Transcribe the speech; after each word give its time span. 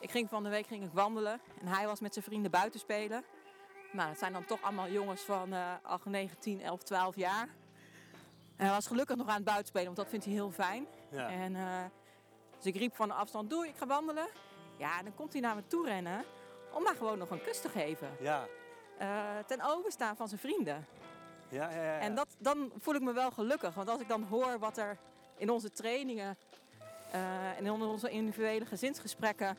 Ik 0.00 0.10
ging 0.10 0.28
van 0.28 0.42
de 0.42 0.48
week 0.48 0.66
ging 0.66 0.84
ik 0.84 0.92
wandelen 0.92 1.40
en 1.60 1.66
hij 1.66 1.86
was 1.86 2.00
met 2.00 2.12
zijn 2.12 2.24
vrienden 2.24 2.50
buiten 2.50 2.80
spelen. 2.80 3.24
Nou, 3.92 4.08
dat 4.08 4.18
zijn 4.18 4.32
dan 4.32 4.44
toch 4.44 4.62
allemaal 4.62 4.88
jongens 4.88 5.22
van 5.22 5.52
uh, 5.52 5.74
8, 5.82 6.04
9, 6.04 6.38
10, 6.38 6.62
11, 6.62 6.82
12 6.82 7.16
jaar. 7.16 7.48
En 8.56 8.66
hij 8.66 8.74
was 8.74 8.86
gelukkig 8.86 9.16
nog 9.16 9.28
aan 9.28 9.34
het 9.34 9.44
buitenspelen, 9.44 9.86
want 9.86 9.96
dat 9.96 10.08
vindt 10.08 10.24
hij 10.24 10.34
heel 10.34 10.50
fijn. 10.50 10.86
Ja. 11.10 11.28
En, 11.28 11.54
uh, 11.54 11.84
dus 12.56 12.66
ik 12.66 12.76
riep 12.76 12.96
van 12.96 13.08
de 13.08 13.14
afstand, 13.14 13.50
doei, 13.50 13.68
ik 13.68 13.76
ga 13.76 13.86
wandelen. 13.86 14.28
Ja, 14.76 14.98
en 14.98 15.04
dan 15.04 15.14
komt 15.14 15.32
hij 15.32 15.40
naar 15.40 15.54
me 15.54 15.66
toe 15.66 15.86
rennen 15.86 16.24
om 16.72 16.82
maar 16.82 16.94
gewoon 16.94 17.18
nog 17.18 17.30
een 17.30 17.42
kus 17.42 17.60
te 17.60 17.68
geven. 17.68 18.08
Ja. 18.20 18.46
Uh, 19.00 19.38
ten 19.46 19.60
overstaan 19.62 20.16
van 20.16 20.28
zijn 20.28 20.40
vrienden. 20.40 20.86
Ja, 21.48 21.70
ja, 21.70 21.82
ja. 21.82 21.98
En 21.98 22.14
dat, 22.14 22.36
dan 22.38 22.72
voel 22.78 22.94
ik 22.94 23.02
me 23.02 23.12
wel 23.12 23.30
gelukkig. 23.30 23.74
Want 23.74 23.88
als 23.88 24.00
ik 24.00 24.08
dan 24.08 24.22
hoor 24.22 24.58
wat 24.58 24.78
er 24.78 24.98
in 25.36 25.50
onze 25.50 25.70
trainingen 25.70 26.38
uh, 27.14 27.58
en 27.58 27.64
in 27.64 27.70
onze 27.70 28.10
individuele 28.10 28.66
gezinsgesprekken 28.66 29.58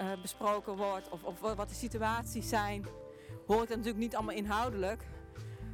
uh, 0.00 0.20
besproken 0.22 0.76
wordt, 0.76 1.08
of, 1.08 1.24
of, 1.24 1.40
wat 1.40 1.68
de 1.68 1.74
situaties 1.74 2.48
zijn, 2.48 2.86
hoor 3.46 3.62
ik 3.62 3.68
dat 3.68 3.76
natuurlijk 3.76 4.04
niet 4.04 4.16
allemaal 4.16 4.34
inhoudelijk. 4.34 5.02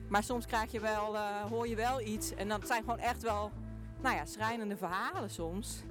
Maar 0.09 0.23
soms 0.23 0.47
krijg 0.47 0.73
je 0.73 0.80
wel, 0.80 1.14
uh, 1.14 1.41
hoor 1.41 1.69
je 1.69 1.77
wel 1.77 2.00
iets. 2.00 2.34
En 2.34 2.48
dat 2.48 2.66
zijn 2.66 2.80
gewoon 2.80 2.98
echt 2.98 3.23
wel 3.23 3.50
nou 4.00 4.16
ja, 4.16 4.24
schrijnende 4.24 4.77
verhalen 4.77 5.30
soms. 5.30 5.83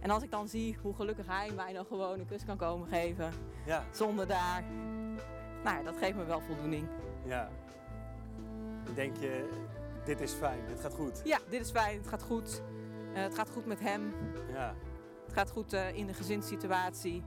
En 0.00 0.10
als 0.10 0.22
ik 0.22 0.30
dan 0.30 0.48
zie 0.48 0.76
hoe 0.82 0.94
gelukkig 0.94 1.26
hij 1.26 1.50
mij 1.56 1.72
dan 1.72 1.84
gewoon 1.84 2.18
een 2.18 2.26
kus 2.26 2.44
kan 2.44 2.56
komen 2.56 2.88
geven. 2.88 3.32
Ja. 3.66 3.84
Zonder 3.90 4.26
daar. 4.26 4.64
Nou 5.64 5.76
ja, 5.76 5.82
dat 5.82 5.96
geeft 5.96 6.16
me 6.16 6.24
wel 6.24 6.40
voldoening. 6.40 6.88
Ja. 7.24 7.50
Dan 8.84 8.94
denk 8.94 9.16
je, 9.16 9.48
dit 10.04 10.20
is 10.20 10.32
fijn, 10.32 10.66
dit 10.68 10.80
gaat 10.80 10.94
goed. 10.94 11.20
Ja, 11.24 11.38
dit 11.48 11.60
is 11.60 11.70
fijn, 11.70 11.98
het 11.98 12.08
gaat 12.08 12.22
goed. 12.22 12.62
Uh, 13.12 13.22
het 13.22 13.34
gaat 13.34 13.50
goed 13.50 13.66
met 13.66 13.80
hem. 13.80 14.14
Ja. 14.52 14.74
Het 15.24 15.32
gaat 15.32 15.50
goed 15.50 15.72
uh, 15.72 15.96
in 15.96 16.06
de 16.06 16.14
gezinssituatie. 16.14 17.22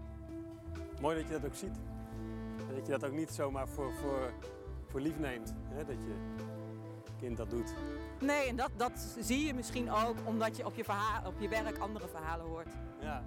Mooi 1.03 1.15
dat 1.15 1.27
je 1.27 1.33
dat 1.33 1.45
ook 1.45 1.55
ziet. 1.55 1.79
En 2.69 2.75
dat 2.75 2.85
je 2.85 2.91
dat 2.91 3.05
ook 3.05 3.11
niet 3.11 3.31
zomaar 3.31 3.67
voor, 3.67 3.93
voor, 3.93 4.33
voor 4.87 4.99
lief 4.99 5.19
neemt. 5.19 5.55
Hè? 5.69 5.85
Dat 5.85 5.95
je 5.95 6.13
kind 7.17 7.37
dat 7.37 7.49
doet. 7.49 7.73
Nee, 8.19 8.47
en 8.47 8.55
dat, 8.55 8.69
dat 8.75 9.15
zie 9.19 9.45
je 9.45 9.53
misschien 9.53 9.91
ook 9.91 10.15
omdat 10.23 10.57
je 10.57 10.65
op 10.65 10.75
je, 10.75 10.83
verhaal, 10.83 11.27
op 11.27 11.33
je 11.39 11.47
werk 11.49 11.77
andere 11.77 12.07
verhalen 12.07 12.45
hoort. 12.45 12.67
Ja. 13.01 13.23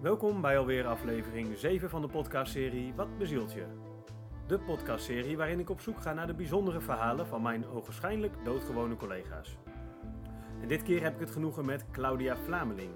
Welkom 0.00 0.40
bij 0.40 0.58
alweer 0.58 0.86
aflevering 0.86 1.58
7 1.58 1.90
van 1.90 2.00
de 2.00 2.08
podcastserie 2.08 2.94
Wat 2.94 3.18
bezielt 3.18 3.52
je? 3.52 3.66
De 4.46 4.58
podcastserie 4.58 5.36
waarin 5.36 5.60
ik 5.60 5.70
op 5.70 5.80
zoek 5.80 6.00
ga 6.00 6.12
naar 6.12 6.26
de 6.26 6.34
bijzondere 6.34 6.80
verhalen 6.80 7.26
van 7.26 7.42
mijn 7.42 7.66
ogenschijnlijk 7.66 8.44
doodgewone 8.44 8.96
collega's. 8.96 9.58
En 10.60 10.68
dit 10.68 10.82
keer 10.82 11.02
heb 11.02 11.14
ik 11.14 11.20
het 11.20 11.30
genoegen 11.30 11.64
met 11.64 11.84
Claudia 11.90 12.36
Vlameling. 12.36 12.90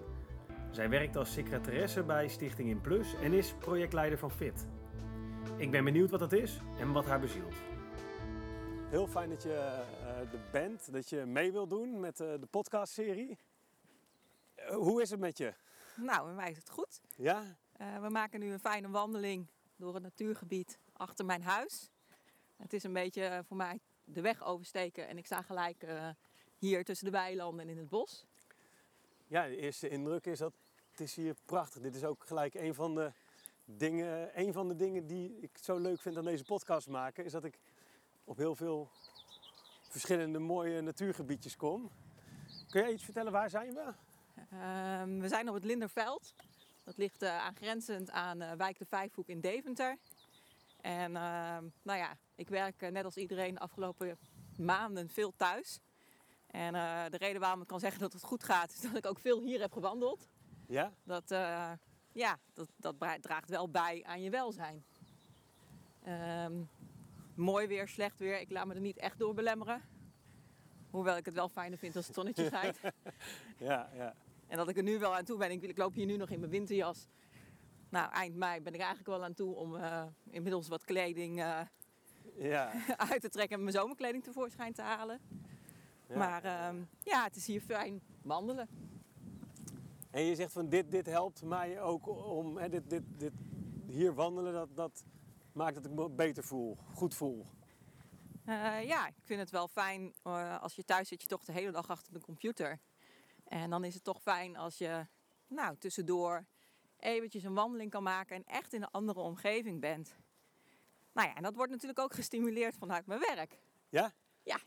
Zij 0.73 0.89
werkt 0.89 1.17
als 1.17 1.33
secretaresse 1.33 2.03
bij 2.03 2.29
Stichting 2.29 2.69
In 2.69 2.81
Plus 2.81 3.15
en 3.15 3.33
is 3.33 3.55
projectleider 3.55 4.19
van 4.19 4.31
FIT. 4.31 4.67
Ik 5.57 5.71
ben 5.71 5.85
benieuwd 5.85 6.11
wat 6.11 6.21
dat 6.21 6.33
is 6.33 6.61
en 6.79 6.93
wat 6.93 7.05
haar 7.05 7.21
bezielt. 7.21 7.55
Heel 8.89 9.07
fijn 9.07 9.31
dat 9.31 9.43
je 9.43 9.49
uh, 9.49 10.19
er 10.19 10.51
bent, 10.53 10.93
dat 10.93 11.09
je 11.09 11.25
mee 11.27 11.53
wilt 11.53 11.71
doen 11.71 12.01
met 12.01 12.21
uh, 12.21 12.29
de 12.41 12.47
podcastserie. 12.51 13.39
Uh, 14.59 14.75
hoe 14.75 15.03
is 15.03 15.11
het 15.11 15.21
met 15.21 15.39
je? 15.39 15.55
Nou, 15.97 16.25
bij 16.25 16.35
mij 16.35 16.51
is 16.51 16.57
het 16.57 16.71
goed. 16.71 17.01
Ja? 17.17 17.43
we 18.01 18.09
maken 18.09 18.41
nu 18.41 18.53
een 18.53 18.61
fijne 18.61 18.91
wandeling 18.91 19.47
door 19.77 19.95
het 19.95 20.03
natuurgebied 20.03 20.79
achter 20.93 21.25
mijn 21.25 21.43
huis. 21.43 21.91
Het 22.57 22.73
is 22.73 22.83
een 22.83 22.93
beetje 22.93 23.43
voor 23.47 23.57
mij 23.57 23.81
de 24.05 24.21
weg 24.21 24.45
oversteken 24.45 25.09
en 25.09 25.19
ik 25.19 25.27
sta 25.27 25.43
gelijk 25.43 25.87
hier 26.59 26.85
tussen 26.85 27.07
de 27.07 27.13
weilanden 27.13 27.61
en 27.61 27.69
in 27.69 27.79
het 27.79 27.89
bos. 27.89 28.27
Ja, 29.33 29.47
de 29.47 29.57
eerste 29.57 29.89
indruk 29.89 30.27
is 30.27 30.39
dat 30.39 30.53
het 30.93 31.01
is 31.01 31.15
hier 31.15 31.35
prachtig. 31.45 31.83
Dit 31.83 31.95
is 31.95 32.05
ook 32.05 32.27
gelijk 32.27 32.55
een 32.55 32.75
van 32.75 32.95
de 32.95 33.13
dingen, 33.65 34.41
een 34.41 34.53
van 34.53 34.69
de 34.69 34.77
dingen 34.77 35.07
die 35.07 35.39
ik 35.41 35.59
zo 35.59 35.79
leuk 35.79 36.01
vind 36.01 36.17
aan 36.17 36.25
deze 36.25 36.45
podcast 36.45 36.89
maken, 36.89 37.25
is 37.25 37.33
dat 37.33 37.45
ik 37.45 37.59
op 38.25 38.37
heel 38.37 38.57
veel 38.57 38.91
verschillende 39.89 40.39
mooie 40.39 40.81
natuurgebiedjes 40.81 41.57
kom. 41.57 41.91
Kun 42.69 42.83
jij 42.83 42.93
iets 42.93 43.05
vertellen, 43.05 43.33
waar 43.33 43.51
zijn 43.51 43.75
we? 43.75 43.93
Uh, 44.53 45.21
we 45.21 45.29
zijn 45.29 45.49
op 45.49 45.55
het 45.55 45.65
Linderveld. 45.65 46.35
Dat 46.85 46.97
ligt 46.97 47.23
uh, 47.23 47.39
aangrenzend 47.39 48.11
aan 48.11 48.43
uh, 48.43 48.53
Wijk 48.53 48.79
de 48.79 48.87
Vijfhoek 48.87 49.29
in 49.29 49.41
Deventer. 49.41 49.99
En 50.81 51.11
uh, 51.11 51.59
nou 51.83 51.99
ja, 51.99 52.17
ik 52.35 52.49
werk 52.49 52.91
net 52.91 53.05
als 53.05 53.17
iedereen 53.17 53.55
de 53.55 53.61
afgelopen 53.61 54.19
maanden 54.57 55.09
veel 55.09 55.33
thuis. 55.37 55.81
En 56.47 56.73
de 57.11 57.17
reden 57.17 57.41
waarom 57.41 57.61
ik 57.61 57.67
kan 57.67 57.81
zeggen 57.81 58.01
dat 58.01 58.13
het 58.13 58.23
goed 58.23 58.45
gaat, 58.45 58.73
is 58.73 58.81
dat 58.81 58.97
ik 58.97 59.07
ook 59.07 59.19
veel 59.19 59.41
hier 59.41 59.61
heb 59.61 59.73
gewandeld. 59.73 60.29
Ja? 60.73 60.93
Dat, 61.05 61.31
uh, 61.31 61.73
ja, 62.13 62.39
dat, 62.53 62.69
dat 62.77 62.95
draagt 63.21 63.49
wel 63.49 63.69
bij 63.69 64.05
aan 64.07 64.23
je 64.23 64.31
welzijn. 64.31 64.85
Um, 66.45 66.69
mooi 67.35 67.67
weer, 67.67 67.89
slecht 67.89 68.19
weer, 68.19 68.41
ik 68.41 68.51
laat 68.51 68.67
me 68.67 68.75
er 68.75 68.81
niet 68.81 68.97
echt 68.97 69.19
door 69.19 69.35
belemmeren. 69.35 69.83
Hoewel 70.91 71.17
ik 71.17 71.25
het 71.25 71.35
wel 71.35 71.49
fijner 71.49 71.79
vind 71.79 71.97
als 71.97 72.07
het 72.07 72.15
zonnetje 72.15 72.47
schijnt. 72.53 72.79
ja, 73.59 73.91
ja. 73.95 74.15
En 74.47 74.57
dat 74.57 74.69
ik 74.69 74.77
er 74.77 74.83
nu 74.83 74.99
wel 74.99 75.17
aan 75.17 75.25
toe 75.25 75.39
ben. 75.39 75.51
Ik, 75.51 75.63
ik 75.63 75.79
loop 75.79 75.95
hier 75.95 76.07
nu 76.07 76.17
nog 76.17 76.31
in 76.31 76.39
mijn 76.39 76.51
winterjas. 76.51 77.09
Nou, 77.89 78.13
eind 78.13 78.37
mei 78.37 78.61
ben 78.61 78.75
ik 78.75 78.81
eigenlijk 78.81 79.09
wel 79.09 79.25
aan 79.25 79.35
toe 79.35 79.55
om 79.55 79.75
uh, 79.75 80.05
inmiddels 80.31 80.69
wat 80.69 80.85
kleding 80.85 81.37
ja. 82.37 82.73
uit 83.11 83.21
te 83.21 83.29
trekken 83.29 83.57
en 83.57 83.63
mijn 83.63 83.77
zomerkleding 83.77 84.25
tevoorschijn 84.25 84.73
te 84.73 84.83
halen. 84.83 85.21
Ja. 86.09 86.17
Maar 86.17 86.45
uh, 86.45 86.81
ja, 86.99 87.25
het 87.25 87.37
is 87.37 87.47
hier 87.47 87.61
fijn 87.61 88.03
wandelen. 88.23 88.92
En 90.13 90.23
je 90.23 90.35
zegt 90.35 90.53
van 90.53 90.69
dit, 90.69 90.91
dit 90.91 91.07
helpt 91.07 91.43
mij 91.43 91.81
ook 91.81 92.07
om 92.09 92.57
hè, 92.57 92.69
dit, 92.69 92.91
dit, 92.91 93.03
dit, 93.17 93.33
hier 93.87 94.15
wandelen, 94.15 94.53
dat, 94.53 94.77
dat 94.77 95.05
maakt 95.53 95.75
dat 95.75 95.85
ik 95.85 95.91
me 95.91 96.11
beter 96.11 96.45
voel, 96.45 96.79
goed 96.95 97.15
voel. 97.15 97.47
Uh, 98.47 98.85
ja, 98.85 99.07
ik 99.07 99.15
vind 99.23 99.41
het 99.41 99.51
wel 99.51 99.69
fijn 99.69 100.15
uh, 100.25 100.63
als 100.63 100.75
je 100.75 100.85
thuis 100.85 101.09
zit, 101.09 101.23
je 101.23 101.29
toch 101.29 101.45
de 101.45 101.53
hele 101.53 101.71
dag 101.71 101.91
achter 101.91 102.13
de 102.13 102.21
computer. 102.21 102.81
En 103.45 103.71
dan 103.71 103.85
is 103.85 103.95
het 103.95 104.05
toch 104.05 104.23
fijn 104.23 104.57
als 104.57 104.79
je 104.79 105.07
nou, 105.47 105.77
tussendoor 105.79 106.45
eventjes 106.99 107.43
een 107.43 107.55
wandeling 107.55 107.91
kan 107.91 108.03
maken 108.03 108.37
en 108.37 108.45
echt 108.45 108.73
in 108.73 108.83
een 108.83 108.91
andere 108.91 109.21
omgeving 109.21 109.81
bent. 109.81 110.17
Nou 111.13 111.29
ja, 111.29 111.35
en 111.35 111.43
dat 111.43 111.55
wordt 111.55 111.73
natuurlijk 111.73 111.99
ook 111.99 112.15
gestimuleerd 112.15 112.77
vanuit 112.77 113.07
mijn 113.07 113.21
werk. 113.21 113.59
Ja? 113.89 114.13
Ja, 114.43 114.59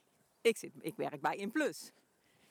ik, 0.41 0.57
zit, 0.57 0.73
ik 0.79 0.95
werk 0.95 1.21
bij 1.21 1.35
InPlus. 1.35 1.91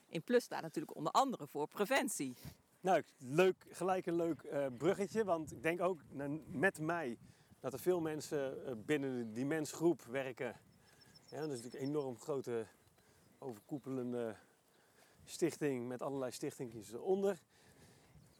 InPlus 0.07 0.45
staat 0.45 0.63
natuurlijk 0.63 0.97
onder 0.97 1.13
andere 1.13 1.47
voor 1.47 1.69
preventie. 1.69 2.37
Nou, 2.85 3.03
leuk, 3.19 3.67
gelijk 3.71 4.07
een 4.07 4.17
leuk 4.17 4.43
uh, 4.43 4.67
bruggetje, 4.77 5.25
want 5.25 5.53
ik 5.53 5.63
denk 5.63 5.81
ook 5.81 6.01
met 6.47 6.79
mij 6.79 7.19
dat 7.61 7.73
er 7.73 7.79
veel 7.79 8.01
mensen 8.01 8.59
uh, 8.67 8.73
binnen 8.77 9.33
die 9.33 9.47
mensgroep 9.47 10.03
werken. 10.03 10.57
Ja, 11.25 11.41
dat 11.41 11.51
is 11.51 11.63
natuurlijk 11.63 11.83
een 11.83 11.89
enorm 11.89 12.19
grote 12.19 12.67
overkoepelende 13.39 14.37
stichting 15.25 15.89
met 15.89 16.03
allerlei 16.03 16.31
stichtingjes 16.33 16.93
eronder. 16.93 17.41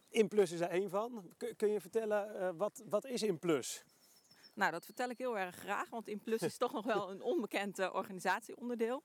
InPlus 0.09 0.51
is 0.51 0.59
er 0.59 0.69
één 0.69 0.89
van. 0.89 1.33
Kun, 1.37 1.55
kun 1.55 1.69
je 1.69 1.81
vertellen, 1.81 2.35
uh, 2.35 2.49
wat, 2.57 2.83
wat 2.89 3.05
is 3.05 3.23
InPlus? 3.23 3.83
Nou, 4.53 4.71
dat 4.71 4.85
vertel 4.85 5.09
ik 5.09 5.17
heel 5.17 5.37
erg 5.37 5.55
graag, 5.55 5.89
want 5.89 6.07
InPlus 6.07 6.41
is 6.41 6.57
toch 6.63 6.73
nog 6.73 6.85
wel 6.85 7.11
een 7.11 7.21
onbekend 7.21 7.91
organisatieonderdeel. 7.91 9.03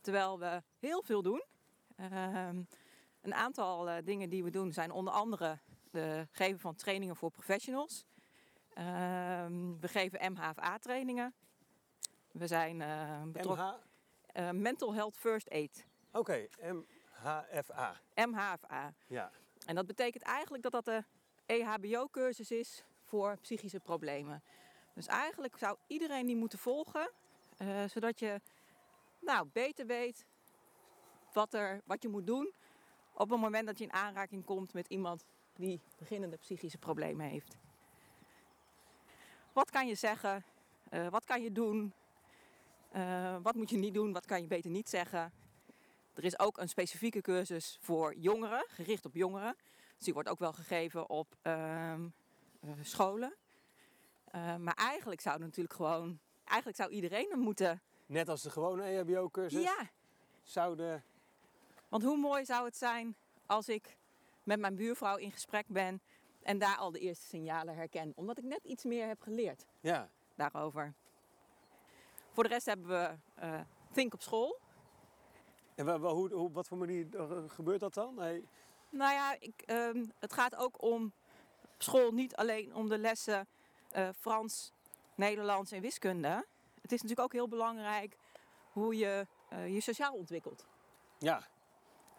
Terwijl 0.00 0.38
we 0.38 0.62
heel 0.78 1.02
veel 1.02 1.22
doen. 1.22 1.42
Uh, 1.96 2.48
een 3.20 3.34
aantal 3.34 3.88
uh, 3.88 3.96
dingen 4.04 4.28
die 4.28 4.44
we 4.44 4.50
doen 4.50 4.72
zijn 4.72 4.90
onder 4.90 5.12
andere 5.12 5.58
het 5.90 6.28
geven 6.32 6.60
van 6.60 6.74
trainingen 6.74 7.16
voor 7.16 7.30
professionals. 7.30 8.04
Uh, 8.78 8.84
we 9.80 9.88
geven 9.88 10.32
MHFA-trainingen. 10.32 11.34
We 12.30 12.46
zijn 12.46 12.80
uh, 12.80 13.22
betrokken. 13.26 13.76
MH? 14.34 14.50
Mental 14.52 14.94
Health 14.94 15.16
First 15.16 15.50
Aid. 15.50 15.86
Oké, 16.12 16.48
okay, 16.58 16.72
MHFA. 16.72 18.00
MHFA. 18.14 18.94
Ja. 19.06 19.30
En 19.66 19.74
dat 19.74 19.86
betekent 19.86 20.22
eigenlijk 20.22 20.62
dat 20.62 20.72
dat 20.72 20.84
de 20.84 21.04
EHBO-cursus 21.46 22.50
is 22.50 22.84
voor 23.04 23.36
psychische 23.40 23.80
problemen. 23.80 24.42
Dus 24.94 25.06
eigenlijk 25.06 25.58
zou 25.58 25.76
iedereen 25.86 26.26
die 26.26 26.36
moeten 26.36 26.58
volgen, 26.58 27.10
zodat 27.86 28.18
je 28.18 28.40
nou, 29.20 29.48
beter 29.52 29.86
weet 29.86 30.26
wat, 31.32 31.54
er, 31.54 31.80
wat 31.84 32.02
je 32.02 32.08
moet 32.08 32.26
doen 32.26 32.52
op 33.20 33.30
het 33.30 33.40
moment 33.40 33.66
dat 33.66 33.78
je 33.78 33.84
in 33.84 33.92
aanraking 33.92 34.44
komt 34.44 34.72
met 34.72 34.86
iemand 34.86 35.24
die 35.54 35.80
beginnende 35.98 36.36
psychische 36.36 36.78
problemen 36.78 37.26
heeft. 37.26 37.56
Wat 39.52 39.70
kan 39.70 39.86
je 39.86 39.94
zeggen? 39.94 40.44
Uh, 40.90 41.08
wat 41.08 41.24
kan 41.24 41.42
je 41.42 41.52
doen? 41.52 41.92
Uh, 42.96 43.36
wat 43.42 43.54
moet 43.54 43.70
je 43.70 43.76
niet 43.76 43.94
doen? 43.94 44.12
Wat 44.12 44.26
kan 44.26 44.40
je 44.40 44.46
beter 44.46 44.70
niet 44.70 44.88
zeggen? 44.88 45.32
Er 46.14 46.24
is 46.24 46.38
ook 46.38 46.58
een 46.58 46.68
specifieke 46.68 47.20
cursus 47.20 47.78
voor 47.80 48.14
jongeren, 48.14 48.64
gericht 48.68 49.04
op 49.04 49.14
jongeren. 49.14 49.56
Dus 49.96 50.04
die 50.04 50.14
wordt 50.14 50.28
ook 50.28 50.38
wel 50.38 50.52
gegeven 50.52 51.08
op 51.08 51.36
uh, 51.42 51.94
scholen. 52.82 53.34
Uh, 54.34 54.56
maar 54.56 54.74
eigenlijk 54.74 55.20
zou 55.20 55.38
natuurlijk 55.38 55.74
gewoon, 55.74 56.18
eigenlijk 56.44 56.78
zou 56.78 56.90
iedereen 56.90 57.30
er 57.30 57.38
moeten. 57.38 57.82
Net 58.06 58.28
als 58.28 58.42
de 58.42 58.50
gewone 58.50 58.82
EHBO-cursus? 58.82 59.62
Ja. 59.62 59.90
Zouden. 60.42 61.04
Want 61.90 62.02
hoe 62.02 62.16
mooi 62.16 62.44
zou 62.44 62.64
het 62.64 62.76
zijn 62.76 63.16
als 63.46 63.68
ik 63.68 63.96
met 64.42 64.60
mijn 64.60 64.74
buurvrouw 64.74 65.16
in 65.16 65.32
gesprek 65.32 65.66
ben 65.66 66.00
En 66.42 66.58
daar 66.58 66.76
al 66.76 66.90
de 66.90 66.98
eerste 66.98 67.26
signalen 67.26 67.74
herken. 67.74 68.12
Omdat 68.16 68.38
ik 68.38 68.44
net 68.44 68.64
iets 68.64 68.84
meer 68.84 69.06
heb 69.06 69.22
geleerd 69.22 69.66
Ja. 69.80 70.08
daarover. 70.34 70.94
Voor 72.32 72.42
de 72.42 72.48
rest 72.48 72.66
hebben 72.66 72.88
we 72.88 73.16
eh, 73.34 73.60
Think 73.92 74.14
op 74.14 74.22
school. 74.22 74.58
En 75.74 75.88
hoe, 76.00 76.32
hoe, 76.32 76.52
wat 76.52 76.68
voor 76.68 76.78
manier 76.78 77.16
eh, 77.16 77.42
gebeurt 77.46 77.80
dat 77.80 77.94
dan? 77.94 78.18
Hey, 78.18 78.44
Nou 78.90 79.12
ja, 79.12 79.36
ik, 79.40 79.62
ehm, 79.66 80.04
het 80.18 80.32
gaat 80.32 80.56
ook 80.56 80.82
om 80.82 81.12
school 81.78 82.12
niet 82.12 82.36
alleen 82.36 82.74
om 82.74 82.88
de 82.88 82.98
lessen 82.98 83.48
eh, 83.90 84.08
Frans, 84.18 84.72
Nederlands 85.14 85.72
en 85.72 85.80
wiskunde. 85.80 86.46
Het 86.82 86.92
is 86.92 87.02
natuurlijk 87.02 87.20
ook 87.20 87.32
heel 87.32 87.48
belangrijk 87.48 88.16
hoe 88.72 88.96
je 88.96 89.26
eh, 89.48 89.74
je 89.74 89.80
sociaal 89.80 90.14
ontwikkelt. 90.14 90.66
ja, 91.18 91.42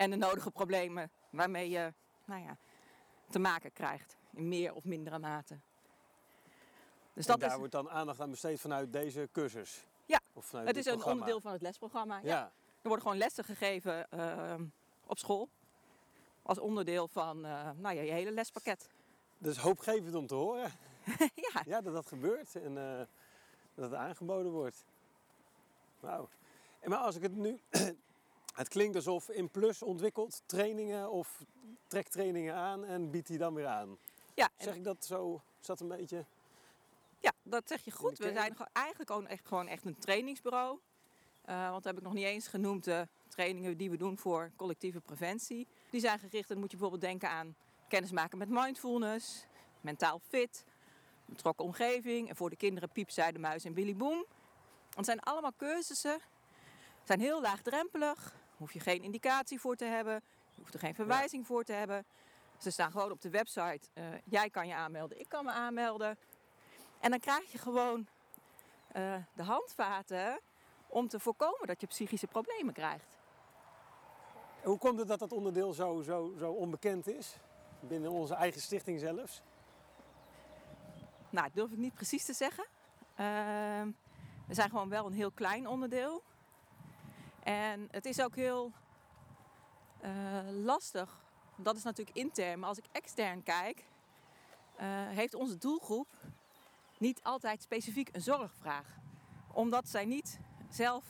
En 0.02 0.10
de 0.10 0.16
nodige 0.16 0.52
problemen 0.52 1.12
waarmee 1.30 1.70
je 1.70 1.94
nou 2.26 2.42
ja, 2.42 2.58
te 3.30 3.40
maken 3.40 3.74
krijgt. 3.74 4.18
In 4.34 4.48
meer 4.48 4.74
of 4.74 4.84
mindere 4.84 5.20
mate. 5.20 5.60
Dus 7.14 7.26
en 7.26 7.32
dat 7.32 7.40
daar 7.40 7.50
is, 7.50 7.56
wordt 7.56 7.72
dan 7.72 7.90
aandacht 7.90 8.20
aan 8.20 8.30
besteed 8.30 8.60
vanuit 8.60 8.94
deze 8.94 9.30
cursus? 9.32 9.88
Ja, 10.06 10.20
Of 10.34 10.52
het 10.52 10.78
is 10.78 10.86
een 10.86 11.04
onderdeel 11.04 11.42
van 11.42 11.52
het 11.52 11.62
lesprogramma. 11.62 12.18
Ja. 12.18 12.24
Ja. 12.24 12.44
Er 12.82 12.88
worden 12.88 13.02
gewoon 13.02 13.18
lessen 13.18 13.44
gegeven 13.44 14.10
ehm, 14.10 14.66
op 15.06 15.18
school. 15.18 15.50
Als 16.42 16.60
onderdeel 16.60 17.08
van 17.08 17.46
eh, 17.46 17.70
nou 17.78 17.96
ja, 17.96 18.02
je 18.02 18.12
hele 18.12 18.32
lespakket. 18.32 18.90
Dat 19.38 19.52
is 19.52 19.58
hoopgevend 19.58 20.16
om 20.16 20.28
te 20.28 20.36
horen. 20.36 20.72
ja, 21.54 21.64
Ja, 21.66 21.82
dat 21.82 21.94
dat 21.94 22.06
gebeurt 22.06 22.56
en 22.56 22.78
eh, 22.78 23.06
dat 23.74 23.90
het 23.90 23.94
aangeboden 23.94 24.52
wordt. 24.52 24.86
Wauw. 26.00 26.30
Maar 26.84 26.98
als 26.98 27.16
ik 27.16 27.22
het 27.22 27.36
nu... 27.36 27.62
het 28.54 28.68
klinkt 28.68 28.96
alsof 28.96 29.30
In 29.30 29.50
Plus 29.50 29.82
ontwikkelt 29.82 30.42
trainingen 30.46 31.12
of 31.12 31.44
trekt 31.88 32.12
trainingen 32.12 32.56
aan 32.56 32.86
en 32.86 33.10
biedt 33.10 33.28
die 33.28 33.38
dan 33.38 33.54
weer 33.54 33.68
aan. 33.68 33.98
ja, 34.34 34.50
Zeg 34.58 34.76
ik 34.76 34.84
dat 34.84 35.06
zo? 35.06 35.42
Is 35.60 35.66
dat 35.66 35.80
een 35.80 35.88
beetje... 35.88 36.26
Ja, 37.20 37.32
dat 37.44 37.68
zeg 37.68 37.86
je 37.86 37.92
goed. 37.92 38.18
We 38.18 38.32
zijn 38.34 38.56
eigenlijk 38.74 39.10
gewoon 39.10 39.28
echt, 39.28 39.48
gewoon 39.48 39.68
echt 39.68 39.86
een 39.86 40.00
trainingsbureau. 40.00 40.80
Eh, 41.42 41.62
want 41.62 41.74
dat 41.74 41.84
heb 41.84 41.98
ik 41.98 42.04
nog 42.04 42.14
niet 42.14 42.26
eens 42.26 42.48
genoemd, 42.48 42.84
de 42.84 43.08
trainingen 43.28 43.78
die 43.78 43.90
we 43.90 43.98
doen 43.98 44.18
voor 44.18 44.52
collectieve 44.56 45.00
preventie. 45.00 45.68
Die 45.90 46.00
zijn 46.00 46.20
gericht, 46.20 46.48
dan 46.48 46.58
moet 46.58 46.72
je 46.72 46.78
bijvoorbeeld 46.78 47.10
denken 47.10 47.30
aan 47.30 47.56
kennismaken 47.88 48.38
met 48.38 48.50
mindfulness, 48.50 49.46
mentaal 49.82 50.20
fit, 50.28 50.66
betrokken 51.26 51.66
omgeving. 51.66 52.30
En 52.30 52.36
voor 52.36 52.50
de 52.50 52.56
kinderen 52.56 52.90
Piep, 52.90 53.10
Zuidermuis 53.10 53.66
en 53.66 53.74
Billy 53.74 53.96
Boom. 53.96 54.26
Het 54.96 55.06
zijn 55.06 55.20
allemaal 55.20 55.54
cursussen, 55.58 56.20
zijn 57.04 57.20
heel 57.20 57.42
laagdrempelig. 57.42 58.36
Hoef 58.62 58.74
je 58.74 58.80
geen 58.80 59.04
indicatie 59.04 59.60
voor 59.60 59.76
te 59.76 59.86
hebben, 59.86 60.14
je 60.52 60.62
hoeft 60.62 60.74
er 60.74 60.80
geen 60.80 60.96
verwijzing 60.96 61.48
voor 61.48 61.64
te 61.64 61.74
hebben. 61.74 62.06
Ze 62.58 62.72
staan 62.72 62.92
gewoon 62.92 63.12
op 63.12 63.22
de 63.22 63.30
website. 63.30 63.90
eh, 63.94 64.04
jij 64.26 64.50
kan 64.50 64.68
je 64.68 64.76
aanmelden, 64.76 65.20
ik 65.20 65.30
kan 65.30 65.46
me 65.46 65.52
aanmelden. 65.52 66.18
En 67.00 67.10
dan 67.10 67.20
krijg 67.20 67.52
je 67.52 67.58
gewoon 67.58 68.08
eh, 68.92 69.16
de 69.34 69.44
handvaten 69.44 70.40
om 70.88 71.08
te 71.08 71.20
voorkomen 71.20 71.68
dat 71.68 71.82
je 71.82 71.88
psychische 71.88 72.28
problemen 72.28 72.74
krijgt. 72.74 73.18
Hoe 74.64 74.78
komt 74.78 75.00
het 75.00 75.08
dat 75.08 75.20
dat 75.20 75.32
onderdeel 75.32 75.74
zo, 75.74 76.02
zo, 76.02 76.34
zo 76.38 76.52
onbekend 76.52 77.08
is? 77.08 77.36
Binnen 77.80 78.12
onze 78.12 78.34
eigen 78.34 78.62
stichting 78.62 79.00
zelfs? 79.00 79.42
Nou, 81.30 81.46
dat 81.46 81.56
durf 81.56 81.72
ik 81.72 81.78
niet 81.78 81.94
precies 81.94 82.26
te 82.26 82.34
zeggen. 82.34 82.66
Ehm, 83.16 83.92
we 84.48 84.54
zijn 84.54 84.70
gewoon 84.70 84.90
wel 84.90 85.06
een 85.06 85.14
heel 85.14 85.32
klein 85.32 85.68
onderdeel. 85.68 86.24
En 87.44 87.88
het 87.92 88.06
is 88.06 88.22
ook 88.22 88.36
heel 88.36 88.72
eh, 90.00 90.12
lastig. 90.64 91.20
Dat 91.56 91.76
is 91.76 91.84
natuurlijk 91.84 92.18
intern. 92.18 92.60
Maar 92.60 92.70
als 92.70 92.78
ik 92.78 92.86
extern 92.92 93.44
kijk, 93.44 93.86
eh, 94.76 94.88
heeft 95.08 95.34
onze 95.34 95.58
doelgroep 95.58 96.08
niet 96.98 97.24
altijd 97.24 97.62
specifiek 97.62 98.10
een 98.12 98.22
zorgvraag. 98.22 98.88
Omdat 99.54 99.88
zij 99.90 100.06
niet 100.06 100.40
zelf 100.70 101.04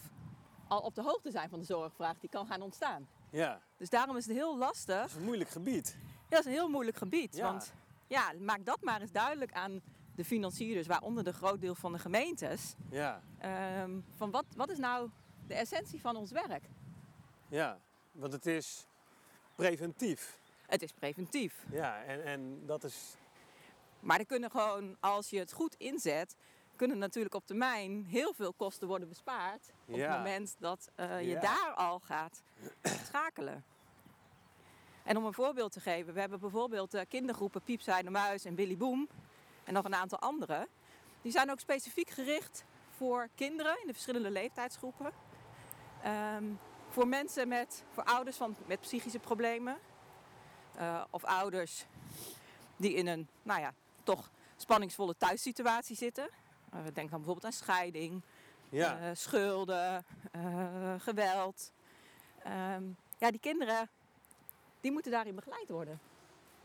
al 0.68 0.80
op 0.80 0.96
de 0.96 1.02
hoogte 1.02 1.32
zijn 1.32 1.50
van 1.50 1.60
de 1.60 1.66
zorgvraag 1.66 2.20
die 2.20 2.30
kan 2.30 2.46
gaan 2.48 2.62
ontstaan. 2.62 3.08
Ja, 3.30 3.62
Dus 3.78 3.90
daarom 3.90 4.18
is 4.18 4.26
het 4.26 4.36
heel 4.36 4.58
lastig. 4.58 5.00
dat 5.00 5.10
is 5.10 5.16
een 5.16 5.24
moeilijk 5.24 5.50
gebied. 5.50 5.98
Ja, 6.02 6.30
dat 6.30 6.40
is 6.40 6.46
een 6.46 6.52
heel 6.52 6.70
moeilijk 6.70 6.98
gebied. 6.98 7.36
Ja. 7.36 7.44
Want 7.44 7.74
ja, 8.08 8.34
maak 8.40 8.66
dat 8.66 8.82
maar 8.82 9.02
eens 9.02 9.12
duidelijk 9.12 9.52
aan 9.54 9.82
de 10.16 10.26
financierders, 10.26 10.88
waaronder 10.88 11.24
de 11.24 11.34
groot 11.34 11.62
deel 11.62 11.76
van 11.76 11.92
de 11.92 12.00
gemeentes. 12.00 12.76
Ja, 12.90 13.22
Ehm, 13.40 14.00
van 14.16 14.32
wat, 14.32 14.46
wat 14.56 14.70
is 14.70 14.78
nou 14.78 15.10
de 15.48 15.54
essentie 15.54 16.02
van 16.02 16.16
ons 16.16 16.32
werk? 16.32 16.64
ja. 17.48 17.80
Want 18.12 18.34
het 18.34 18.46
is 18.46 18.88
preventief. 19.56 20.40
Het 20.68 20.82
is 20.82 20.92
preventief. 20.92 21.66
Ja, 21.72 22.04
en, 22.04 22.24
en 22.24 22.66
dat 22.66 22.84
is... 22.84 23.16
Maar 24.00 24.20
er 24.20 24.26
kunnen 24.26 24.52
gewoon, 24.52 24.98
als 25.00 25.30
je 25.30 25.40
het 25.40 25.52
goed 25.54 25.76
inzet, 25.78 26.36
kunnen 26.76 26.98
natuurlijk 26.98 27.36
op 27.36 27.46
termijn 27.46 28.06
heel 28.06 28.34
veel 28.34 28.54
kosten 28.54 28.88
worden 28.88 29.08
bespaard. 29.08 29.72
Op 29.88 29.96
Ja. 29.96 30.08
het 30.08 30.18
moment 30.18 30.56
dat 30.60 30.90
eh, 30.96 31.22
je 31.22 31.28
Ja. 31.28 31.40
daar 31.40 31.74
al 31.76 32.00
gaat 32.00 32.44
schakelen. 32.84 33.64
En 35.04 35.18
om 35.18 35.26
een 35.26 35.34
voorbeeld 35.34 35.72
te 35.72 35.80
geven, 35.80 36.14
we 36.14 36.20
hebben 36.20 36.40
bijvoorbeeld 36.40 36.92
de 36.92 37.06
kindergroepen 37.06 37.62
Piep, 37.62 37.82
Zijn 37.82 38.06
de 38.06 38.12
Muis 38.12 38.46
en 38.46 38.56
Billy 38.56 38.78
Boom. 38.78 39.08
En 39.64 39.74
nog 39.74 39.86
een 39.86 39.96
aantal 39.96 40.20
andere. 40.20 40.68
Die 41.22 41.32
zijn 41.32 41.52
ook 41.52 41.60
specifiek 41.60 42.10
gericht 42.10 42.66
voor 42.90 43.28
kinderen 43.36 43.80
in 43.82 43.88
de 43.88 43.94
verschillende 43.94 44.30
leeftijdsgroepen. 44.32 45.12
Ehm, 46.04 46.44
voor 46.90 47.08
mensen 47.08 47.48
met, 47.48 47.84
voor 47.94 48.04
ouders 48.04 48.38
van, 48.38 48.56
met 48.66 48.80
psychische 48.80 49.20
problemen. 49.20 49.78
Eh, 50.76 51.04
of 51.10 51.24
ouders 51.24 51.86
die 52.76 52.94
in 52.94 53.08
een, 53.08 53.28
nou 53.44 53.60
ja, 53.62 53.74
toch 54.04 54.32
spanningsvolle 54.56 55.16
thuissituatie 55.18 55.96
zitten. 55.96 56.30
Eh, 56.72 56.80
denk 56.84 56.96
dan 56.96 57.08
bijvoorbeeld 57.10 57.46
aan 57.46 57.52
scheiding, 57.52 58.22
Ja, 58.70 59.00
eh, 59.00 59.10
schulden, 59.16 60.06
geweld. 60.98 61.72
Ehm, 62.44 62.84
ja, 63.18 63.32
die 63.32 63.40
kinderen, 63.40 63.90
die 64.82 64.92
moeten 64.92 65.12
daarin 65.12 65.36
begeleid 65.36 65.70
worden. 65.70 66.00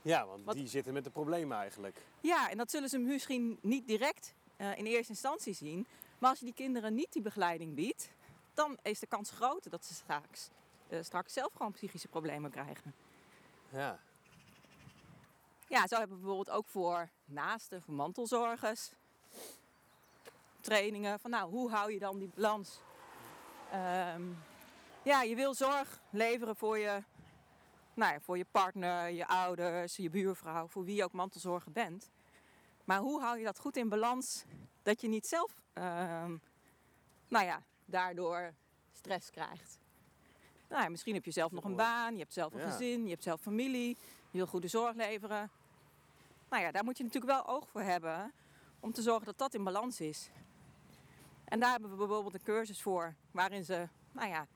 ja 0.02 0.26
want 0.26 0.44
wat- 0.44 0.54
die 0.54 0.68
zitten 0.68 0.92
met 0.92 1.04
de 1.04 1.10
problemen 1.10 1.56
eigenlijk. 1.58 1.98
Ja, 2.20 2.50
en 2.50 2.56
dat 2.56 2.70
zullen 2.70 2.88
ze 2.88 2.98
misschien 2.98 3.58
niet 3.62 3.86
direct 3.86 4.34
in 4.56 4.86
eerste 4.86 5.12
instantie 5.12 5.54
zien. 5.54 5.86
Maar 6.18 6.30
als 6.30 6.38
je 6.38 6.44
die 6.44 6.54
kinderen 6.54 6.94
niet 6.94 7.12
die 7.12 7.22
begeleiding 7.22 7.74
biedt, 7.74 8.10
dan 8.56 8.78
is 8.82 8.98
de 8.98 9.06
kans 9.06 9.30
groter 9.30 9.70
dat 9.70 9.84
ze 9.84 9.94
straks, 9.94 10.50
eh, 10.88 11.02
straks 11.02 11.32
zelf 11.32 11.52
gewoon 11.52 11.72
psychische 11.72 12.08
problemen 12.08 12.50
krijgen. 12.50 12.94
Ja, 13.68 13.98
Ja, 15.68 15.86
zo 15.86 15.96
hebben 15.98 16.16
we 16.16 16.22
bijvoorbeeld 16.22 16.56
ook 16.56 16.66
voor 16.66 17.08
naasten, 17.24 17.82
voor 17.82 17.94
mantelzorgers, 17.94 18.90
trainingen 20.60 21.20
van 21.20 21.30
nou, 21.30 21.50
hoe 21.50 21.70
hou 21.70 21.92
je 21.92 21.98
dan 21.98 22.18
die 22.18 22.30
balans? 22.34 22.80
Ehm, 23.70 24.22
ja, 25.02 25.22
je 25.22 25.34
wil 25.34 25.54
zorg 25.54 26.00
leveren 26.10 26.56
voor 26.56 26.78
je, 26.78 27.02
nou 27.94 28.12
ja, 28.12 28.20
voor 28.20 28.38
je 28.38 28.46
partner, 28.50 29.10
je 29.10 29.26
ouders, 29.26 29.96
je 29.96 30.10
buurvrouw, 30.10 30.68
voor 30.68 30.84
wie 30.84 30.94
je 30.94 31.04
ook 31.04 31.12
mantelzorger 31.12 31.72
bent. 31.72 32.10
Maar 32.84 32.98
hoe 32.98 33.20
hou 33.20 33.38
je 33.38 33.44
dat 33.44 33.58
goed 33.58 33.76
in 33.76 33.88
balans 33.88 34.44
dat 34.82 35.00
je 35.00 35.08
niet 35.08 35.26
zelf, 35.26 35.62
ehm, 35.72 36.36
nou 37.28 37.44
ja, 37.44 37.62
daardoor 37.86 38.54
stress 38.92 39.30
krijgt? 39.30 39.78
Nou 40.68 40.82
ja, 40.82 40.88
misschien 40.88 41.14
heb 41.14 41.24
je 41.24 41.30
zelf 41.30 41.52
nog 41.52 41.64
een 41.64 41.76
baan, 41.76 42.12
je 42.12 42.18
hebt 42.18 42.32
zelf 42.32 42.52
een 42.54 42.60
Ja. 42.60 42.70
gezin, 42.70 43.04
je 43.04 43.10
hebt 43.10 43.22
zelf 43.22 43.40
familie, 43.40 43.96
je 44.30 44.38
wil 44.38 44.46
goede 44.46 44.68
zorg 44.68 44.94
leveren. 44.96 45.50
Nou 46.48 46.62
ja, 46.62 46.70
daar 46.70 46.84
moet 46.84 46.96
je 46.96 47.04
natuurlijk 47.04 47.32
wel 47.32 47.46
oog 47.48 47.68
voor 47.68 47.80
hebben 47.82 48.32
om 48.80 48.92
te 48.92 49.02
zorgen 49.02 49.24
dat 49.26 49.38
dat 49.38 49.54
in 49.54 49.64
balans 49.64 50.00
is. 50.00 50.30
En 51.44 51.60
daar 51.60 51.70
hebben 51.70 51.90
we 51.90 51.96
bijvoorbeeld 51.96 52.34
een 52.34 52.42
cursus 52.42 52.82
voor 52.82 53.14
waarin 53.30 53.64
ze, 53.64 53.88
nou 54.12 54.28
ja, 54.28 54.46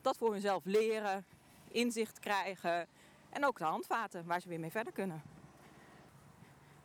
dat 0.00 0.16
voor 0.16 0.32
hunzelf 0.32 0.64
leren, 0.64 1.24
inzicht 1.68 2.18
krijgen 2.18 2.88
en 3.30 3.44
ook 3.44 3.58
de 3.58 3.64
handvaten 3.64 4.26
waar 4.26 4.40
ze 4.40 4.48
weer 4.48 4.60
mee 4.60 4.70
verder 4.70 4.92
kunnen. 4.92 5.22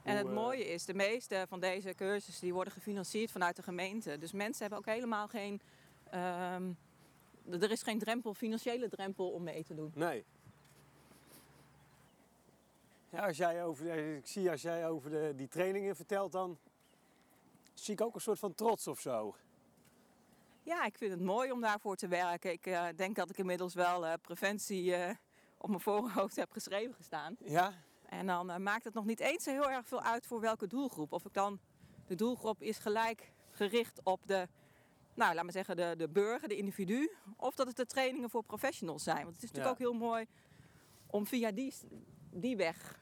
En 0.03 0.17
het 0.17 0.27
eh, 0.27 0.33
mooie 0.33 0.65
is, 0.67 0.85
de 0.85 0.93
meeste 0.93 1.45
van 1.47 1.59
deze 1.59 1.93
cursussen 1.95 2.43
die 2.43 2.53
worden 2.53 2.73
gefinancierd 2.73 3.31
vanuit 3.31 3.55
de 3.55 3.63
gemeente. 3.63 4.17
Dus 4.17 4.31
mensen 4.31 4.61
hebben 4.61 4.79
ook 4.79 4.85
helemaal 4.95 5.27
geen, 5.27 5.61
ehm, 6.11 6.71
er 7.49 7.71
is 7.71 7.83
geen 7.83 7.99
drempel, 7.99 8.33
financiële 8.33 8.89
drempel 8.89 9.29
om 9.29 9.43
mee 9.43 9.63
te 9.63 9.75
doen. 9.75 9.91
nee. 9.95 10.25
Ja, 13.09 13.27
als 13.27 13.37
jij 13.37 13.63
over, 13.63 14.15
ik 14.15 14.27
zie 14.27 14.51
als 14.51 14.61
jij 14.61 14.87
over 14.87 15.09
de, 15.09 15.33
die 15.35 15.47
trainingen 15.47 15.95
vertelt, 15.95 16.31
dan 16.31 16.57
zie 17.73 17.93
ik 17.93 18.01
ook 18.01 18.15
een 18.15 18.21
soort 18.21 18.39
van 18.39 18.53
trots 18.53 18.87
of 18.87 18.99
zo. 18.99 19.35
Ja, 20.63 20.85
ik 20.85 20.97
vind 20.97 21.11
het 21.11 21.21
mooi 21.21 21.51
om 21.51 21.61
daarvoor 21.61 21.95
te 21.95 22.07
werken. 22.07 22.51
Ik 22.51 22.65
eh, 22.65 22.85
denk 22.95 23.15
dat 23.15 23.29
ik 23.29 23.37
inmiddels 23.37 23.73
wel 23.73 24.05
eh, 24.05 24.13
preventie 24.21 24.95
eh, 24.95 25.15
op 25.57 25.69
mijn 25.69 25.81
voorhoofd 25.81 26.35
heb 26.35 26.51
geschreven 26.51 26.93
gestaan. 26.93 27.35
Ja, 27.45 27.73
En 28.05 28.25
dan 28.25 28.63
maakt 28.63 28.83
het 28.83 28.93
nog 28.93 29.05
niet 29.05 29.19
eens 29.19 29.45
heel 29.45 29.69
erg 29.69 29.87
veel 29.87 30.01
uit 30.01 30.25
voor 30.25 30.39
welke 30.39 30.67
doelgroep. 30.67 31.11
Of 31.11 31.25
ik 31.25 31.33
dan, 31.33 31.59
de 32.07 32.15
doelgroep 32.15 32.61
is 32.61 32.77
gelijk 32.77 33.31
gericht 33.49 33.99
op 34.03 34.21
de, 34.25 34.47
nou 35.19 35.33
laat 35.33 35.43
maar 35.43 35.53
zeggen, 35.53 35.75
de, 35.75 35.93
de 35.97 36.09
burger, 36.09 36.47
de 36.47 36.55
individu. 36.57 37.11
Of 37.37 37.55
dat 37.55 37.67
het 37.67 37.75
de 37.75 37.85
trainingen 37.85 38.29
voor 38.29 38.43
professionals 38.43 39.03
zijn. 39.03 39.23
Want 39.23 39.35
het 39.35 39.43
is 39.43 39.51
natuurlijk 39.51 39.79
Ja. 39.79 39.85
ook 39.85 39.91
heel 39.91 40.07
mooi 40.07 40.25
om 41.07 41.27
via 41.27 41.51
die, 41.51 41.73
die 42.31 42.57
weg 42.57 42.99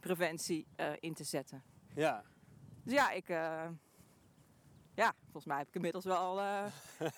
preventie 0.00 0.66
eh, 0.76 0.92
in 1.00 1.14
te 1.14 1.24
zetten. 1.24 1.62
Ja. 1.94 2.22
Dus 2.84 2.92
ja, 2.92 3.10
ik, 3.10 3.28
eh, 3.28 3.68
ja, 4.94 5.14
volgens 5.22 5.44
mij 5.44 5.58
heb 5.58 5.68
ik 5.68 5.74
inmiddels 5.74 6.04
wel, 6.04 6.40
eh, 6.40 6.64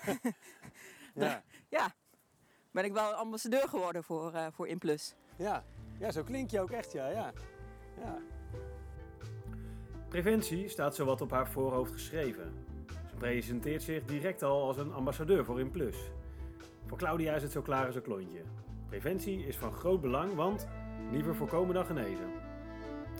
Ja. 1.14 1.42
ja, 1.78 1.94
ben 2.70 2.84
ik 2.84 2.92
wel 2.92 3.12
ambassadeur 3.12 3.68
geworden 3.68 4.04
voor, 4.04 4.32
eh 4.32 4.46
voor 4.52 4.68
Inplus. 4.68 5.14
Ja. 5.36 5.64
ja, 5.98 6.10
zo 6.10 6.22
klink 6.22 6.50
je 6.50 6.60
ook 6.60 6.70
echt, 6.70 6.92
ja. 6.92 7.08
ja. 7.08 7.32
ja. 8.00 8.18
Preventie 10.08 10.68
staat 10.68 10.94
zowat 10.94 11.20
op 11.20 11.30
haar 11.30 11.48
voorhoofd 11.50 11.92
geschreven. 11.92 12.63
Ze 13.14 13.20
presenteert 13.20 13.82
zich 13.82 14.04
direct 14.04 14.42
al 14.42 14.66
als 14.66 14.76
een 14.76 14.92
ambassadeur 14.92 15.44
voor 15.44 15.60
Inplus. 15.60 15.96
Voor 16.86 16.98
Claudia 16.98 17.34
is 17.34 17.42
het 17.42 17.52
zo 17.52 17.62
klaar 17.62 17.86
als 17.86 17.94
een 17.94 18.02
klontje. 18.02 18.42
Preventie 18.86 19.46
is 19.46 19.56
van 19.56 19.72
groot 19.72 20.00
belang, 20.00 20.34
want 20.34 20.68
liever 21.10 21.34
voorkomen 21.34 21.74
dan 21.74 21.86
genezen. 21.86 22.30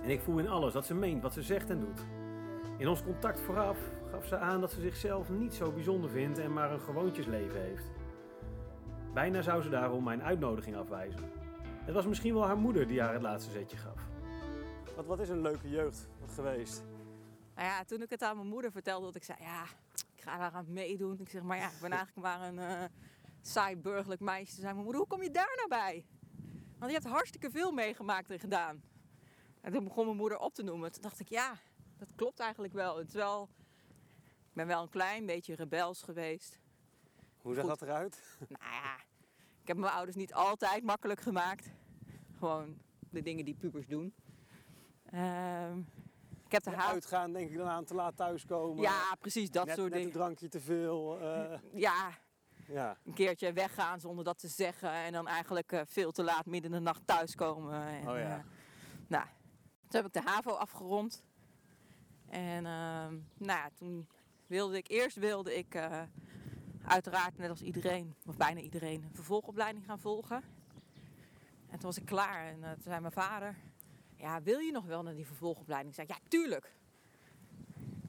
En 0.03 0.11
ik 0.11 0.21
voel 0.21 0.39
in 0.39 0.49
alles 0.49 0.73
dat 0.73 0.87
ze 0.87 0.95
meent 0.95 1.23
wat 1.23 1.33
ze 1.33 1.43
zegt 1.43 1.71
en 1.71 1.81
doet. 1.81 2.01
In 2.79 2.89
ons 2.89 3.03
contact 3.03 3.41
vooraf 3.41 3.79
gaf 4.11 4.27
ze 4.27 4.37
aan 4.37 4.61
dat 4.61 4.73
ze 4.73 4.81
zichzelf 4.81 5.31
niet 5.31 5.55
zo 5.55 5.73
bijzonder 5.73 6.11
vindt 6.11 6.39
en 6.39 6.53
maar 6.53 6.73
een 6.73 6.81
gewoontjesleven 6.81 7.61
heeft. 7.61 7.91
Bijna 9.13 9.43
zou 9.43 9.63
ze 9.63 9.69
daarom 9.69 10.05
mijn 10.05 10.23
uitnodiging 10.23 10.77
afwijzen. 10.77 11.31
Het 11.85 11.95
was 11.95 12.07
misschien 12.07 12.35
wel 12.35 12.47
haar 12.47 12.59
moeder 12.59 12.87
die 12.87 13.01
haar 13.01 13.13
het 13.13 13.23
laatste 13.23 13.51
zetje 13.51 13.77
gaf. 13.77 14.01
Wat, 14.97 15.07
wat 15.07 15.21
is 15.21 15.29
een 15.29 15.43
leuke 15.43 15.69
jeugd 15.69 16.09
geweest? 16.35 16.85
Nou 17.55 17.69
ja, 17.69 17.85
toen 17.85 18.03
ik 18.03 18.11
het 18.11 18.23
aan 18.23 18.37
mijn 18.37 18.49
moeder 18.49 18.73
vertelde, 18.73 19.07
dat 19.07 19.15
ik 19.15 19.25
zei, 19.25 19.39
ja, 19.41 19.63
ik 19.63 19.84
ga 20.25 20.39
daar 20.39 20.53
aan 20.53 20.73
meedoen. 20.73 21.21
Ik 21.21 21.29
zeg, 21.29 21.43
maar 21.43 21.57
ja, 21.57 21.71
ik 21.71 21.81
ben 21.81 21.91
eigenlijk 21.91 22.27
maar 22.27 22.49
een 22.49 22.59
eh, 22.59 22.85
saai 23.41 23.77
burgerlijk 23.77 24.21
meisje. 24.21 24.55
Zei 24.55 24.73
mijn 24.73 24.85
moeder, 24.85 25.01
hoe 25.01 25.09
kom 25.09 25.23
je 25.23 25.31
daar 25.31 25.53
nou 25.57 25.69
bij? 25.69 26.07
Want 26.79 26.93
je 26.93 26.99
hebt 26.99 27.13
hartstikke 27.13 27.51
veel 27.51 27.73
meegemaakt 27.73 28.31
en 28.31 28.39
gedaan. 28.39 28.83
En 29.61 29.73
toen 29.73 29.85
begon 29.85 30.05
mijn 30.05 30.17
moeder 30.17 30.39
op 30.39 30.55
te 30.55 30.63
noemen. 30.63 30.93
Toen 30.93 31.03
dacht 31.03 31.21
ik, 31.21 31.29
ja, 31.29 31.55
dat 31.99 32.09
klopt 32.15 32.41
eigenlijk 32.41 32.75
wel. 32.75 32.99
Het 32.99 33.09
is 33.09 33.15
wel 33.15 33.49
ik 34.55 34.61
ben 34.61 34.69
wel 34.69 34.83
een 34.83 34.89
klein 34.89 35.27
beetje 35.27 35.55
rebels 35.55 36.03
geweest. 36.03 36.59
Hoe 37.43 37.55
zag 37.55 37.65
Goed. 37.65 37.79
dat 37.79 37.89
eruit? 37.89 38.23
Nou 38.49 38.73
ja, 38.73 38.97
ik 39.61 39.69
heb 39.69 39.77
mijn 39.77 39.93
ouders 39.93 40.17
niet 40.17 40.35
altijd 40.35 40.83
makkelijk 40.83 41.21
gemaakt. 41.21 41.71
Gewoon 42.39 42.79
de 43.11 43.23
dingen 43.23 43.45
die 43.45 43.55
pubers 43.55 43.87
doen. 43.87 44.15
Ehm, 45.05 45.81
heb 46.55 46.63
de 46.63 46.71
haat. 46.81 46.93
Uitgaan, 46.93 47.33
denk 47.33 47.51
ik 47.51 47.57
dan 47.57 47.69
aan 47.69 47.85
te 47.85 47.95
laat 47.95 48.17
thuiskomen. 48.17 48.83
Ja, 48.83 49.15
precies, 49.21 49.51
dat 49.51 49.67
net, 49.67 49.75
soort 49.77 49.89
net 49.91 49.99
een 49.99 50.05
dingen. 50.05 50.19
drankje 50.19 50.49
te 50.49 50.61
veel. 50.61 51.21
eh, 51.21 51.59
Ja, 51.73 52.11
ja. 52.69 52.97
een 53.05 53.15
keertje 53.15 53.53
weggaan 53.53 54.01
zonder 54.01 54.25
dat 54.25 54.39
te 54.39 54.49
zeggen. 54.49 54.91
En 54.93 55.13
dan 55.13 55.27
eigenlijk 55.29 55.73
eh, 55.73 55.81
veel 55.87 56.13
te 56.13 56.23
laat 56.23 56.47
midden 56.47 56.71
in 56.71 56.77
de 56.77 56.83
nacht 56.83 57.07
thuiskomen. 57.07 57.83
En, 57.83 58.09
Oh 58.09 58.17
ja. 58.17 58.37
eh, 58.39 58.45
nou, 59.07 59.25
toen 59.89 60.03
heb 60.03 60.07
ik 60.07 60.13
de 60.13 60.31
HAVO 60.31 60.51
afgerond. 60.51 61.23
En 62.29 62.67
ehm, 62.67 63.13
nou 63.39 63.59
ja, 63.61 63.69
toen 63.75 64.09
wilde 64.47 64.77
ik, 64.77 64.89
eerst 64.89 65.17
wilde 65.17 65.57
ik 65.57 65.79
uiteraard 66.87 67.39
net 67.39 67.51
als 67.51 67.63
iedereen, 67.63 68.15
of 68.27 68.37
bijna 68.37 68.61
iedereen, 68.61 69.03
een 69.03 69.15
vervolgopleiding 69.15 69.85
gaan 69.85 69.99
volgen. 69.99 70.43
En 71.71 71.81
toen 71.81 71.89
was 71.89 71.99
ik 71.99 72.05
klaar 72.05 72.47
en 72.47 72.61
toen 72.61 72.83
zei 72.83 73.01
mijn 73.01 73.13
vader, 73.13 73.57
ja, 74.25 74.43
wil 74.43 74.59
je 74.59 74.73
nog 74.73 74.85
wel 74.85 75.03
naar 75.03 75.15
die 75.15 75.27
vervolgopleiding? 75.27 75.97
Ik 75.97 76.07
zei, 76.07 76.19
ja, 76.19 76.29
tuurlijk. 76.29 76.75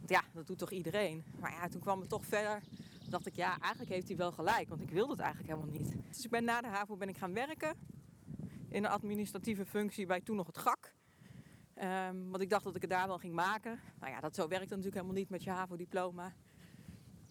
Ja, 0.06 0.24
dat 0.34 0.48
doet 0.48 0.58
toch 0.58 0.72
iedereen? 0.72 1.24
Maar 1.40 1.52
ja, 1.52 1.68
toen 1.68 1.82
kwam 1.82 2.00
het 2.00 2.10
toch 2.10 2.26
verder. 2.26 2.62
Dacht 3.10 3.26
ik, 3.26 3.36
ja, 3.36 3.60
eigenlijk 3.60 3.92
heeft 3.92 4.08
hij 4.08 4.18
wel 4.18 4.32
gelijk, 4.32 4.70
want 4.70 4.82
ik 4.82 4.90
wilde 4.90 5.12
het 5.12 5.20
eigenlijk 5.20 5.54
helemaal 5.54 5.80
niet. 5.80 5.96
Dus 6.08 6.24
ik 6.24 6.30
ben 6.30 6.44
na 6.44 6.62
de 6.62 6.68
HAVO 6.68 6.96
ben 6.96 7.10
ik 7.10 7.18
gaan 7.18 7.34
werken 7.34 7.76
in 8.70 8.84
een 8.84 8.90
administratieve 8.90 9.66
functie 9.66 10.06
bij 10.06 10.22
toen 10.22 10.36
nog 10.36 10.48
het 10.48 10.58
GAK. 10.58 10.94
Ehm, 11.74 12.30
want 12.30 12.42
ik 12.42 12.50
dacht 12.50 12.64
dat 12.64 12.76
ik 12.76 12.82
het 12.82 12.92
daar 12.92 13.08
wel 13.08 13.18
ging 13.18 13.34
maken. 13.34 13.80
Nou 14.00 14.12
ja, 14.12 14.20
dat 14.20 14.36
zo 14.36 14.48
werkt 14.48 14.70
natuurlijk 14.70 14.96
helemaal 14.96 15.16
niet 15.16 15.30
met 15.30 15.44
je 15.44 15.50
HAVO-diploma. 15.50 16.34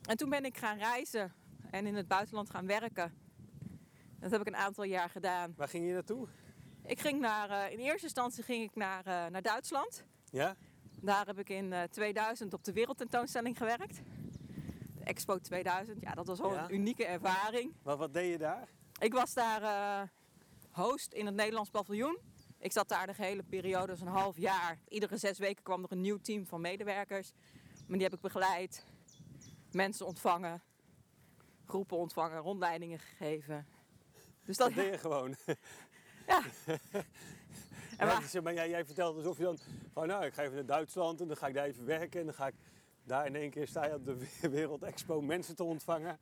En 0.08 0.16
toen 0.16 0.30
ben 0.30 0.44
ik 0.44 0.56
gaan 0.56 0.78
reizen 0.78 1.32
en 1.70 1.86
in 1.86 1.94
het 1.94 2.08
buitenland 2.08 2.50
gaan 2.50 2.66
werken. 2.66 3.12
Dat 4.18 4.30
heb 4.30 4.40
ik 4.40 4.46
een 4.46 4.56
aantal 4.56 4.84
jaar 4.84 5.10
gedaan. 5.10 5.54
Waar 5.56 5.68
ging 5.68 5.86
je 5.86 5.92
naartoe? 5.92 6.28
Ik 6.86 7.00
ging 7.00 7.20
naar, 7.20 7.50
eh, 7.50 7.72
in 7.72 7.78
eerste 7.78 8.02
instantie 8.06 8.42
ging 8.42 8.62
ik 8.62 8.74
naar, 8.74 9.06
eh, 9.06 9.26
naar 9.26 9.42
Duitsland. 9.42 10.04
Ja? 10.30 10.56
Daar 11.00 11.26
heb 11.26 11.38
ik 11.38 11.48
in 11.48 11.72
eh, 11.72 11.82
2000 11.82 12.52
op 12.54 12.64
de 12.64 12.72
wereldtentoonstelling 12.72 13.56
gewerkt. 13.56 14.00
De 14.98 15.04
Expo 15.04 15.38
2000, 15.38 16.00
ja, 16.00 16.12
dat 16.14 16.26
was 16.26 16.38
wel 16.40 16.52
Ja. 16.52 16.64
een 16.64 16.74
unieke 16.74 17.04
ervaring. 17.06 17.72
Wat, 17.82 17.98
wat 17.98 18.12
deed 18.14 18.30
je 18.30 18.38
daar? 18.38 18.68
Ik 18.98 19.12
was 19.12 19.34
daar 19.34 19.62
eh, 19.62 20.08
host 20.70 21.12
in 21.12 21.26
het 21.26 21.34
Nederlands 21.34 21.70
paviljoen. 21.70 22.18
Ik 22.58 22.72
zat 22.72 22.88
daar 22.88 23.06
de 23.06 23.14
gehele 23.14 23.42
periode, 23.42 23.86
dus 23.86 24.00
een 24.00 24.06
half 24.06 24.36
jaar. 24.38 24.78
Iedere 24.88 25.16
zes 25.16 25.38
weken 25.38 25.62
kwam 25.62 25.82
er 25.84 25.92
een 25.92 26.00
nieuw 26.00 26.18
team 26.18 26.46
van 26.46 26.60
medewerkers. 26.60 27.32
Maar 27.86 27.96
die 27.98 28.02
heb 28.06 28.12
ik 28.14 28.20
begeleid, 28.20 28.86
mensen 29.70 30.06
ontvangen, 30.06 30.62
groepen 31.66 31.96
ontvangen, 31.96 32.38
rondleidingen 32.38 32.98
gegeven. 32.98 33.66
Dus 34.44 34.56
dat, 34.56 34.74
Dat 34.74 34.76
deed 34.84 34.92
je 34.92 34.98
gewoon. 34.98 35.34
ja. 36.26 36.42
En 37.98 38.06
Ja, 38.06 38.20
dus, 38.20 38.40
maar 38.40 38.54
jij, 38.54 38.68
jij 38.68 38.84
vertelt 38.84 39.16
alsof 39.16 39.36
je 39.38 39.42
dan 39.44 39.58
van 39.92 40.06
nou, 40.06 40.24
ik 40.24 40.34
ga 40.34 40.42
even 40.42 40.54
naar 40.54 40.66
Duitsland 40.66 41.20
en 41.20 41.26
dan 41.28 41.36
ga 41.36 41.46
ik 41.46 41.54
daar 41.54 41.64
even 41.64 41.84
werken 41.84 42.20
en 42.20 42.26
dan 42.26 42.34
ga 42.34 42.46
ik 42.46 42.54
daar 43.04 43.26
in 43.26 43.34
één 43.36 43.50
keer 43.50 43.66
sta 43.68 43.84
je 43.86 43.94
op 43.94 44.04
de 44.04 44.16
Wereld 44.50 44.82
Expo 44.82 45.20
mensen 45.20 45.56
te 45.56 45.64
ontvangen. 45.64 46.18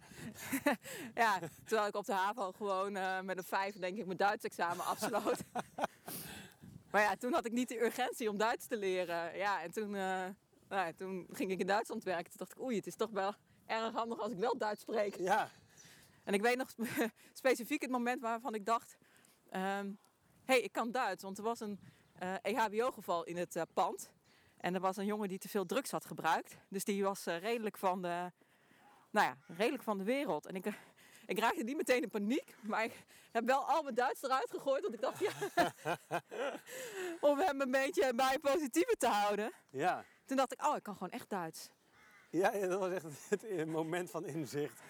Ja, 1.15 1.39
terwijl 1.65 1.89
ik 1.89 1.97
op 1.97 2.05
de 2.05 2.13
HAVO 2.13 2.53
gewoon 2.53 2.97
eh, 2.97 3.21
met 3.21 3.37
een 3.39 3.45
vijf 3.45 3.75
denk 3.79 3.99
ik 3.99 4.07
mijn 4.07 4.19
Duits 4.19 4.45
examen 4.45 4.85
afsloot. 4.85 5.39
maar 6.91 7.03
ja, 7.03 7.17
toen 7.17 7.33
had 7.33 7.47
ik 7.47 7.53
niet 7.53 7.69
de 7.69 7.83
urgentie 7.85 8.29
om 8.31 8.37
Duits 8.37 8.67
te 8.67 8.77
leren. 8.77 9.37
Ja, 9.37 9.63
en 9.63 9.71
toen, 9.73 9.95
eh, 9.95 10.01
nou 10.69 10.87
ja, 10.87 10.93
toen 10.97 11.27
ging 11.33 11.51
ik 11.51 11.61
in 11.61 11.67
Duitsland 11.67 12.05
werken. 12.05 12.25
Toen 12.31 12.39
dacht 12.39 12.53
ik, 12.53 12.61
oei, 12.61 12.77
het 12.77 12.87
is 12.87 12.97
toch 12.97 13.11
wel 13.11 13.35
erg 13.67 13.93
handig 13.93 14.19
als 14.21 14.33
ik 14.33 14.39
wel 14.39 14.59
Duits 14.59 14.81
spreek. 14.81 15.17
Ja, 15.17 15.49
En 16.25 16.35
ik 16.35 16.43
weet 16.43 16.57
nog 16.57 16.71
spe- 16.71 17.11
specifiek 17.33 17.83
het 17.83 17.91
moment 17.91 18.21
waarvan 18.21 18.55
ik 18.55 18.67
dacht, 18.67 18.97
hé, 19.61 19.95
hey, 20.45 20.61
ik 20.61 20.73
kan 20.73 20.91
Duits. 20.91 21.23
Want 21.23 21.39
er 21.39 21.45
was 21.45 21.61
een 21.61 21.79
eh 22.23 22.35
EHBO-geval 22.43 23.25
in 23.25 23.37
het 23.37 23.57
eh, 23.57 23.63
pand. 23.75 24.11
En 24.57 24.75
er 24.75 24.81
was 24.81 24.97
een 24.97 25.07
jongen 25.07 25.29
die 25.29 25.39
te 25.39 25.49
veel 25.49 25.67
drugs 25.67 25.91
had 25.91 26.05
gebruikt. 26.05 26.57
Dus 26.69 26.85
die 26.85 27.03
was 27.03 27.27
eh, 27.27 27.39
redelijk, 27.39 27.77
van 27.77 28.03
de, 28.03 28.33
nou 29.11 29.27
ja, 29.27 29.37
redelijk 29.57 29.83
van 29.83 29.99
de 29.99 30.05
wereld. 30.05 30.47
En 30.47 30.55
ik, 30.55 30.67
ik 31.27 31.39
raakte 31.39 31.63
niet 31.63 31.77
meteen 31.77 32.03
in 32.03 32.09
paniek. 32.09 32.55
Maar 32.61 32.85
ik 32.85 33.05
heb 33.33 33.47
wel 33.47 33.69
al 33.69 33.83
mijn 33.83 33.95
Duits 33.95 34.23
eruit 34.23 34.51
gegooid. 34.51 34.83
Want 34.83 34.95
ik 34.95 35.01
dacht, 35.01 35.19
ja, 35.19 35.73
om 37.31 37.39
hem 37.39 37.61
een 37.61 37.71
beetje 37.71 38.15
bij 38.15 38.39
positieve 38.39 38.97
te 38.99 39.07
houden. 39.07 39.53
ja. 39.71 40.05
Toen 40.25 40.37
dacht 40.37 40.53
ik, 40.53 40.67
oh, 40.67 40.77
ik 40.77 40.83
kan 40.83 40.95
gewoon 40.95 41.13
echt 41.13 41.31
Duits. 41.31 41.71
Ja, 42.31 42.51
dat 42.51 42.79
was 42.79 42.93
echt 42.93 43.05
het 43.29 43.67
moment 43.67 44.11
van 44.11 44.27
inzicht. 44.27 44.81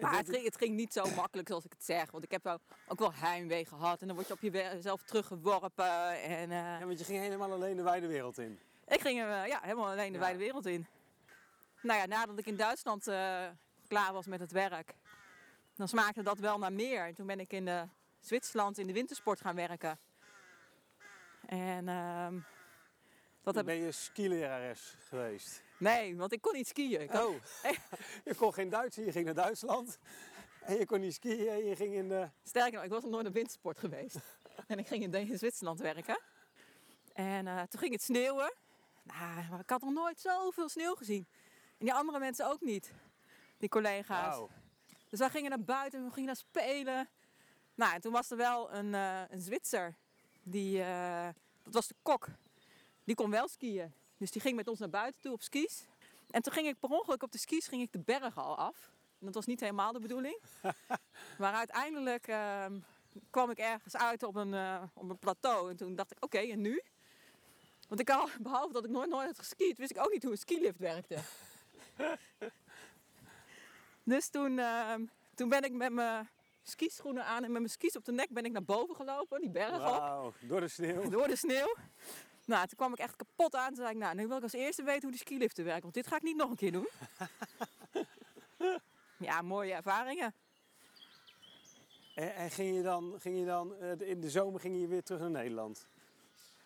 Maar 0.00 0.16
het 0.16 0.28
ging, 0.28 0.44
het 0.44 0.56
ging 0.56 0.76
niet 0.76 0.92
zo 0.92 1.04
makkelijk 1.14 1.48
zoals 1.48 1.64
ik 1.64 1.72
het 1.72 1.84
zeg. 1.84 2.10
Want 2.10 2.24
ik 2.24 2.30
heb 2.30 2.44
wel, 2.44 2.58
ook 2.88 2.98
wel 2.98 3.12
heimwee 3.14 3.64
gehad. 3.64 4.00
En 4.00 4.06
dan 4.06 4.16
word 4.16 4.28
je 4.28 4.34
op 4.34 4.40
jezelf 4.40 5.02
teruggeworpen. 5.02 6.22
En, 6.22 6.50
eh, 6.50 6.78
Ja, 6.78 6.86
want 6.86 6.98
je 6.98 7.04
ging 7.04 7.18
helemaal 7.18 7.52
alleen 7.52 7.76
de 7.76 7.82
wijde 7.82 8.06
wereld 8.06 8.38
in. 8.38 8.58
Ik 8.86 9.00
ging 9.00 9.20
eh, 9.20 9.46
ja, 9.46 9.60
helemaal 9.62 9.88
alleen 9.90 10.12
de 10.12 10.18
Ja. 10.18 10.24
wijde 10.24 10.38
wereld 10.38 10.66
in. 10.66 10.86
Nou 11.82 11.98
ja, 12.00 12.06
nadat 12.06 12.38
ik 12.38 12.46
in 12.46 12.56
Duitsland 12.56 13.06
eh, 13.08 13.46
klaar 13.88 14.12
was 14.12 14.26
met 14.26 14.40
het 14.40 14.52
werk, 14.52 14.94
dan 15.76 15.88
smaakte 15.88 16.22
dat 16.22 16.38
wel 16.38 16.58
naar 16.58 16.72
meer. 16.72 17.06
En 17.06 17.14
toen 17.14 17.26
ben 17.26 17.40
ik 17.40 17.52
in 17.52 17.90
Zwitserland 18.20 18.78
in 18.78 18.86
de 18.86 18.92
wintersport 18.92 19.40
gaan 19.40 19.54
werken. 19.54 19.98
En 21.46 21.88
ehm, 21.88 22.38
dat 23.42 23.54
heb 23.54 23.64
ben 23.64 23.76
je 23.76 23.92
skilerares 23.92 24.96
geweest. 25.08 25.62
Nee, 25.78 26.16
want 26.16 26.32
ik 26.32 26.40
kon 26.40 26.52
niet 26.52 26.68
skiën. 26.68 27.14
Oh, 27.14 27.34
je 28.24 28.34
kon 28.36 28.54
geen 28.54 28.68
Duits, 28.68 28.96
je 28.96 29.12
ging 29.12 29.24
naar 29.24 29.34
Duitsland. 29.34 29.98
En 30.60 30.78
je 30.78 30.86
kon 30.86 31.00
niet 31.00 31.14
skiën 31.14 31.66
je 31.66 31.76
ging 31.76 31.94
in 31.94 32.08
de... 32.08 32.28
Sterker 32.44 32.72
nog, 32.72 32.84
ik 32.84 32.90
was 32.90 33.02
nog 33.02 33.10
nooit 33.10 33.24
naar 33.24 33.32
wintersport 33.32 33.78
geweest. 33.78 34.16
en 34.66 34.78
ik 34.78 34.86
ging 34.86 35.14
in, 35.14 35.38
Zwitserland 35.38 35.80
werken. 35.80 36.20
En 37.12 37.46
eh, 37.46 37.62
toen 37.62 37.80
ging 37.80 37.92
het 37.92 38.02
sneeuwen. 38.02 38.52
Nou, 39.02 39.48
maar 39.50 39.60
ik 39.60 39.70
had 39.70 39.80
nog 39.80 39.92
nooit 39.92 40.20
zoveel 40.20 40.68
sneeuw 40.68 40.94
gezien. 40.94 41.26
En 41.78 41.86
die 41.86 41.94
andere 41.94 42.18
mensen 42.18 42.46
ook 42.46 42.60
niet. 42.60 42.92
Die 43.58 43.68
collega's. 43.68 44.48
Dus 45.08 45.18
wij 45.18 45.30
gingen 45.30 45.50
naar 45.50 45.64
buiten, 45.64 46.04
we 46.04 46.10
gingen 46.10 46.26
naar 46.26 46.36
spelen. 46.36 47.08
Nou, 47.74 47.94
en 47.94 48.00
toen 48.00 48.12
was 48.12 48.30
er 48.30 48.36
wel 48.36 48.72
een, 48.72 48.94
eh, 48.94 49.20
een 49.28 49.40
Zwitser. 49.40 49.96
Die, 50.42 50.82
eh, 50.82 51.28
dat 51.62 51.74
was 51.74 51.88
de 51.88 51.94
kok. 52.02 52.28
Die 53.10 53.18
kon 53.18 53.30
wel 53.30 53.48
skiën. 53.48 53.92
Dus 54.16 54.30
die 54.30 54.40
ging 54.40 54.56
met 54.56 54.68
ons 54.68 54.78
naar 54.78 54.90
buiten 54.90 55.20
toe 55.20 55.32
op 55.32 55.42
skis. 55.42 55.84
En 56.30 56.42
toen 56.42 56.52
ging 56.52 56.66
ik 56.66 56.78
per 56.78 56.90
ongeluk 56.90 57.22
op 57.22 57.32
de 57.32 57.38
skis 57.38 57.68
ging 57.68 57.82
ik 57.82 57.92
de 57.92 57.98
bergen 57.98 58.42
al 58.42 58.56
af. 58.56 58.90
En 59.18 59.26
dat 59.26 59.34
was 59.34 59.46
niet 59.46 59.60
helemaal 59.60 59.92
de 59.92 60.00
bedoeling. 60.00 60.40
maar 61.38 61.52
uiteindelijk 61.52 62.26
ehm, 62.26 62.78
kwam 63.30 63.50
ik 63.50 63.58
ergens 63.58 63.96
uit 63.96 64.22
op 64.22 64.34
een, 64.34 64.54
eh, 64.54 64.82
op 64.94 65.10
een 65.10 65.18
plateau. 65.18 65.70
En 65.70 65.76
toen 65.76 65.94
dacht 65.94 66.12
ik, 66.12 66.24
oké, 66.24 66.38
en 66.38 66.60
nu? 66.60 66.82
Want 67.88 68.00
ik 68.00 68.10
al, 68.10 68.28
behalve 68.40 68.72
dat 68.72 68.84
ik 68.84 68.90
nooit, 68.90 69.10
nooit 69.10 69.26
had 69.26 69.38
geskiet, 69.38 69.78
wist 69.78 69.90
ik 69.90 69.98
ook 69.98 70.12
niet 70.12 70.22
hoe 70.22 70.32
een 70.32 70.38
skilift 70.38 70.78
werkte. 70.78 71.18
dus 74.12 74.28
toen, 74.28 74.58
ehm, 74.58 75.04
toen 75.34 75.48
ben 75.48 75.64
ik 75.64 75.72
met 75.72 75.92
mijn 75.92 76.28
skischoenen 76.62 77.24
aan 77.24 77.44
en 77.44 77.52
met 77.52 77.60
mijn 77.60 77.72
skis 77.72 77.96
op 77.96 78.04
de 78.04 78.12
nek 78.12 78.28
ben 78.28 78.44
ik 78.44 78.52
naar 78.52 78.64
boven 78.64 78.96
gelopen, 78.96 79.40
die 79.40 79.50
berg 79.50 79.74
op, 79.74 79.80
Wauw, 79.80 80.32
door 80.40 80.60
de 80.60 80.68
sneeuw. 80.68 81.08
door 81.08 81.28
de 81.28 81.36
sneeuw. 81.36 81.74
Nou, 82.50 82.66
toen 82.66 82.76
kwam 82.76 82.92
ik 82.92 82.98
echt 82.98 83.16
kapot 83.16 83.54
aan. 83.54 83.66
Toen 83.66 83.76
zei 83.76 83.90
ik, 83.90 83.96
nou, 83.96 84.14
nu 84.14 84.26
wil 84.28 84.36
ik 84.36 84.42
als 84.42 84.52
eerste 84.52 84.82
weten 84.82 85.02
hoe 85.02 85.10
die 85.10 85.20
skiliften 85.20 85.64
werken, 85.64 85.82
want 85.82 85.94
dit 85.94 86.06
ga 86.06 86.16
ik 86.16 86.22
niet 86.22 86.36
nog 86.36 86.50
een 86.50 86.56
keer 86.56 86.72
doen. 86.72 86.88
ja, 89.28 89.42
mooie 89.42 89.72
ervaringen. 89.72 90.34
En, 92.14 92.34
en 92.34 92.50
ging 92.50 92.76
je 92.76 92.82
dan, 92.82 93.14
ging 93.20 93.38
je 93.38 93.44
dan 93.44 93.76
eh, 93.76 94.08
in 94.08 94.20
de 94.20 94.30
zomer 94.30 94.60
ging 94.60 94.80
je 94.80 94.86
weer 94.86 95.02
terug 95.02 95.20
naar 95.20 95.30
Nederland? 95.30 95.86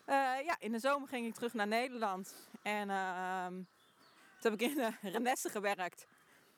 Eh, 0.04 0.14
ja, 0.44 0.56
in 0.58 0.72
de 0.72 0.78
zomer 0.78 1.08
ging 1.08 1.26
ik 1.26 1.34
terug 1.34 1.54
naar 1.54 1.66
Nederland. 1.66 2.34
En 2.62 2.90
ehm, 2.90 3.52
toen 4.40 4.52
heb 4.52 4.52
ik 4.52 4.60
in 4.60 4.78
uh, 4.78 5.12
Renesse 5.12 5.48
gewerkt. 5.48 6.06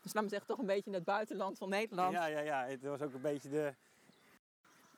Dus 0.02 0.14
laat 0.14 0.22
me 0.22 0.28
zeggen, 0.28 0.48
toch 0.48 0.58
een 0.58 0.66
beetje 0.66 0.90
in 0.90 0.94
het 0.94 1.04
buitenland 1.04 1.58
van 1.58 1.68
Nederland. 1.68 2.12
Ja, 2.12 2.26
ja, 2.26 2.40
ja. 2.40 2.64
Het 2.64 2.82
was 2.82 3.02
ook 3.02 3.14
een 3.14 3.20
beetje 3.20 3.48
de, 3.48 3.74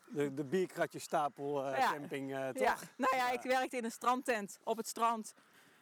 de, 0.09 0.33
de 0.33 0.43
bierkratjesstapel 0.43 1.65
eh, 1.65 1.77
Ja. 1.77 1.91
camping, 1.91 2.33
eh, 2.35 2.47
toch? 2.49 2.63
Ja, 2.63 2.75
nou 2.97 3.15
ja, 3.15 3.31
ik 3.31 3.41
werkte 3.41 3.77
in 3.77 3.83
een 3.83 3.91
strandtent 3.91 4.59
op 4.63 4.77
het 4.77 4.87
strand. 4.87 5.33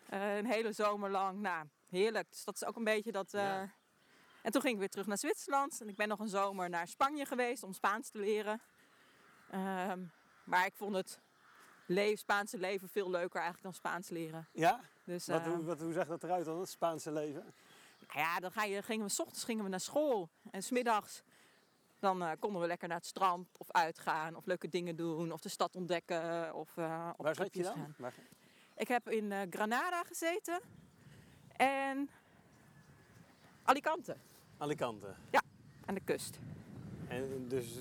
eh, 0.10 0.38
een 0.38 0.46
hele 0.46 0.72
zomer 0.72 1.10
lang. 1.12 1.39
Nou, 1.39 1.67
heerlijk. 1.89 2.29
Dus 2.29 2.43
dat 2.43 2.55
is 2.55 2.65
ook 2.65 2.75
een 2.75 2.84
beetje 2.84 3.12
dat... 3.12 3.31
Ja. 3.31 3.69
En 4.41 4.51
toen 4.51 4.62
ging 4.62 4.74
ik 4.74 4.79
weer 4.79 4.89
terug 4.89 5.05
naar 5.07 5.17
Zwitserland. 5.17 5.81
En 5.81 5.89
ik 5.89 5.96
ben 5.96 6.07
nog 6.07 6.19
een 6.19 6.27
zomer 6.27 6.69
naar 6.69 6.88
Spanje 6.88 7.25
geweest 7.25 7.63
om 7.63 7.74
Spaans 7.74 8.10
te 8.10 8.17
leren. 8.19 8.62
Ehm, 9.51 10.00
maar 10.43 10.65
ik 10.65 10.74
vond 10.75 10.96
het 10.96 11.19
Spaanse 12.15 12.57
leven 12.57 12.89
veel 12.89 13.10
leuker 13.10 13.41
eigenlijk 13.41 13.63
dan 13.63 13.74
Spaans 13.74 14.10
leren. 14.10 14.48
Ja? 14.53 14.79
Dus, 15.03 15.27
Wat, 15.27 15.46
hoe, 15.46 15.63
wat, 15.63 15.79
hoe 15.79 15.93
zag 15.93 16.07
dat 16.07 16.24
eruit 16.24 16.46
dan, 16.46 16.60
het 16.60 16.69
Spaanse 16.69 17.12
leven? 17.12 17.53
Nou 18.07 18.19
ja, 18.19 18.39
dan 18.39 18.51
ga 18.51 18.63
je, 18.63 18.81
gingen 18.84 19.05
we, 19.05 19.12
s 19.12 19.19
ochtends 19.19 19.43
gingen 19.43 19.63
we 19.63 19.69
naar 19.69 19.79
school. 19.79 20.29
En 20.51 20.63
smiddags 20.63 21.22
dan 22.00 22.24
eh, 22.24 22.32
konden 22.39 22.62
we 22.62 22.68
lekker 22.68 22.88
naar 22.88 22.98
het 22.98 23.06
strand 23.06 23.48
of 23.58 23.72
uitgaan. 23.72 24.36
Of 24.36 24.46
leuke 24.46 24.70
dingen 24.70 24.96
doen. 24.96 25.32
Of 25.32 25.39
de 25.42 25.50
stad 25.50 25.75
ontdekken. 25.75 26.54
Of 26.54 26.70
op 27.18 27.24
Waar 27.25 27.36
zat 27.36 27.54
je 27.56 27.63
dan? 27.63 27.94
Waar- 27.98 28.13
Ik 28.75 28.88
heb 28.88 29.10
in 29.10 29.32
eh, 29.32 29.42
Granada 29.50 30.04
gezeten. 30.04 30.62
En 31.56 32.10
Alicante. 33.63 34.18
Alicante. 34.58 35.16
Aan 35.86 35.94
de 35.96 36.01
kust. 36.04 36.39
En 37.08 37.48
dus 37.48 37.75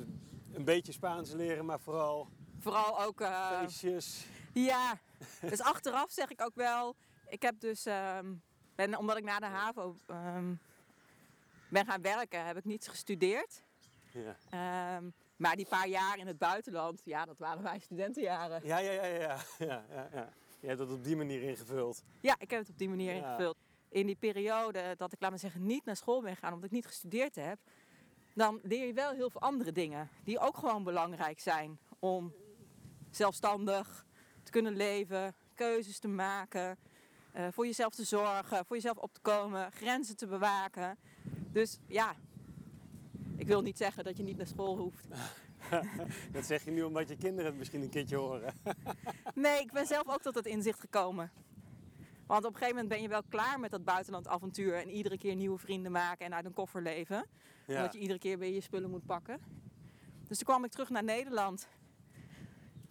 een 0.52 0.64
beetje 0.64 0.92
Spaans 0.92 1.32
leren, 1.32 1.64
maar 1.64 1.80
vooral 1.80 2.28
Vooral 2.58 3.02
ook... 3.02 3.22
feestjes. 3.60 4.26
Ja, 4.52 4.98
dus 5.40 5.60
achteraf 5.60 6.10
zeg 6.10 6.30
ik 6.30 6.42
ook 6.42 6.54
wel. 6.54 6.96
Ik 7.28 7.42
heb 7.42 7.60
dus, 7.60 7.86
ehm, 7.86 8.34
ben, 8.74 8.96
omdat 8.98 9.16
ik 9.16 9.24
na 9.24 9.38
de 9.38 9.46
HAVO 9.46 9.96
ehm, 10.06 10.54
ben 11.68 11.86
gaan 11.86 12.02
werken, 12.02 12.46
heb 12.46 12.56
ik 12.56 12.64
niets 12.64 12.88
gestudeerd. 12.88 13.62
Ja. 14.24 14.36
Ehm, 14.96 15.10
maar 15.36 15.56
die 15.56 15.66
paar 15.68 15.88
jaar 15.88 16.18
in 16.18 16.26
het 16.26 16.38
buitenland, 16.38 17.00
ja, 17.04 17.24
dat 17.24 17.38
waren 17.38 17.62
mijn 17.62 17.80
studentenjaren. 17.80 18.60
Ja, 18.64 18.78
ja, 18.78 18.92
ja, 18.92 19.04
ja, 19.04 19.38
ja, 19.58 19.84
ja, 19.90 20.08
ja. 20.12 20.28
Je 20.60 20.66
hebt 20.66 20.78
dat 20.78 20.90
op 20.90 21.04
die 21.04 21.16
manier 21.16 21.42
ingevuld. 21.42 22.02
Ja, 22.20 22.34
ik 22.38 22.50
heb 22.50 22.60
het 22.60 22.68
op 22.68 22.78
die 22.78 22.88
manier 22.88 23.14
Ja. 23.14 23.18
ingevuld. 23.28 23.56
In 23.88 24.06
die 24.06 24.16
periode 24.16 24.94
dat 24.96 25.12
ik, 25.12 25.20
laat 25.20 25.30
maar 25.30 25.38
zeggen, 25.38 25.66
niet 25.66 25.84
naar 25.84 25.96
school 25.96 26.22
ben 26.22 26.34
gegaan 26.34 26.52
omdat 26.52 26.64
ik 26.68 26.74
niet 26.74 26.86
gestudeerd 26.86 27.34
heb, 27.34 27.58
dan 28.34 28.60
leer 28.62 28.86
je 28.86 28.92
wel 28.92 29.12
heel 29.12 29.30
veel 29.30 29.40
andere 29.40 29.72
dingen 29.72 30.08
die 30.24 30.38
ook 30.38 30.56
gewoon 30.56 30.84
belangrijk 30.84 31.40
zijn 31.40 31.78
om 31.98 32.34
zelfstandig 33.10 34.04
te 34.42 34.50
kunnen 34.50 34.76
leven, 34.76 35.34
keuzes 35.54 35.98
te 35.98 36.08
maken, 36.08 36.78
eh, 37.32 37.46
voor 37.50 37.66
jezelf 37.66 37.94
te 37.94 38.04
zorgen, 38.04 38.64
voor 38.66 38.76
jezelf 38.76 38.96
op 38.96 39.12
te 39.14 39.20
komen, 39.20 39.72
grenzen 39.72 40.16
te 40.16 40.26
bewaken. 40.26 40.98
Dus 41.52 41.78
ja, 41.86 42.14
ik 43.46 43.52
wil 43.52 43.62
niet 43.62 43.76
zeggen 43.76 44.04
dat 44.04 44.16
je 44.16 44.22
niet 44.22 44.36
naar 44.36 44.46
school 44.46 44.76
hoeft. 44.76 45.06
Dat 46.32 46.44
zeg 46.44 46.64
je 46.64 46.70
nu 46.70 46.82
omdat 46.82 47.08
je 47.08 47.16
kinderen 47.16 47.46
het 47.46 47.58
misschien 47.58 47.82
een 47.82 47.90
keertje 47.90 48.16
horen. 48.16 48.54
Nee, 49.34 49.60
ik 49.60 49.72
ben 49.72 49.86
zelf 49.86 50.08
ook 50.08 50.22
tot 50.22 50.34
dat 50.34 50.46
inzicht 50.46 50.80
gekomen. 50.80 51.30
Want 52.26 52.44
op 52.44 52.50
een 52.50 52.58
gegeven 52.58 52.74
moment 52.74 52.88
ben 52.88 53.02
je 53.02 53.08
wel 53.08 53.22
klaar 53.28 53.60
met 53.60 53.70
dat 53.70 53.84
buitenlandavontuur 53.84 54.74
en 54.74 54.90
iedere 54.90 55.18
keer 55.18 55.34
nieuwe 55.34 55.58
vrienden 55.58 55.92
maken 55.92 56.26
en 56.26 56.34
uit 56.34 56.44
een 56.44 56.52
koffer 56.52 56.82
leven. 56.82 57.26
Ja. 57.66 57.76
Omdat 57.76 57.92
je 57.92 57.98
iedere 57.98 58.18
keer 58.18 58.38
weer 58.38 58.52
je 58.52 58.60
spullen 58.60 58.90
moet 58.90 59.06
pakken. 59.06 59.40
Dus 60.28 60.36
toen 60.36 60.46
kwam 60.46 60.64
ik 60.64 60.70
terug 60.70 60.88
naar 60.88 61.04
Nederland. 61.04 61.68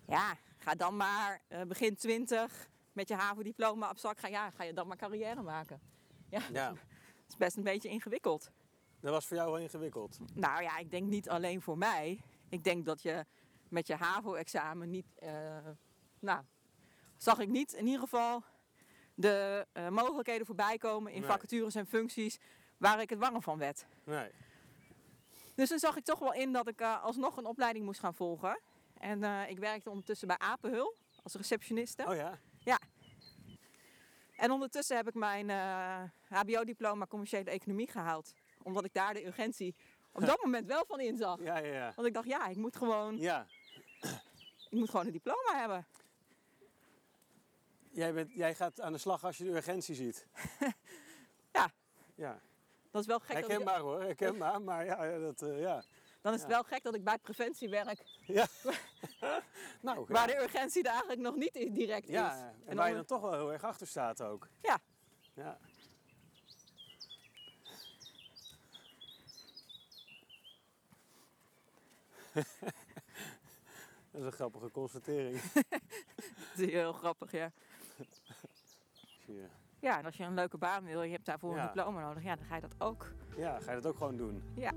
Ja, 0.08 0.38
ga 0.58 0.76
dan 0.76 0.98
maar 0.98 1.42
eh, 1.48 1.62
begin 1.62 1.96
20 1.96 2.70
met 2.94 3.08
je 3.08 3.16
HAVO-diploma 3.16 3.90
op 3.90 3.98
zak. 3.98 4.20
Ga, 4.20 4.28
ja, 4.28 4.50
ga 4.50 4.64
je 4.64 4.74
dan 4.74 4.88
maar 4.88 4.98
carrière 4.98 5.42
maken. 5.42 5.80
Ja, 6.30 6.42
ja, 6.54 6.70
dat 6.70 6.78
is 7.30 7.38
best 7.38 7.58
een 7.58 7.64
beetje 7.64 7.90
ingewikkeld. 7.90 8.52
Dat 9.06 9.14
was 9.14 9.26
voor 9.26 9.38
jou 9.38 9.52
wel 9.52 9.60
ingewikkeld. 9.62 10.18
Nou 10.34 10.62
ja, 10.62 10.78
ik 10.78 10.92
denk 10.92 11.08
niet 11.08 11.30
alleen 11.30 11.62
voor 11.62 11.78
mij. 11.78 12.22
Ik 12.50 12.64
denk 12.64 12.86
dat 12.86 13.02
je 13.02 13.26
met 13.70 13.88
je 13.88 13.96
HAVO-examen 13.96 14.90
niet... 14.90 15.06
eh, 15.16 15.58
nou, 16.20 16.44
zag 17.18 17.40
ik 17.40 17.50
niet 17.50 17.74
in 17.74 17.86
ieder 17.86 18.00
geval 18.00 18.44
de 19.14 19.68
eh, 19.72 19.90
mogelijkheden 19.90 20.46
voorbij 20.46 20.78
komen 20.78 21.12
in 21.12 21.20
Nee. 21.22 21.30
vacatures 21.30 21.76
en 21.76 21.88
functies 21.88 22.40
waar 22.78 23.02
ik 23.02 23.10
het 23.10 23.20
warm 23.20 23.42
van 23.42 23.58
werd. 23.58 23.86
Nee. 24.04 24.32
Dus 25.56 25.70
toen 25.70 25.80
zag 25.80 25.96
ik 25.96 26.04
toch 26.04 26.20
wel 26.20 26.34
in 26.34 26.52
dat 26.52 26.68
ik 26.68 26.82
eh, 26.82 27.04
alsnog 27.04 27.38
een 27.38 27.46
opleiding 27.46 27.86
moest 27.86 28.00
gaan 28.00 28.16
volgen. 28.16 28.60
En 29.00 29.24
ik 29.50 29.60
werkte 29.60 29.90
ondertussen 29.90 30.28
bij 30.28 30.38
Apenhul 30.38 30.96
als 31.24 31.34
receptioniste. 31.34 32.06
Oh 32.08 32.16
ja? 32.16 32.40
En 34.36 34.52
ondertussen 34.52 34.96
heb 34.96 35.08
ik 35.08 35.14
mijn 35.14 35.50
HBO-diploma 36.28 37.06
commerciële 37.08 37.50
economie 37.50 37.92
gehaald. 37.92 38.34
Omdat 38.66 38.86
ik 38.86 38.94
daar 38.94 39.14
de 39.14 39.26
urgentie 39.26 39.76
op 40.12 40.22
dat 40.26 40.42
moment 40.44 40.68
wel 40.68 40.86
van 40.88 41.00
inzag. 41.00 41.40
Ja, 41.40 41.58
ja, 41.58 41.74
ja. 41.74 41.92
Want 41.96 42.08
ik 42.08 42.14
dacht, 42.14 42.28
ja, 42.28 42.48
ik 42.48 42.56
moet 42.58 42.76
gewoon, 42.76 43.18
Ja, 43.18 43.46
ik 44.70 44.72
moet 44.72 44.90
gewoon 44.90 45.06
een 45.06 45.12
diploma 45.12 45.60
hebben. 45.60 45.86
jij, 47.92 48.14
bent, 48.14 48.32
jij 48.34 48.56
gaat 48.56 48.82
aan 48.82 48.92
de 48.92 48.98
slag 48.98 49.24
als 49.24 49.38
je 49.38 49.44
de 49.44 49.50
urgentie 49.56 49.96
ziet. 49.96 50.28
Ja. 51.52 51.72
Ja, 52.16 52.40
Dat 52.92 53.02
is 53.02 53.08
wel 53.08 53.20
gek. 53.20 53.28
Dat 53.28 53.38
ik, 53.38 53.44
herkenbaar 53.50 53.80
hoor, 53.80 54.02
herkenbaar. 54.02 54.62
Maar 54.62 54.86
ja, 54.86 55.18
dat, 55.20 55.42
eh, 55.42 55.60
ja. 55.60 55.84
dan 56.22 56.34
is 56.34 56.40
het 56.42 56.50
Ja. 56.50 56.56
wel 56.56 56.64
gek 56.64 56.84
dat 56.84 56.96
ik 56.96 57.04
bij 57.04 57.18
preventie 57.18 57.70
werk. 57.70 58.04
Nou, 59.82 60.06
Waar 60.08 60.30
ja. 60.30 60.36
de 60.36 60.42
urgentie 60.44 60.84
er 60.84 60.90
eigenlijk 60.90 61.20
nog 61.22 61.36
niet 61.36 61.54
direct 61.54 62.08
Ja, 62.08 62.34
is. 62.34 62.40
en, 62.40 62.56
En 62.66 62.76
waar 62.76 62.88
je 62.88 62.94
dan- 62.96 63.06
dan 63.08 63.20
toch 63.20 63.30
wel 63.30 63.40
heel 63.40 63.52
erg 63.54 63.64
achter 63.64 63.88
staat 63.88 64.22
ook. 64.22 64.48
Ja. 64.62 64.80
Ja. 65.34 65.58
Dat 74.12 74.22
is 74.22 74.26
een 74.26 74.32
grappige 74.32 74.72
constatering. 74.72 75.42
Dat 76.52 76.58
is 76.58 76.72
heel 76.72 76.94
grappig, 76.94 77.32
ja. 77.32 77.52
Je. 79.26 79.46
Ja, 79.80 79.98
en 80.00 80.06
als 80.06 80.18
je 80.18 80.24
een 80.24 80.34
leuke 80.34 80.58
baan 80.58 80.84
wil 80.84 81.00
en 81.02 81.06
je 81.08 81.14
hebt 81.14 81.26
daarvoor 81.26 81.56
Ja. 81.56 81.62
een 81.62 81.68
diploma 81.74 82.02
nodig, 82.08 82.24
ja, 82.24 82.36
dan 82.36 82.46
ga 82.46 82.56
je 82.56 82.62
dat 82.62 82.76
ook. 82.78 83.12
Ja, 83.38 83.60
ga 83.60 83.72
je 83.72 83.82
dat 83.82 83.92
ook 83.92 83.98
gewoon 83.98 84.18
doen? 84.18 84.44
Ja. 84.56 84.72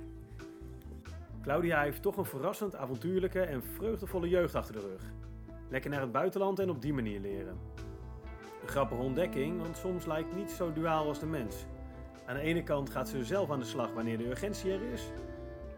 Claudia 1.42 1.82
heeft 1.82 2.02
toch 2.02 2.16
een 2.16 2.24
verrassend 2.24 2.74
avontuurlijke 2.76 3.40
en 3.42 3.62
vreugdevolle 3.62 4.28
jeugd 4.28 4.54
achter 4.54 4.74
de 4.74 4.80
rug. 4.80 5.02
Lekker 5.68 5.90
naar 5.90 6.00
het 6.00 6.12
buitenland 6.12 6.58
en 6.58 6.70
op 6.70 6.82
die 6.82 6.92
manier 6.92 7.20
leren. 7.20 7.58
Een 8.62 8.68
grappige 8.68 9.02
ontdekking, 9.02 9.60
want 9.60 9.76
soms 9.76 10.06
lijkt 10.06 10.34
niet 10.34 10.50
zo 10.50 10.72
duaal 10.72 11.06
als 11.06 11.18
de 11.20 11.26
mens. 11.26 11.64
Aan 12.26 12.34
de 12.34 12.40
ene 12.40 12.62
kant 12.62 12.90
gaat 12.90 13.08
ze 13.08 13.24
zelf 13.24 13.50
aan 13.50 13.58
de 13.58 13.64
slag 13.64 13.92
wanneer 13.92 14.18
de 14.18 14.28
urgentie 14.28 14.72
er 14.72 14.82
is. 14.82 15.10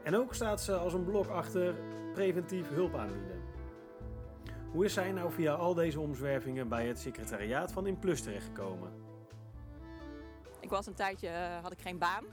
En 0.03 0.17
ook 0.17 0.35
staat 0.35 0.61
ze 0.61 0.77
als 0.77 0.93
een 0.93 1.05
blok 1.05 1.27
achter 1.27 1.75
preventief 2.13 2.69
hulp 2.69 2.95
aanbieden. 2.95 3.43
Hoe 4.73 4.85
is 4.85 4.93
zij 4.93 5.13
nou 5.13 5.33
via 5.33 5.55
al 5.55 5.75
deze 5.75 6.01
omzwervingen 6.01 6.69
bij 6.69 6.87
het 6.87 6.99
secretariaat 6.99 7.73
van 7.73 7.87
Inplus 7.87 8.23
terechtgekomen? 8.23 8.93
Ik 10.61 10.71
was 10.71 10.87
een 10.87 10.95
tijdje, 10.95 11.29
eh, 11.29 11.63
had 11.63 11.73
ik 11.73 11.81
geen 11.81 11.99
baan. 11.99 12.25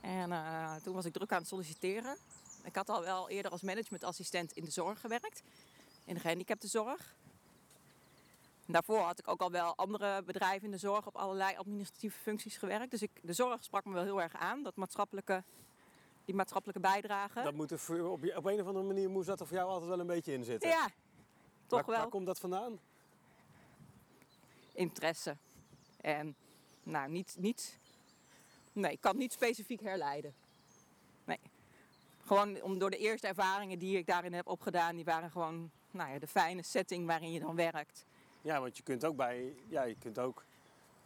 En 0.00 0.32
eh, 0.32 0.74
toen 0.74 0.94
was 0.94 1.04
ik 1.04 1.12
druk 1.12 1.32
aan 1.32 1.38
het 1.38 1.48
solliciteren. 1.48 2.16
Ik 2.64 2.74
had 2.74 2.88
al 2.88 3.02
wel 3.02 3.28
eerder 3.28 3.50
als 3.50 3.62
managementassistent 3.62 4.52
in 4.52 4.64
de 4.64 4.70
zorg 4.70 5.00
gewerkt. 5.00 5.42
In 6.04 6.14
de 6.14 6.20
gehandicaptenzorg. 6.20 7.14
En 8.66 8.72
Daarvoor 8.72 9.00
had 9.00 9.18
ik 9.18 9.28
ook 9.28 9.40
al 9.40 9.50
wel 9.50 9.76
andere 9.76 10.22
bedrijven 10.22 10.64
in 10.64 10.70
de 10.70 10.78
zorg 10.78 11.06
op 11.06 11.16
allerlei 11.16 11.56
administratieve 11.56 12.18
functies 12.18 12.56
gewerkt. 12.56 12.90
Dus 12.90 13.02
ik, 13.02 13.10
de 13.22 13.32
zorg 13.32 13.64
sprak 13.64 13.84
me 13.84 13.92
wel 13.92 14.02
heel 14.02 14.22
erg 14.22 14.34
aan, 14.34 14.62
dat 14.62 14.76
maatschappelijke, 14.76 15.44
die 16.26 16.34
maatschappelijke 16.34 16.80
bijdrage. 16.82 17.42
Dat 17.42 17.54
moet 17.54 17.70
er 17.70 17.78
voor, 17.78 18.00
op, 18.10 18.24
je- 18.24 18.36
op 18.36 18.44
een 18.44 18.60
of 18.60 18.66
andere 18.66 18.84
manier 18.86 19.10
moest 19.10 19.26
dat 19.26 19.40
er 19.40 19.46
voor 19.46 19.56
jou 19.56 19.68
altijd 19.70 19.88
wel 19.90 20.00
een 20.00 20.06
beetje 20.06 20.32
in 20.32 20.44
zitten. 20.44 20.68
ja, 20.68 20.88
toch 21.66 21.78
waar, 21.80 21.88
wel. 21.88 21.98
Waar 21.98 22.08
komt 22.08 22.26
dat 22.26 22.38
vandaan? 22.38 22.78
interesse. 24.72 25.36
En 26.00 26.34
nou, 26.82 27.10
niet, 27.10 27.36
niet, 27.38 27.78
nee, 28.72 28.92
ik 28.92 29.00
kan 29.00 29.10
het 29.10 29.20
niet 29.20 29.32
specifiek 29.32 29.80
herleiden. 29.80 30.34
Nee. 31.24 31.38
Gewoon 32.24 32.62
om, 32.62 32.78
door 32.78 32.90
de 32.90 32.96
eerste 32.96 33.26
ervaringen 33.26 33.78
die 33.78 33.98
ik 33.98 34.06
daarin 34.06 34.32
heb 34.32 34.46
opgedaan, 34.46 34.96
die 34.96 35.04
waren 35.04 35.30
gewoon 35.30 35.70
nou 35.90 36.10
ja, 36.12 36.18
de 36.18 36.26
fijne 36.26 36.62
setting 36.62 37.06
waarin 37.06 37.32
je 37.32 37.40
dan 37.40 37.56
werkt. 37.56 38.04
Ja, 38.42 38.60
want 38.60 38.76
je 38.76 38.82
kunt 38.82 39.04
ook 39.04 39.16
bij, 39.16 39.54
ja, 39.68 39.82
je 39.82 39.96
kunt 39.98 40.18
ook 40.18 40.44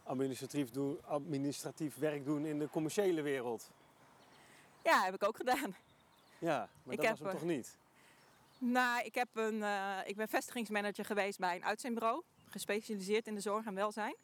administratief, 0.03 0.69
doen, 0.69 0.99
administratief 1.05 1.95
werk 1.97 2.25
doen 2.25 2.45
in 2.45 2.59
de 2.59 2.69
commerciële 2.69 3.21
wereld. 3.21 3.71
Ja, 4.83 5.03
heb 5.03 5.13
ik 5.13 5.23
ook 5.23 5.37
gedaan. 5.37 5.75
Ja, 6.41 6.69
maar 6.83 6.93
Ik 6.93 7.01
dat 7.01 7.09
was 7.09 7.19
hem 7.19 7.27
eh, 7.27 7.33
toch 7.33 7.43
niet? 7.43 7.77
Nou, 8.57 9.05
ik, 9.05 9.15
heb 9.15 9.27
een, 9.33 9.63
eh, 9.63 9.97
ik 10.05 10.15
ben 10.15 10.27
vestigingsmanager 10.27 11.05
geweest 11.05 11.39
bij 11.39 11.55
een 11.55 11.65
uitzendbureau. 11.65 12.23
Gespecialiseerd 12.49 13.27
in 13.27 13.35
de 13.35 13.41
zorg 13.41 13.65
en 13.65 13.75
welzijn. 13.75 14.15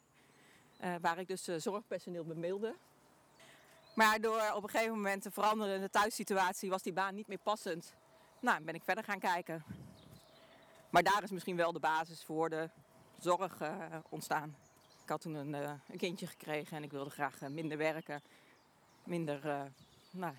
Eh, 0.78 0.94
waar 1.00 1.18
ik 1.18 1.28
dus 1.28 1.44
zorgpersoneel 1.44 2.24
bemiddelde. 2.24 2.74
Maar 3.94 4.20
door 4.20 4.52
op 4.54 4.62
een 4.62 4.68
gegeven 4.68 4.94
moment 4.94 5.22
te 5.22 5.30
veranderen 5.30 5.74
in 5.74 5.80
de 5.80 5.90
thuissituatie 5.90 6.70
was 6.70 6.82
die 6.82 6.92
baan 6.92 7.14
niet 7.14 7.26
meer 7.26 7.38
passend. 7.42 7.94
Nou, 8.40 8.62
ben 8.62 8.74
ik 8.74 8.82
verder 8.82 9.04
gaan 9.04 9.18
kijken. 9.18 9.64
Maar 10.90 11.02
daar 11.02 11.22
is 11.22 11.30
misschien 11.30 11.56
wel 11.56 11.72
de 11.72 11.80
basis 11.80 12.24
voor 12.24 12.50
de 12.50 12.70
zorg 13.20 13.58
ontstaan. 14.08 14.56
Ik 15.02 15.08
had 15.08 15.20
toen 15.20 15.34
een, 15.34 15.52
een 15.54 15.96
kindje 15.96 16.26
gekregen 16.26 16.76
en 16.76 16.82
ik 16.82 16.90
wilde 16.90 17.10
graag 17.10 17.40
minder 17.40 17.78
werken. 17.78 18.22
Minder, 19.04 19.70
nou, 20.10 20.34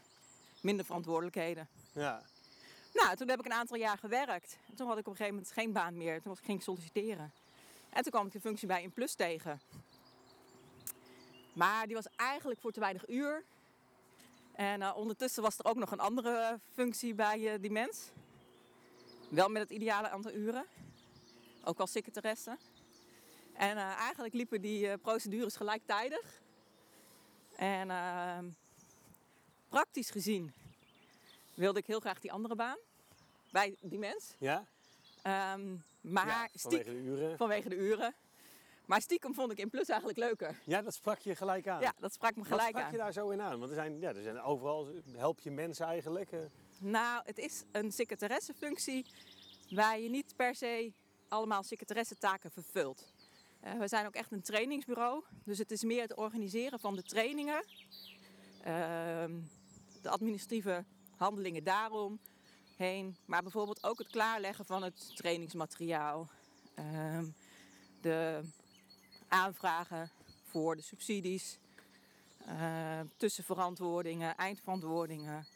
minder 0.61 0.85
verantwoordelijkheden. 0.85 1.67
Ja. 1.91 2.21
Nou, 2.93 3.15
toen 3.15 3.29
heb 3.29 3.39
ik 3.39 3.45
een 3.45 3.53
aantal 3.53 3.77
jaar 3.77 3.97
gewerkt. 3.97 4.57
En 4.67 4.75
toen 4.75 4.87
had 4.87 4.97
ik 4.97 5.07
op 5.07 5.11
een 5.11 5.17
gegeven 5.17 5.35
moment 5.35 5.53
geen 5.53 5.73
baan 5.73 5.97
meer. 5.97 6.21
Toen 6.21 6.31
was 6.31 6.39
ik 6.39 6.45
ging 6.45 6.63
solliciteren. 6.63 7.31
En 7.89 8.03
toen 8.03 8.11
kwam 8.11 8.25
ik 8.25 8.31
de 8.31 8.39
functie 8.39 8.67
bij 8.67 8.83
In 8.83 8.91
Plus 8.91 9.13
tegen. 9.13 9.61
Maar 11.53 11.85
die 11.85 11.95
was 11.95 12.07
eigenlijk 12.15 12.59
voor 12.59 12.71
te 12.71 12.79
weinig 12.79 13.09
uur. 13.09 13.43
En 14.53 14.81
eh, 14.81 14.95
ondertussen 14.95 15.43
was 15.43 15.59
er 15.59 15.65
ook 15.65 15.75
nog 15.75 15.91
een 15.91 15.99
andere 15.99 16.59
functie 16.73 17.13
bij 17.13 17.53
eh, 17.53 17.61
die 17.61 17.71
mens. 17.71 18.09
Wel 19.29 19.49
met 19.49 19.61
het 19.61 19.71
ideale 19.71 20.09
aantal 20.09 20.33
uren. 20.33 20.65
Ook 21.63 21.79
als 21.79 21.91
secretaresse. 21.91 22.57
En 23.53 23.77
eh, 23.77 23.83
eigenlijk 23.83 24.33
liepen 24.33 24.61
die 24.61 24.97
procedures 24.97 25.55
gelijktijdig. 25.55 26.41
En 27.55 27.91
ehm, 27.91 28.45
praktisch 29.69 30.09
gezien 30.09 30.53
wilde 31.53 31.79
ik 31.79 31.85
heel 31.85 31.99
graag 31.99 32.19
die 32.19 32.31
andere 32.31 32.55
baan. 32.55 32.77
Bij 33.51 33.75
die 33.81 33.99
mens. 33.99 34.33
Ja? 34.39 34.65
Ehm, 35.21 35.75
maar 36.01 36.27
ja, 36.27 36.47
stiekem, 36.53 36.85
vanwege 36.85 37.03
de 37.03 37.09
uren. 37.21 37.37
vanwege 37.37 37.69
de 37.69 37.75
uren. 37.75 38.13
Maar 38.85 39.01
stiekem 39.01 39.33
vond 39.33 39.51
ik 39.51 39.57
in 39.57 39.69
plus 39.69 39.87
eigenlijk 39.87 40.19
leuker. 40.19 40.59
Ja, 40.65 40.81
dat 40.81 40.93
sprak 40.93 41.19
je 41.19 41.35
gelijk 41.35 41.67
aan. 41.67 41.81
Ja, 41.81 41.93
dat 41.99 42.13
sprak 42.13 42.31
me 42.35 42.37
Wat 42.41 42.47
gelijk 42.47 42.69
sprak 42.69 42.83
aan. 42.83 42.91
je 42.91 42.97
daar 42.97 43.13
zo 43.13 43.29
in 43.29 43.41
aan? 43.41 43.57
Want 43.59 43.69
er 43.69 43.75
zijn, 43.75 43.99
ja, 43.99 44.13
er 44.13 44.23
zijn 44.23 44.41
overal, 44.41 44.87
help 45.15 45.39
je 45.39 45.51
mensen 45.51 45.85
eigenlijk. 45.85 46.31
eh. 46.31 46.39
Nou, 46.77 47.21
het 47.25 47.37
is 47.37 47.63
een 47.71 47.91
secretaressefunctie 47.91 49.05
waar 49.69 49.99
je 49.99 50.09
niet 50.09 50.33
per 50.35 50.55
se 50.55 50.91
allemaal 51.27 51.63
secretaressentaken 51.63 52.51
vervult. 52.51 53.11
Eh, 53.59 53.73
we 53.73 53.87
zijn 53.87 54.05
ook 54.05 54.13
echt 54.15 54.31
een 54.31 54.41
trainingsbureau, 54.41 55.23
dus 55.43 55.57
het 55.57 55.71
is 55.71 55.83
meer 55.83 56.01
het 56.01 56.15
organiseren 56.15 56.79
van 56.79 56.95
de 56.95 57.03
trainingen, 57.03 57.63
ehm, 58.63 59.31
de 60.01 60.09
administratieve 60.09 60.85
handelingen 61.15 61.63
daarom 61.63 62.19
heen, 62.77 63.17
maar 63.25 63.41
bijvoorbeeld 63.41 63.83
ook 63.83 63.97
het 63.97 64.07
klaarleggen 64.07 64.65
van 64.65 64.83
het 64.83 65.15
trainingsmateriaal, 65.15 66.29
ehm, 66.75 67.25
de 68.01 68.41
aanvragen 69.27 70.11
voor 70.43 70.75
de 70.75 70.81
subsidies, 70.81 71.59
eh, 72.45 72.99
tussenverantwoordingen, 73.17 74.35
eindverantwoordingen. 74.35 75.47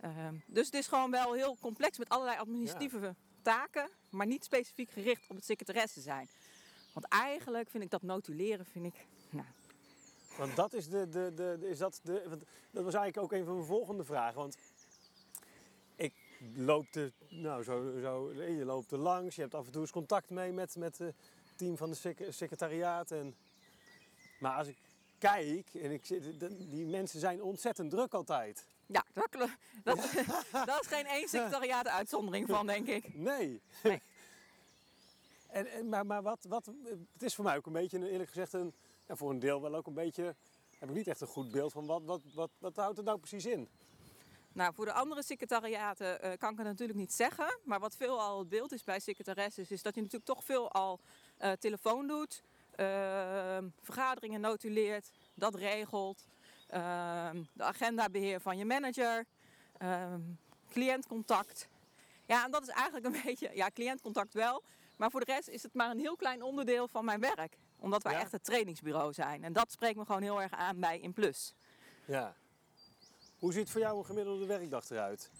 Ehm, 0.00 0.34
dus 0.46 0.66
het 0.66 0.74
is 0.74 0.86
gewoon 0.86 1.10
wel 1.10 1.32
heel 1.32 1.56
complex 1.60 1.98
met 1.98 2.08
allerlei 2.08 2.38
administratieve 2.38 3.14
taken, 3.42 3.90
maar 4.10 4.26
niet 4.26 4.44
specifiek 4.44 4.90
gericht 4.90 5.22
op 5.28 5.36
het 5.36 5.44
secretaresse 5.44 6.00
zijn. 6.00 6.28
Want 6.92 7.06
eigenlijk 7.08 7.70
vind 7.70 7.84
ik 7.84 7.90
dat 7.90 8.02
notuleren, 8.02 8.66
vind 8.66 8.84
ik, 8.84 9.06
Want 10.38 10.56
dat 10.56 10.72
is 10.72 10.88
de, 10.88 11.08
de, 11.08 11.32
de, 11.34 11.56
de- 11.60 11.68
is 11.68 11.78
dat 11.78 12.00
de, 12.02 12.12
want 12.28 12.42
dat 12.70 12.84
was 12.84 12.94
eigenlijk 12.94 13.18
ook 13.18 13.32
een 13.38 13.44
van 13.44 13.54
mijn 13.54 13.66
volgende 13.66 14.04
vragen. 14.04 14.36
Want 14.40 14.56
ik 15.96 16.14
loop 16.54 16.94
er, 16.94 17.12
nou 17.28 17.62
zo, 17.62 17.98
zo, 18.00 18.32
je 18.32 18.64
loopt 18.64 18.92
er 18.92 18.98
langs, 18.98 19.34
je 19.34 19.40
hebt 19.40 19.54
af 19.54 19.66
en 19.66 19.72
toe 19.72 19.80
eens 19.80 19.90
contact 19.90 20.30
mee 20.30 20.52
met, 20.52 20.76
met 20.76 20.98
het 20.98 21.14
team 21.56 21.76
van 21.76 21.90
de 21.90 21.96
sec- 21.96 22.26
secretariaat. 22.28 23.10
En, 23.10 23.34
maar 24.38 24.56
als 24.56 24.66
ik 24.68 24.76
kijk, 25.18 25.68
en 25.74 25.90
ik 25.90 26.06
die 26.70 26.86
mensen 26.86 27.20
zijn 27.20 27.42
ontzettend 27.42 27.90
druk 27.90 28.14
altijd. 28.14 28.66
ja, 28.86 29.04
dat, 29.12 29.28
dat, 29.84 29.96
dat 30.66 30.80
is 30.80 30.86
geen 30.86 31.06
één 31.06 31.28
secretariaat 31.28 31.88
uitzondering 31.88 32.48
van, 32.48 32.66
denk 32.66 32.86
ik. 32.86 33.14
Nee. 33.14 33.60
Nee. 33.82 34.02
en, 35.48 35.66
en, 35.66 35.88
maar 35.88 36.06
maar 36.06 36.22
wat, 36.22 36.44
wat, 36.48 36.66
het 37.12 37.22
is 37.22 37.34
voor 37.34 37.44
mij 37.44 37.56
ook 37.56 37.66
een 37.66 37.72
beetje, 37.72 38.10
eerlijk 38.10 38.28
gezegd, 38.28 38.52
een, 38.52 38.74
ja, 39.06 39.16
voor 39.16 39.30
een 39.30 39.38
deel 39.38 39.60
wel 39.62 39.74
ook 39.74 39.86
een 39.86 39.94
beetje, 39.94 40.34
heb 40.78 40.88
ik 40.88 40.94
niet 40.94 41.06
echt 41.06 41.20
een 41.20 41.26
goed 41.26 41.50
beeld 41.50 41.72
van 41.72 41.86
wat, 41.86 42.04
wat, 42.04 42.20
wat, 42.34 42.50
wat 42.58 42.76
houdt 42.76 42.96
het 42.96 43.06
nou 43.06 43.18
precies 43.18 43.46
in? 43.46 43.68
Nou, 44.52 44.74
voor 44.74 44.84
de 44.84 44.92
andere 44.92 45.22
secretariaten 45.22 46.22
eh, 46.22 46.38
kan 46.38 46.50
ik 46.52 46.58
het 46.58 46.66
natuurlijk 46.66 46.98
niet 46.98 47.12
zeggen. 47.12 47.58
Maar 47.64 47.80
wat 47.80 47.96
veel 47.96 48.20
al 48.20 48.38
het 48.38 48.48
beeld 48.48 48.72
is 48.72 48.84
bij 48.84 49.00
secretaresses, 49.00 49.70
is 49.70 49.82
dat 49.82 49.94
je 49.94 50.00
natuurlijk 50.00 50.30
toch 50.30 50.44
veel 50.44 50.70
al 50.72 51.00
eh, 51.36 51.52
telefoon 51.52 52.06
doet. 52.06 52.42
eh, 52.70 53.58
vergaderingen 53.82 54.40
notuleert, 54.40 55.10
dat 55.34 55.54
regelt. 55.54 56.26
eh, 56.66 57.30
de 57.52 57.62
agendabeheer 57.62 58.40
van 58.40 58.56
je 58.58 58.64
manager. 58.64 59.24
eh, 59.78 60.14
cliëntcontact. 60.70 61.68
Ja, 62.26 62.44
en 62.44 62.50
dat 62.50 62.62
is 62.62 62.68
eigenlijk 62.68 63.06
een 63.06 63.20
beetje, 63.24 63.50
ja, 63.54 63.70
cliëntcontact 63.74 64.34
wel. 64.34 64.62
Maar 64.96 65.10
voor 65.10 65.24
de 65.24 65.32
rest 65.32 65.48
is 65.48 65.62
het 65.62 65.74
maar 65.74 65.90
een 65.90 65.98
heel 65.98 66.16
klein 66.16 66.42
onderdeel 66.42 66.88
van 66.88 67.04
mijn 67.04 67.20
werk. 67.20 67.56
Omdat 67.78 68.02
wij 68.02 68.12
Ja. 68.12 68.20
echt 68.20 68.32
het 68.32 68.44
trainingsbureau 68.44 69.12
zijn. 69.12 69.44
En 69.44 69.52
dat 69.52 69.72
spreekt 69.72 69.96
me 69.96 70.04
gewoon 70.04 70.22
heel 70.22 70.42
erg 70.42 70.52
aan 70.52 70.80
bij 70.80 70.98
Inplus. 71.00 71.54
Ja. 72.04 72.34
Hoe 73.38 73.52
ziet 73.52 73.70
voor 73.70 73.80
jou 73.80 73.98
een 73.98 74.04
gemiddelde 74.04 74.46
werkdag 74.46 74.90
eruit? 74.90 75.30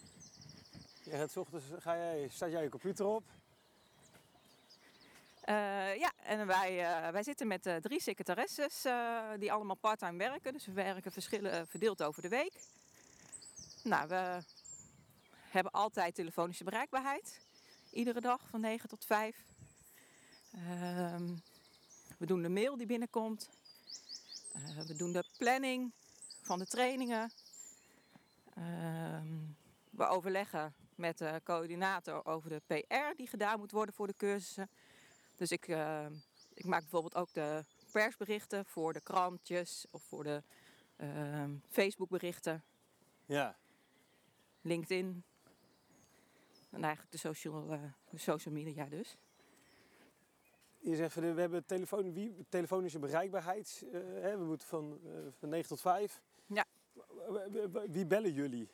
Je 1.03 1.11
gaat 1.11 1.31
's 1.31 1.37
ochtends, 1.37 1.65
ga 1.79 1.97
jij, 1.97 2.29
staat 2.29 2.51
jij 2.51 2.63
je 2.63 2.69
computer 2.69 3.07
op? 3.07 3.23
Eh, 5.41 5.97
ja, 5.97 6.13
en 6.23 6.47
wij, 6.47 6.85
eh, 6.85 7.09
wij 7.11 7.23
zitten 7.23 7.47
met 7.47 7.67
eh, 7.67 7.77
drie 7.77 8.01
secretaresses 8.01 8.85
die 9.39 9.53
allemaal 9.53 9.77
parttime 9.77 10.19
werken. 10.19 10.53
Dus 10.53 10.67
we 10.67 10.73
werken 10.73 11.13
verschillen, 11.13 11.67
verdeeld 11.69 12.03
over 12.03 12.23
de 12.23 12.29
week. 12.29 12.53
Nou, 13.83 14.09
we 14.09 14.43
hebben 15.51 15.73
altijd 15.73 16.15
telefonische 16.15 16.65
bereikbaarheid. 16.65 17.41
Iedere 17.91 18.21
dag 18.21 18.41
van 18.51 18.61
9 18.61 18.89
tot 18.89 19.05
5. 19.05 19.45
Ehm, 22.17 22.25
we 22.25 22.27
doen 22.27 22.43
de 22.43 22.49
mail 22.49 22.77
die 22.77 22.87
binnenkomt. 22.87 23.51
Eh, 24.53 24.79
we 24.87 24.95
doen 24.95 25.13
de 25.13 25.25
planning 25.39 25.93
van 26.43 26.59
de 26.59 26.67
trainingen. 26.67 27.31
Ehm, 28.55 29.35
we 29.91 30.07
overleggen 30.07 30.75
met 30.95 31.19
de 31.19 31.41
coördinator 31.45 32.25
over 32.25 32.49
de 32.49 32.63
PR 32.67 33.17
die 33.17 33.27
gedaan 33.27 33.59
moet 33.59 33.71
worden 33.71 33.95
voor 33.95 34.07
de 34.07 34.17
cursussen. 34.17 34.71
Dus 35.37 35.51
ik, 35.51 35.69
eh, 35.69 36.07
ik 36.55 36.65
maak 36.65 36.81
bijvoorbeeld 36.81 37.15
ook 37.15 37.33
de 37.33 37.65
persberichten 37.93 38.65
voor 38.67 38.93
de 38.93 39.01
krantjes 39.01 39.87
of 39.91 40.03
voor 40.03 40.25
de 40.25 40.43
ehm, 40.97 41.57
Facebookberichten, 41.69 42.65
Ja. 43.27 43.57
LinkedIn. 44.61 45.25
En 46.71 46.83
eigenlijk 46.83 47.13
de 47.13 47.19
social, 47.19 47.73
eh, 47.73 47.83
de 48.11 48.19
social 48.19 48.55
media 48.55 48.85
dus. 48.85 49.17
Je 50.87 50.97
zegt, 50.97 51.15
we 51.15 51.27
hebben 51.27 51.65
telefoon, 51.65 52.13
wie, 52.13 52.47
telefonische 52.49 52.99
bereikbaarheid. 52.99 53.85
eh, 53.93 54.01
hè, 54.01 54.39
we 54.39 54.45
moeten 54.45 54.69
van, 54.69 55.01
eh, 55.05 55.11
van 55.39 55.49
9 55.49 55.69
tot 55.69 55.81
5. 55.81 56.23
Ja. 56.47 56.65
Wie 57.89 58.07
bellen 58.07 58.33
jullie? 58.33 58.69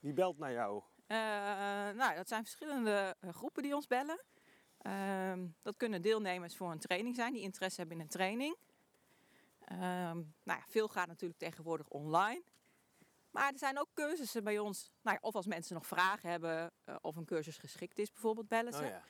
Wie 0.00 0.12
belt 0.12 0.38
naar 0.38 0.52
jou? 0.52 0.82
Eh, 1.06 1.16
nou, 1.96 2.14
dat 2.14 2.28
zijn 2.28 2.42
verschillende 2.42 3.16
eh, 3.20 3.30
groepen 3.32 3.62
die 3.62 3.74
ons 3.74 3.86
bellen. 3.86 4.20
Ehm, 4.78 5.46
dat 5.62 5.76
kunnen 5.76 6.02
deelnemers 6.02 6.56
voor 6.56 6.70
een 6.70 6.78
training 6.78 7.14
zijn 7.14 7.32
die 7.32 7.42
interesse 7.42 7.80
hebben 7.80 7.96
in 7.96 8.02
een 8.02 8.08
training. 8.10 8.56
Ehm, 9.64 10.16
nou 10.42 10.58
ja, 10.58 10.64
veel 10.68 10.88
gaat 10.88 11.06
natuurlijk 11.06 11.40
tegenwoordig 11.40 11.88
online. 11.88 12.42
Maar 13.30 13.52
er 13.52 13.58
zijn 13.58 13.78
ook 13.78 13.88
cursussen 13.94 14.44
bij 14.44 14.58
ons. 14.58 14.92
Nou 15.02 15.18
ja, 15.20 15.28
of 15.28 15.34
als 15.34 15.46
mensen 15.46 15.74
nog 15.74 15.86
vragen 15.86 16.30
hebben 16.30 16.72
eh, 16.84 16.96
of 17.00 17.16
een 17.16 17.24
cursus 17.24 17.56
geschikt 17.58 17.98
is, 17.98 18.12
bijvoorbeeld 18.12 18.48
bellen 18.48 18.72
ze. 18.72 18.82
Oh 18.82 18.88
ja. 18.88 19.02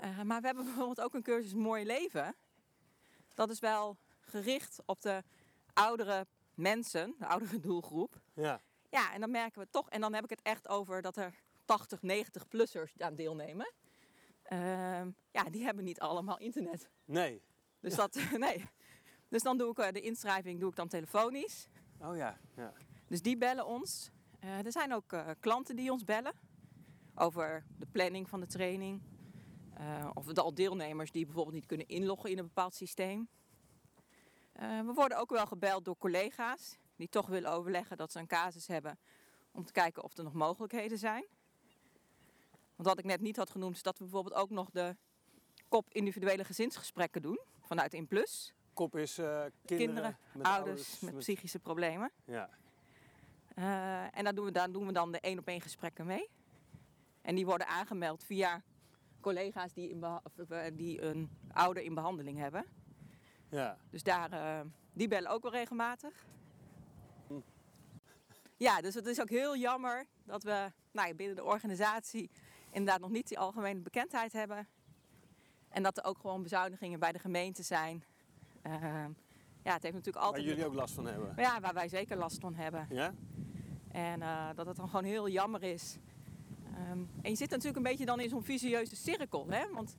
Eh, 0.00 0.22
maar 0.22 0.40
we 0.40 0.46
hebben 0.46 0.64
bijvoorbeeld 0.64 1.00
ook 1.00 1.14
een 1.14 1.22
cursus 1.22 1.54
Mooi 1.54 1.84
Leven. 1.84 2.34
Dat 3.34 3.50
is 3.50 3.58
wel 3.58 3.96
gericht 4.20 4.78
op 4.84 5.00
de 5.02 5.22
oudere 5.72 6.26
mensen, 6.54 7.14
de 7.18 7.26
oudere 7.26 7.60
doelgroep. 7.68 8.20
Ja. 8.34 8.60
Ja, 8.90 9.12
en 9.12 9.20
dan 9.20 9.30
merken 9.30 9.60
we 9.60 9.68
toch, 9.70 9.90
en 9.90 10.00
dan 10.00 10.14
heb 10.14 10.24
ik 10.24 10.30
het 10.30 10.42
echt 10.42 10.68
over 10.68 11.02
dat 11.02 11.16
er 11.16 11.34
80, 11.64 12.00
90-plussers 12.02 12.98
aan 12.98 13.14
deelnemen. 13.14 13.72
Ehm, 14.42 15.10
ja, 15.30 15.44
die 15.50 15.64
hebben 15.64 15.84
niet 15.84 16.00
allemaal 16.00 16.38
internet. 16.38 16.88
Nee. 17.04 17.42
Dus, 17.80 17.94
dat, 17.94 18.18
nee. 18.38 18.64
dus 19.28 19.42
dan 19.42 19.58
doe 19.58 19.70
ik 19.70 19.78
eh, 19.78 19.92
de 19.92 20.00
inschrijving 20.00 20.60
doe 20.60 20.70
ik 20.70 20.76
dan 20.76 20.88
telefonisch. 20.88 21.68
Oh 21.98 22.16
ja. 22.16 22.38
ja. 22.56 22.72
Dus 23.06 23.22
die 23.22 23.36
bellen 23.36 23.66
ons. 23.66 24.10
Eh, 24.38 24.64
er 24.64 24.72
zijn 24.72 24.94
ook 24.94 25.16
klanten 25.40 25.76
die 25.76 25.92
ons 25.92 26.04
bellen 26.04 26.32
over 27.14 27.64
de 27.78 27.86
planning 27.86 28.28
van 28.28 28.40
de 28.40 28.46
training. 28.46 29.02
Eh, 29.80 30.10
of 30.14 30.26
de 30.26 30.40
al 30.40 30.54
deelnemers 30.54 31.10
die 31.10 31.24
bijvoorbeeld 31.24 31.54
niet 31.54 31.66
kunnen 31.66 31.88
inloggen 31.88 32.30
in 32.30 32.38
een 32.38 32.44
bepaald 32.44 32.74
systeem. 32.74 33.28
Eh, 34.52 34.80
we 34.80 34.92
worden 34.92 35.18
ook 35.18 35.30
wel 35.30 35.46
gebeld 35.46 35.84
door 35.84 35.96
collega's 35.98 36.78
die 36.96 37.08
toch 37.08 37.26
willen 37.26 37.50
overleggen 37.50 37.96
dat 37.96 38.12
ze 38.12 38.18
een 38.18 38.26
casus 38.26 38.66
hebben 38.66 38.98
Om 39.52 39.64
te 39.64 39.72
kijken 39.72 40.02
of 40.02 40.16
er 40.16 40.24
nog 40.24 40.32
mogelijkheden 40.32 40.98
zijn. 40.98 41.24
Want 42.76 42.88
wat 42.88 42.98
ik 42.98 43.04
net 43.04 43.20
niet 43.20 43.36
had 43.36 43.50
genoemd 43.50 43.76
is 43.76 43.82
dat 43.82 43.98
we 43.98 44.04
bijvoorbeeld 44.04 44.34
ook 44.34 44.50
nog 44.50 44.70
de 44.70 44.96
kop 45.68 45.86
individuele 45.92 46.44
gezinsgesprekken 46.44 47.22
doen. 47.22 47.40
Vanuit 47.60 47.94
InPlus. 47.94 48.54
Kop 48.72 48.96
is 48.96 49.18
eh, 49.18 49.24
kinderen, 49.24 49.52
Kinderen, 49.64 50.18
met 50.32 50.46
ouders 50.46 51.00
met 51.00 51.18
psychische 51.18 51.58
problemen. 51.58 52.10
Ja, 52.24 52.50
en 54.12 54.24
daar 54.24 54.34
doen, 54.34 54.44
we, 54.44 54.52
daar 54.52 54.72
doen 54.72 54.86
we 54.86 54.92
dan 54.92 55.12
de 55.12 55.20
één 55.20 55.38
op 55.38 55.46
één 55.46 55.60
gesprekken 55.60 56.06
mee. 56.06 56.30
En 57.22 57.34
die 57.34 57.46
worden 57.46 57.66
aangemeld 57.66 58.24
via 58.24 58.62
collega's 59.20 59.72
die, 59.72 59.88
in 59.88 60.02
eh, 60.02 60.64
die 60.72 61.02
een 61.02 61.30
ouder 61.52 61.82
in 61.82 61.94
behandeling 61.94 62.38
hebben. 62.38 62.64
ja. 63.48 63.76
Dus 63.90 64.02
daar, 64.02 64.32
eh, 64.32 64.60
die 64.92 65.08
bellen 65.08 65.30
ook 65.30 65.42
wel 65.42 65.52
regelmatig. 65.52 66.26
Hm. 67.26 67.40
Ja, 68.56 68.80
dus 68.80 68.94
het 68.94 69.06
is 69.06 69.20
ook 69.20 69.28
heel 69.28 69.56
jammer 69.56 70.06
dat 70.24 70.42
we 70.42 70.72
nou 70.92 71.08
ja, 71.08 71.14
binnen 71.14 71.36
de 71.36 71.44
organisatie 71.44 72.30
inderdaad 72.70 73.00
nog 73.00 73.10
niet 73.10 73.28
die 73.28 73.38
algemene 73.38 73.80
bekendheid 73.80 74.32
hebben. 74.32 74.68
En 75.68 75.82
dat 75.82 75.96
er 75.96 76.04
ook 76.04 76.18
gewoon 76.18 76.42
bezuinigingen 76.42 76.98
bij 76.98 77.12
de 77.12 77.18
gemeente 77.18 77.62
zijn. 77.62 78.04
Eh, 78.62 78.72
ja, 79.62 79.72
het 79.72 79.82
heeft 79.82 79.94
natuurlijk 79.94 80.16
Waar 80.16 80.24
altijd... 80.24 80.44
jullie 80.44 80.66
ook 80.66 80.74
last 80.74 80.94
van 80.94 81.06
hebben. 81.06 81.32
Ja, 81.36 81.60
waar 81.60 81.74
wij 81.74 81.88
zeker 81.88 82.16
last 82.16 82.40
van 82.40 82.54
hebben. 82.54 82.86
Ja? 82.90 83.14
En 83.88 84.20
dat 84.54 84.66
het 84.66 84.76
dan 84.76 84.88
gewoon 84.88 85.04
heel 85.04 85.28
jammer 85.28 85.62
is. 85.62 85.98
Ehm, 86.90 87.04
en 87.22 87.30
je 87.30 87.36
zit 87.36 87.50
natuurlijk 87.50 87.76
een 87.76 87.82
beetje 87.82 88.04
dan 88.04 88.20
in 88.20 88.28
zo'n 88.28 88.42
visieuze 88.44 88.96
cirkel. 88.96 89.46
Hè? 89.48 89.68
Want 89.72 89.96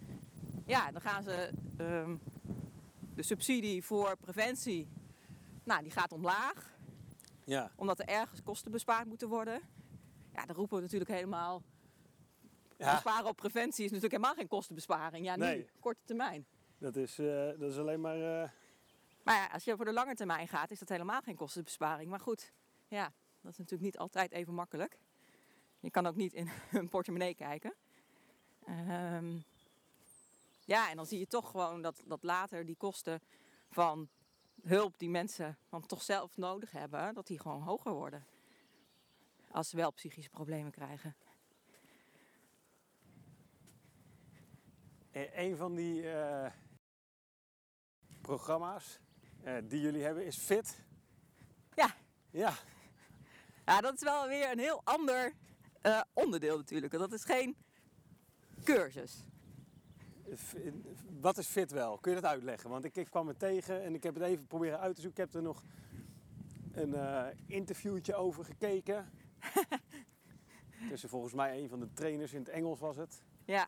ja, 0.65 0.91
dan 0.91 1.01
gaan 1.01 1.23
ze 1.23 1.49
ehm, 1.77 2.15
de 3.15 3.23
subsidie 3.23 3.83
voor 3.83 4.17
preventie, 4.17 4.87
nou, 5.63 5.81
die 5.83 5.91
gaat 5.91 6.11
omlaag. 6.11 6.77
Ja. 7.43 7.71
Omdat 7.75 7.99
er 7.99 8.05
ergens 8.07 8.43
kosten 8.43 8.71
bespaard 8.71 9.07
moeten 9.07 9.27
worden. 9.29 9.61
Ja, 10.33 10.45
dan 10.45 10.55
roepen 10.55 10.75
we 10.75 10.81
natuurlijk 10.83 11.11
helemaal... 11.11 11.61
Ja, 12.77 12.91
Besparen 12.93 13.25
op 13.29 13.35
preventie 13.35 13.85
is 13.85 13.91
natuurlijk 13.91 14.11
helemaal 14.13 14.33
geen 14.35 14.47
kostenbesparing. 14.47 15.25
Ja, 15.25 15.35
nu, 15.35 15.43
Nee. 15.43 15.69
korte 15.79 15.99
termijn. 16.05 16.45
dat 16.77 16.95
is, 16.95 17.19
eh, 17.19 17.25
dat 17.59 17.71
is 17.71 17.77
alleen 17.77 18.01
maar... 18.01 18.15
eh, 18.43 18.49
Maar 19.23 19.35
ja, 19.35 19.47
als 19.53 19.63
je 19.63 19.75
voor 19.75 19.85
de 19.85 19.93
lange 19.93 20.15
termijn 20.15 20.47
gaat, 20.47 20.71
is 20.71 20.79
dat 20.79 20.89
helemaal 20.89 21.21
geen 21.21 21.35
kostenbesparing. 21.35 22.09
Maar 22.09 22.19
goed, 22.19 22.51
ja, 22.87 23.13
dat 23.41 23.51
is 23.51 23.57
natuurlijk 23.57 23.83
niet 23.83 23.97
altijd 23.97 24.31
even 24.31 24.53
makkelijk. 24.53 24.99
Je 25.81 25.91
kan 25.91 26.07
ook 26.07 26.15
niet 26.15 26.33
in 26.33 26.49
een 26.71 26.89
portemonnee 26.89 27.35
kijken. 27.35 27.73
Ehm, 28.65 29.37
ja, 30.65 30.89
en 30.89 30.95
dan 30.95 31.05
zie 31.05 31.19
je 31.19 31.27
toch 31.27 31.51
gewoon 31.51 31.81
dat, 31.81 32.03
dat 32.05 32.23
later 32.23 32.65
die 32.65 32.75
kosten 32.75 33.21
van 33.69 34.09
hulp 34.61 34.99
die 34.99 35.09
mensen 35.09 35.57
dan 35.69 35.85
toch 35.85 36.01
zelf 36.01 36.37
nodig 36.37 36.71
hebben, 36.71 37.13
dat 37.13 37.27
die 37.27 37.39
gewoon 37.39 37.61
hoger 37.61 37.93
worden. 37.93 38.25
Als 39.51 39.69
ze 39.69 39.75
wel 39.75 39.91
psychische 39.91 40.29
problemen 40.29 40.71
krijgen. 40.71 41.15
Eh, 45.11 45.37
Een 45.37 45.57
van 45.57 45.75
die 45.75 46.11
eh, 46.11 46.51
programma's 48.21 48.99
eh, 49.43 49.57
die 49.63 49.81
jullie 49.81 50.03
hebben 50.03 50.25
is 50.25 50.37
Fit. 50.37 50.83
Ja. 51.75 51.95
Ja, 52.29 52.53
Ja, 53.65 53.81
dat 53.81 53.93
is 53.93 54.03
wel 54.03 54.27
weer 54.27 54.51
een 54.51 54.59
heel 54.59 54.81
ander 54.83 55.33
eh, 55.81 56.01
onderdeel 56.13 56.57
natuurlijk. 56.57 56.93
Dat 56.93 57.13
is 57.13 57.23
geen 57.23 57.55
cursus. 58.63 59.25
Wat 61.19 61.37
is 61.37 61.47
Fit 61.47 61.71
wel? 61.71 61.97
Kun 61.97 62.13
je 62.15 62.21
dat 62.21 62.31
uitleggen? 62.31 62.69
Want 62.69 62.85
ik, 62.85 62.95
ik 62.95 63.09
kwam 63.09 63.27
het 63.27 63.39
tegen 63.39 63.83
en 63.83 63.93
ik 63.93 64.03
heb 64.03 64.13
het 64.13 64.23
even 64.23 64.47
proberen 64.47 64.79
uit 64.79 64.95
te 64.95 65.01
zoeken. 65.01 65.23
Ik 65.23 65.31
heb 65.31 65.41
er 65.41 65.47
nog 65.47 65.63
een 66.71 66.93
eh, 66.93 67.25
interviewtje 67.47 68.15
over 68.15 68.45
gekeken. 68.45 69.09
Tussen 70.89 71.09
volgens 71.09 71.33
mij 71.33 71.61
een 71.61 71.69
van 71.69 71.79
de 71.79 71.93
trainers 71.93 72.33
in 72.33 72.39
het 72.39 72.49
Engels 72.49 72.79
was 72.79 72.95
het. 72.95 73.21
Ja. 73.45 73.67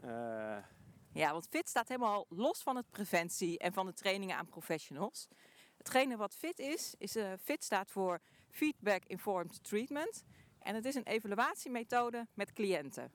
Eh, 0.00 0.64
Ja, 1.12 1.32
want 1.32 1.46
FIT 1.50 1.68
staat 1.68 1.88
helemaal 1.88 2.26
los 2.28 2.62
van 2.62 2.76
het 2.76 2.90
preventie 2.90 3.58
en 3.58 3.72
van 3.72 3.86
de 3.86 3.92
trainingen 3.92 4.36
aan 4.36 4.46
professionals. 4.46 5.28
Hetgene 5.76 6.16
wat 6.16 6.34
FIT 6.34 6.58
is, 6.58 6.94
is 6.98 7.16
FIT 7.42 7.64
staat 7.64 7.90
voor 7.90 8.20
Feedback 8.48 9.04
Informed 9.04 9.64
Treatment. 9.64 10.24
En 10.68 10.74
het 10.74 10.84
is 10.84 10.94
een 10.94 11.02
evaluatiemethode 11.06 12.26
met 12.34 12.52
cliënten. 12.52 13.12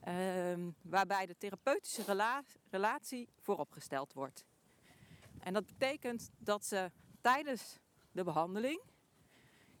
Ehm, 0.00 0.70
waarbij 0.82 1.26
de 1.26 1.36
therapeutische 1.38 2.02
rela- 2.02 2.42
relatie 2.70 3.28
vooropgesteld 3.38 4.12
wordt. 4.12 4.44
En 5.40 5.52
dat 5.52 5.66
betekent 5.66 6.30
dat 6.38 6.64
ze 6.64 6.90
tijdens 7.20 7.78
de 8.12 8.24
behandeling 8.24 8.82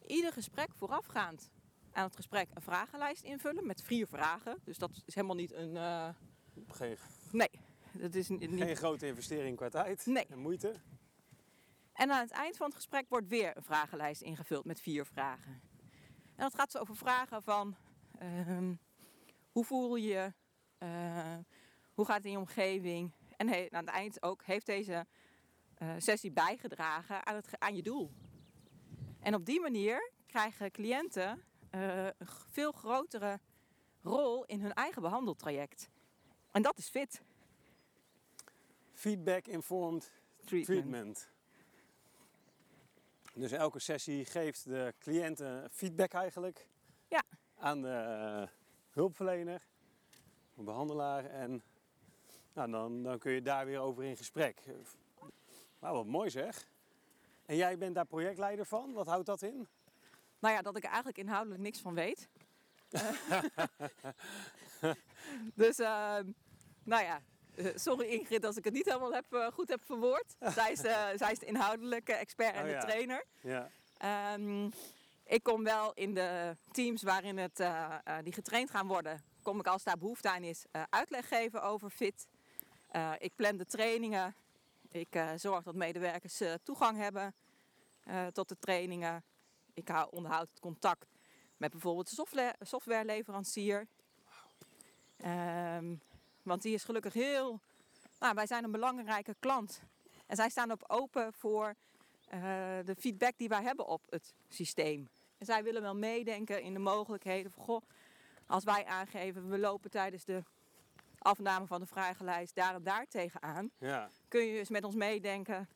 ieder 0.06 0.32
gesprek 0.32 0.68
voorafgaand 0.74 1.50
aan 1.92 2.04
het 2.04 2.16
gesprek 2.16 2.48
een 2.54 2.62
vragenlijst 2.62 3.22
invullen 3.22 3.66
met 3.66 3.82
vier 3.82 4.06
vragen. 4.06 4.58
Dus 4.64 4.78
dat 4.78 5.02
is 5.06 5.14
helemaal 5.14 5.36
niet 5.36 5.52
een... 5.52 5.76
eh, 5.76 6.08
geen, 6.68 6.96
Nee, 7.30 7.50
dat 7.92 8.14
is 8.14 8.28
niet. 8.28 8.50
geen 8.50 8.76
grote 8.76 9.06
investering 9.06 9.56
qua 9.56 9.68
tijd 9.68 10.06
Nee. 10.06 10.26
en 10.26 10.38
moeite. 10.38 10.74
En 11.92 12.10
aan 12.10 12.20
het 12.20 12.30
eind 12.30 12.56
van 12.56 12.66
het 12.66 12.74
gesprek 12.74 13.08
wordt 13.08 13.28
weer 13.28 13.56
een 13.56 13.62
vragenlijst 13.62 14.22
ingevuld 14.22 14.64
met 14.64 14.80
vier 14.80 15.06
vragen. 15.06 15.70
En 16.36 16.42
dat 16.42 16.54
gaat 16.54 16.70
zo 16.70 16.78
over 16.78 16.96
vragen 16.96 17.42
van 17.42 17.76
ehm, 18.18 18.74
hoe 19.52 19.64
voel 19.64 19.96
je 19.96 20.32
Eh, 20.78 21.36
hoe 21.94 22.04
gaat 22.04 22.16
het 22.16 22.24
in 22.24 22.30
je 22.30 22.38
omgeving 22.38 23.12
en 23.36 23.48
he- 23.48 23.66
aan 23.70 23.84
het 23.86 23.94
eind 23.94 24.22
ook 24.22 24.44
heeft 24.44 24.66
deze 24.66 25.06
eh, 25.74 25.94
sessie 25.98 26.30
bijgedragen 26.32 27.26
aan, 27.26 27.34
het, 27.34 27.48
aan 27.58 27.76
je 27.76 27.82
doel. 27.82 28.12
En 29.20 29.34
op 29.34 29.44
die 29.46 29.60
manier 29.60 30.12
krijgen 30.26 30.70
cliënten 30.70 31.42
eh, 31.70 32.04
een 32.06 32.26
g- 32.26 32.46
veel 32.50 32.72
grotere 32.72 33.40
rol 34.02 34.44
in 34.44 34.60
hun 34.60 34.72
eigen 34.72 35.02
behandeltraject. 35.02 35.88
En 36.50 36.62
dat 36.62 36.78
is 36.78 36.88
fit 36.88 37.22
Feedback 38.92 39.46
informed 39.46 40.12
treatment. 40.44 40.66
treatment. 40.66 41.31
Dus 43.34 43.52
elke 43.52 43.78
sessie 43.78 44.24
geeft 44.24 44.64
de 44.64 44.94
cliënt 44.98 45.40
eh, 45.40 45.58
feedback 45.70 46.12
eigenlijk 46.12 46.66
Ja. 47.08 47.22
aan 47.58 47.82
de 47.82 47.88
eh, 47.88 48.48
hulpverlener, 48.90 49.62
de 50.54 50.62
behandelaar. 50.62 51.24
En 51.24 51.62
nou, 52.52 52.70
dan, 52.70 53.02
dan 53.02 53.18
kun 53.18 53.32
je 53.32 53.42
daar 53.42 53.66
weer 53.66 53.78
over 53.78 54.04
in 54.04 54.16
gesprek. 54.16 54.62
Nou, 55.78 55.96
wat 55.96 56.06
mooi 56.06 56.30
zeg. 56.30 56.68
En 57.46 57.56
jij 57.56 57.78
bent 57.78 57.94
daar 57.94 58.06
projectleider 58.06 58.66
van. 58.66 58.92
Wat 58.92 59.06
houdt 59.06 59.26
dat 59.26 59.42
in? 59.42 59.68
Nou 60.38 60.54
ja, 60.54 60.62
dat 60.62 60.76
ik 60.76 60.84
eigenlijk 60.84 61.18
inhoudelijk 61.18 61.62
niks 61.62 61.80
van 61.80 61.94
weet. 61.94 62.28
dus, 65.54 65.78
ehm, 65.78 66.32
nou 66.84 67.02
ja, 67.02 67.22
sorry 67.74 68.06
Ingrid 68.06 68.44
als 68.44 68.56
ik 68.56 68.64
het 68.64 68.72
niet 68.72 68.86
helemaal 68.86 69.12
heb, 69.14 69.32
eh, 69.32 69.46
goed 69.46 69.68
heb 69.68 69.84
verwoord. 69.84 70.34
Zij 70.54 70.72
is, 70.72 70.80
de, 70.80 71.12
zij 71.16 71.32
is 71.32 71.38
de 71.38 71.46
inhoudelijke 71.46 72.12
expert 72.12 72.54
en 72.54 72.60
Oh 72.60 72.66
de 72.66 72.72
ja. 72.72 72.80
trainer. 72.80 73.24
Ja. 73.40 73.70
Ehm, 73.98 74.70
ik 75.24 75.42
kom 75.42 75.64
wel 75.64 75.92
in 75.94 76.14
de 76.14 76.56
teams 76.70 77.02
waarin 77.02 77.38
het, 77.38 77.60
eh, 77.60 77.94
eh, 78.04 78.16
die 78.22 78.32
getraind 78.32 78.70
gaan 78.70 78.86
worden, 78.86 79.24
kom 79.42 79.58
ik 79.60 79.66
als 79.66 79.82
daar 79.82 79.98
behoefte 79.98 80.30
aan 80.30 80.42
is 80.42 80.64
eh, 80.70 80.82
uitleg 80.90 81.28
geven 81.28 81.62
over 81.62 81.90
fit. 81.90 82.26
Eh, 82.88 83.12
ik 83.18 83.32
plan 83.36 83.56
de 83.56 83.66
trainingen. 83.66 84.34
Ik 84.90 85.14
eh, 85.14 85.30
zorg 85.36 85.62
dat 85.62 85.74
medewerkers 85.74 86.40
eh, 86.40 86.52
toegang 86.62 86.98
hebben 86.98 87.34
eh, 88.04 88.26
tot 88.26 88.48
de 88.48 88.58
trainingen. 88.58 89.24
Ik 89.74 89.88
hou, 89.88 90.08
onderhoud 90.10 90.48
het 90.50 90.60
contact 90.60 91.06
met 91.56 91.70
bijvoorbeeld 91.70 92.08
de 92.08 92.14
software, 92.14 92.54
softwareleverancier. 92.60 93.86
Ehm, 95.16 95.94
want 96.42 96.62
die 96.62 96.74
is 96.74 96.84
gelukkig 96.84 97.12
heel... 97.12 97.60
Nou, 98.18 98.34
wij 98.34 98.46
zijn 98.46 98.64
een 98.64 98.70
belangrijke 98.70 99.34
klant. 99.38 99.82
En 100.26 100.36
zij 100.36 100.48
staan 100.48 100.70
ook 100.70 100.84
open 100.86 101.32
voor 101.32 101.74
eh, 102.28 102.40
de 102.84 102.94
feedback 102.98 103.32
die 103.36 103.48
wij 103.48 103.62
hebben 103.62 103.86
op 103.86 104.02
het 104.10 104.34
systeem. 104.48 105.08
En 105.38 105.46
zij 105.46 105.62
willen 105.62 105.82
wel 105.82 105.94
meedenken 105.94 106.62
in 106.62 106.72
de 106.72 106.78
mogelijkheden 106.78 107.52
van... 107.52 107.64
Goh, 107.64 107.82
als 108.46 108.64
wij 108.64 108.84
aangeven, 108.84 109.48
we 109.48 109.58
lopen 109.58 109.90
tijdens 109.90 110.24
de 110.24 110.42
afname 111.18 111.66
van 111.66 111.80
de 111.80 111.86
vragenlijst 111.86 112.54
daar 112.54 112.74
en 112.74 112.82
daar 112.82 113.06
tegenaan 113.08 113.70
ja. 113.78 114.08
kun 114.28 114.40
je 114.44 114.58
eens 114.58 114.68
met 114.68 114.84
ons 114.84 114.94
meedenken 114.94 115.68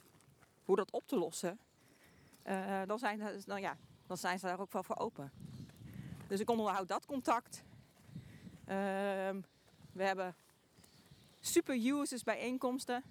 hoe 0.64 0.76
dat 0.76 0.90
op 0.90 1.06
te 1.06 1.18
lossen. 1.18 1.58
Eh, 2.42 2.82
dan, 2.86 2.98
zijn, 2.98 3.18
ze- 3.18 3.46
dan, 3.46 3.60
ja, 3.60 3.76
dan 4.06 4.16
zijn 4.16 4.38
ze 4.38 4.46
daar 4.46 4.60
ook 4.60 4.72
wel 4.72 4.82
voor 4.82 4.96
open. 4.98 5.32
Dus 6.28 6.40
ik 6.40 6.50
onderhoud 6.50 6.88
dat 6.88 7.06
contact. 7.06 7.62
Ehm, 8.64 9.40
we 9.92 10.04
hebben 10.04 10.36
super 11.46 11.74
users 11.74 12.22
bijeenkomsten. 12.22 13.02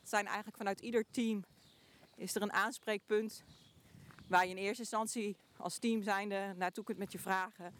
Het 0.00 0.08
zijn 0.08 0.26
eigenlijk 0.26 0.56
vanuit 0.56 0.80
ieder 0.80 1.04
team 1.10 1.44
is 2.16 2.34
er 2.34 2.42
een 2.42 2.52
aanspreekpunt 2.52 3.42
waar 4.26 4.44
je 4.44 4.50
in 4.50 4.56
eerste 4.56 4.82
instantie 4.82 5.36
als 5.56 5.78
team 5.78 6.02
zijnde 6.02 6.54
naartoe 6.56 6.84
kunt 6.84 6.98
met 6.98 7.12
je 7.12 7.18
vragen. 7.18 7.74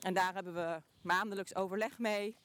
En 0.00 0.14
daar 0.14 0.34
hebben 0.34 0.54
we 0.54 0.82
maandelijks 1.00 1.54
overleg 1.54 1.98
mee. 1.98 2.36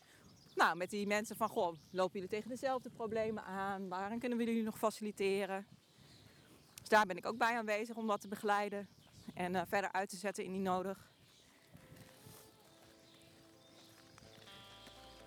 Nou, 0.56 0.78
met 0.78 0.90
die 0.90 1.08
mensen 1.08 1.36
van, 1.36 1.50
goh, 1.50 1.76
lopen 1.92 2.14
jullie 2.14 2.30
tegen 2.30 2.50
dezelfde 2.50 2.90
problemen 2.90 3.44
aan? 3.44 3.88
Waarin 3.88 4.20
kunnen 4.20 4.38
we 4.38 4.44
jullie 4.44 4.64
nog 4.64 4.78
faciliteren? 4.78 5.68
Dus 6.80 6.90
daar 6.90 7.06
ben 7.06 7.18
ik 7.18 7.26
ook 7.26 7.38
bij 7.38 7.58
aanwezig 7.58 7.96
om 7.96 8.08
dat 8.08 8.22
te 8.22 8.28
begeleiden. 8.28 8.88
En 9.34 9.56
eh, 9.56 9.62
verder 9.68 9.92
uit 9.92 10.10
te 10.10 10.16
zetten 10.16 10.44
indien 10.44 10.62
nodig. 10.62 11.12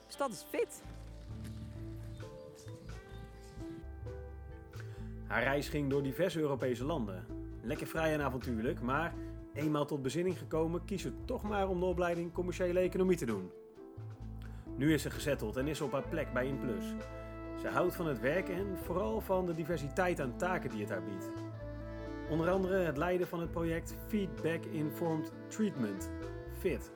Dus 0.07 0.17
dat 0.17 0.31
is 0.31 0.45
fit. 0.49 0.83
Haar 5.27 5.43
reis 5.43 5.69
ging 5.69 5.91
door 5.91 6.03
diverse 6.03 6.41
Europese 6.41 6.85
landen. 6.85 7.27
Lekker 7.63 7.87
vrij 7.87 8.13
en 8.13 8.21
avontuurlijk, 8.21 8.81
maar 8.81 9.15
eenmaal 9.53 9.87
tot 9.87 10.03
bezinning 10.03 10.39
gekomen 10.39 10.85
kiest 10.85 11.03
ze 11.03 11.13
toch 11.25 11.43
maar 11.43 11.69
om 11.69 11.81
de 11.81 11.87
opleiding 11.87 12.33
commerciële 12.33 12.81
economie 12.81 13.17
te 13.17 13.27
doen. 13.27 13.51
Nu 14.77 14.93
is 14.93 15.03
ze 15.03 15.11
gezetteld 15.11 15.57
en 15.57 15.67
is 15.67 15.81
op 15.81 15.93
haar 15.93 16.09
plek 16.09 16.33
bij 16.33 16.47
Inplus. 16.47 16.85
Ze 17.61 17.69
houdt 17.69 17.95
van 17.95 18.07
het 18.07 18.21
werken 18.21 18.55
en 18.55 18.77
vooral 18.83 19.21
van 19.21 19.47
de 19.47 19.55
diversiteit 19.55 20.21
aan 20.21 20.37
taken 20.37 20.71
die 20.71 20.81
het 20.81 20.91
haar 20.91 21.03
biedt. 21.03 21.31
Onder 22.31 22.51
andere 22.51 22.77
het 22.77 22.97
leiden 22.97 23.27
van 23.27 23.41
het 23.41 23.51
project 23.51 23.95
Feedback 24.07 24.65
Informed 24.65 25.33
Treatment, 25.49 26.11
FIT. 26.59 26.96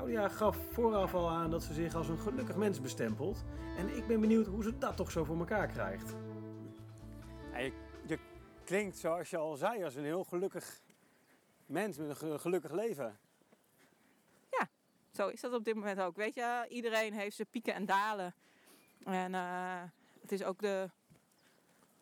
Claudia 0.00 0.28
gaf 0.28 0.56
vooraf 0.72 1.14
al 1.14 1.30
aan 1.30 1.50
dat 1.50 1.62
ze 1.62 1.74
zich 1.74 1.94
als 1.94 2.08
een 2.08 2.18
gelukkig 2.18 2.56
mens 2.56 2.80
bestempelt. 2.80 3.44
En 3.76 3.96
ik 3.96 4.06
ben 4.06 4.20
benieuwd 4.20 4.46
hoe 4.46 4.62
ze 4.62 4.78
dat 4.78 4.96
toch 4.96 5.10
zo 5.10 5.24
voor 5.24 5.38
elkaar 5.38 5.66
krijgt. 5.66 6.14
Ja, 7.52 7.58
je, 7.58 7.72
je 8.06 8.18
klinkt 8.64 8.98
zoals 8.98 9.30
je 9.30 9.36
al 9.36 9.56
zei 9.56 9.84
als 9.84 9.94
een 9.94 10.04
heel 10.04 10.24
gelukkig 10.24 10.80
mens 11.66 11.98
met 11.98 12.08
een 12.08 12.16
ge- 12.16 12.38
gelukkig 12.38 12.72
leven. 12.72 13.18
Zo 15.10 15.28
is 15.28 15.40
dat 15.40 15.52
op 15.52 15.64
dit 15.64 15.74
moment 15.74 16.00
ook. 16.00 16.16
Weet 16.16 16.34
je, 16.34 16.66
iedereen 16.68 17.12
heeft 17.12 17.36
zijn 17.36 17.48
pieken 17.50 17.74
en 17.74 17.86
dalen. 17.86 18.34
En 19.04 19.34
eh, 19.34 19.82
het 20.20 20.32
is 20.32 20.44
ook 20.44 20.58
de 20.60 20.90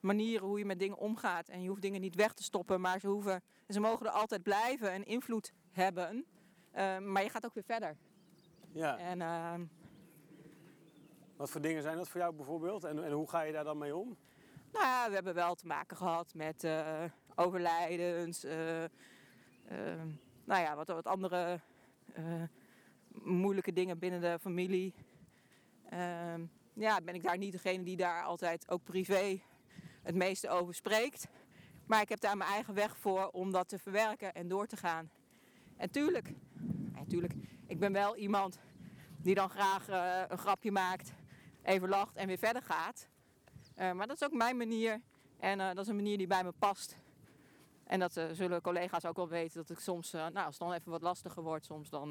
manieren 0.00 0.46
hoe 0.46 0.58
je 0.58 0.64
met 0.64 0.78
dingen 0.78 0.98
omgaat. 0.98 1.48
En 1.48 1.62
je 1.62 1.68
hoeft 1.68 1.82
dingen 1.82 2.00
niet 2.00 2.14
weg 2.14 2.32
te 2.32 2.42
stoppen, 2.42 2.80
maar 2.80 3.00
ze, 3.00 3.08
hoeven, 3.08 3.42
ze 3.68 3.80
mogen 3.80 4.06
er 4.06 4.12
altijd 4.12 4.42
blijven 4.42 4.90
en 4.90 5.04
invloed 5.04 5.52
hebben. 5.70 6.26
Eh, 6.78 6.98
maar 6.98 7.22
je 7.22 7.28
gaat 7.30 7.44
ook 7.44 7.54
weer 7.54 7.64
verder. 7.64 7.96
Ja. 8.72 8.98
En 8.98 9.20
eh, 9.22 9.54
Wat 11.36 11.50
voor 11.50 11.60
dingen 11.60 11.82
zijn 11.82 11.96
dat 11.96 12.08
voor 12.08 12.20
jou 12.20 12.34
bijvoorbeeld? 12.34 12.84
En, 12.84 13.04
en 13.04 13.12
hoe 13.12 13.28
ga 13.28 13.40
je 13.40 13.52
daar 13.52 13.64
dan 13.64 13.78
mee 13.78 13.96
om? 13.96 14.16
nou 14.72 14.84
ja, 14.84 15.08
we 15.08 15.14
hebben 15.14 15.34
wel 15.34 15.54
te 15.54 15.66
maken 15.66 15.96
gehad 15.96 16.34
met 16.34 16.64
eh, 16.64 17.04
overlijdens. 17.34 18.44
eh, 18.44 18.84
eh, 18.84 18.90
nou 20.44 20.60
ja, 20.62 20.76
wat, 20.76 20.88
wat 20.88 21.06
andere 21.06 21.60
eh, 22.12 22.42
moeilijke 23.12 23.72
dingen 23.72 23.98
binnen 23.98 24.20
de 24.20 24.38
familie. 24.40 24.94
Ehm, 25.90 26.44
ja, 26.72 27.00
ben 27.00 27.14
ik 27.14 27.22
daar 27.22 27.38
niet 27.38 27.52
degene 27.52 27.82
die 27.84 27.96
daar 27.96 28.22
altijd 28.22 28.70
ook 28.70 28.84
privé 28.84 29.40
het 30.02 30.14
meeste 30.14 30.48
over 30.48 30.74
spreekt. 30.74 31.28
Maar 31.86 32.00
ik 32.00 32.08
heb 32.08 32.20
daar 32.20 32.36
mijn 32.36 32.50
eigen 32.50 32.74
weg 32.74 32.96
voor 32.96 33.28
om 33.28 33.52
dat 33.52 33.68
te 33.68 33.78
verwerken 33.78 34.34
en 34.34 34.48
door 34.48 34.66
te 34.66 34.76
gaan. 34.76 35.10
En 35.76 35.90
tuurlijk, 35.90 36.32
ik 37.66 37.78
ben 37.78 37.92
wel 37.92 38.16
iemand 38.16 38.58
die 39.16 39.34
dan 39.34 39.50
graag 39.50 39.88
eh, 39.88 40.22
een 40.28 40.38
grapje 40.38 40.70
maakt, 40.70 41.12
even 41.62 41.88
lacht 41.88 42.16
en 42.16 42.26
weer 42.26 42.38
verder 42.38 42.62
gaat. 42.62 43.08
Eh, 43.74 43.92
maar 43.92 44.06
dat 44.06 44.16
is 44.20 44.26
ook 44.26 44.32
mijn 44.32 44.56
manier 44.56 45.00
en 45.38 45.60
eh, 45.60 45.66
dat 45.66 45.78
is 45.78 45.88
een 45.88 45.96
manier 45.96 46.18
die 46.18 46.26
bij 46.26 46.44
me 46.44 46.52
past. 46.58 46.96
En 47.84 48.00
dat 48.00 48.12
zullen 48.12 48.60
collega's 48.60 49.04
ook 49.04 49.16
wel 49.16 49.28
weten 49.28 49.56
dat 49.56 49.70
ik 49.70 49.78
soms, 49.78 50.12
nou, 50.12 50.34
als 50.34 50.58
het 50.58 50.58
dan 50.58 50.72
even 50.72 50.90
wat 50.90 51.02
lastiger 51.02 51.42
wordt, 51.42 51.64
soms 51.64 51.90
dan, 51.90 52.10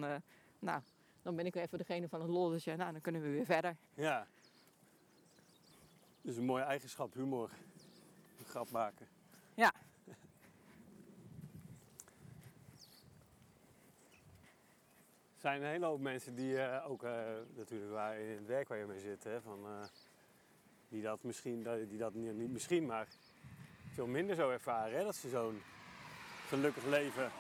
nou, 0.60 0.82
dan 1.22 1.36
ben 1.36 1.46
ik 1.46 1.54
weer 1.54 1.64
even 1.64 1.78
degene 1.78 2.08
van 2.08 2.22
het 2.22 2.30
lolletje. 2.30 2.76
Nou, 2.76 2.92
dan 2.92 3.02
kunnen 3.02 3.22
we 3.22 3.30
weer 3.30 3.46
verder. 3.46 3.78
Ja. 3.94 4.28
Dus 6.22 6.38
een 6.38 6.46
mooie 6.46 6.64
eigenschap, 6.64 7.14
humor. 7.14 7.50
Een 8.40 8.46
grap 8.46 8.72
maken. 8.72 9.08
Ja. 9.54 9.74
Er 15.37 15.37
zijn 15.48 15.62
een 15.62 15.70
hele 15.70 15.86
hoop 15.86 16.00
mensen 16.00 16.36
die 16.36 16.62
eh, 16.62 16.90
ook 16.90 17.04
eh, 17.04 17.26
natuurlijk 17.56 17.92
waar 17.92 18.20
in 18.20 18.36
het 18.38 18.46
werk 18.46 18.68
waar 18.68 18.78
je 18.78 18.86
mee 18.86 19.00
zit, 19.00 19.24
hè, 19.24 19.42
van, 19.42 19.66
eh, 19.66 19.88
die 20.90 21.02
dat 21.02 21.24
misschien, 21.24 21.64
die 21.88 21.98
dat 21.98 22.14
niet, 22.14 22.34
niet 22.34 22.52
misschien, 22.52 22.86
maar 22.86 23.08
veel 23.94 24.08
minder 24.08 24.36
zo 24.36 24.50
ervaren. 24.50 24.98
Hè, 24.98 25.04
dat 25.04 25.16
ze 25.16 25.30
zo'n 25.30 25.62
gelukkig 26.48 26.86
leven 26.86 27.32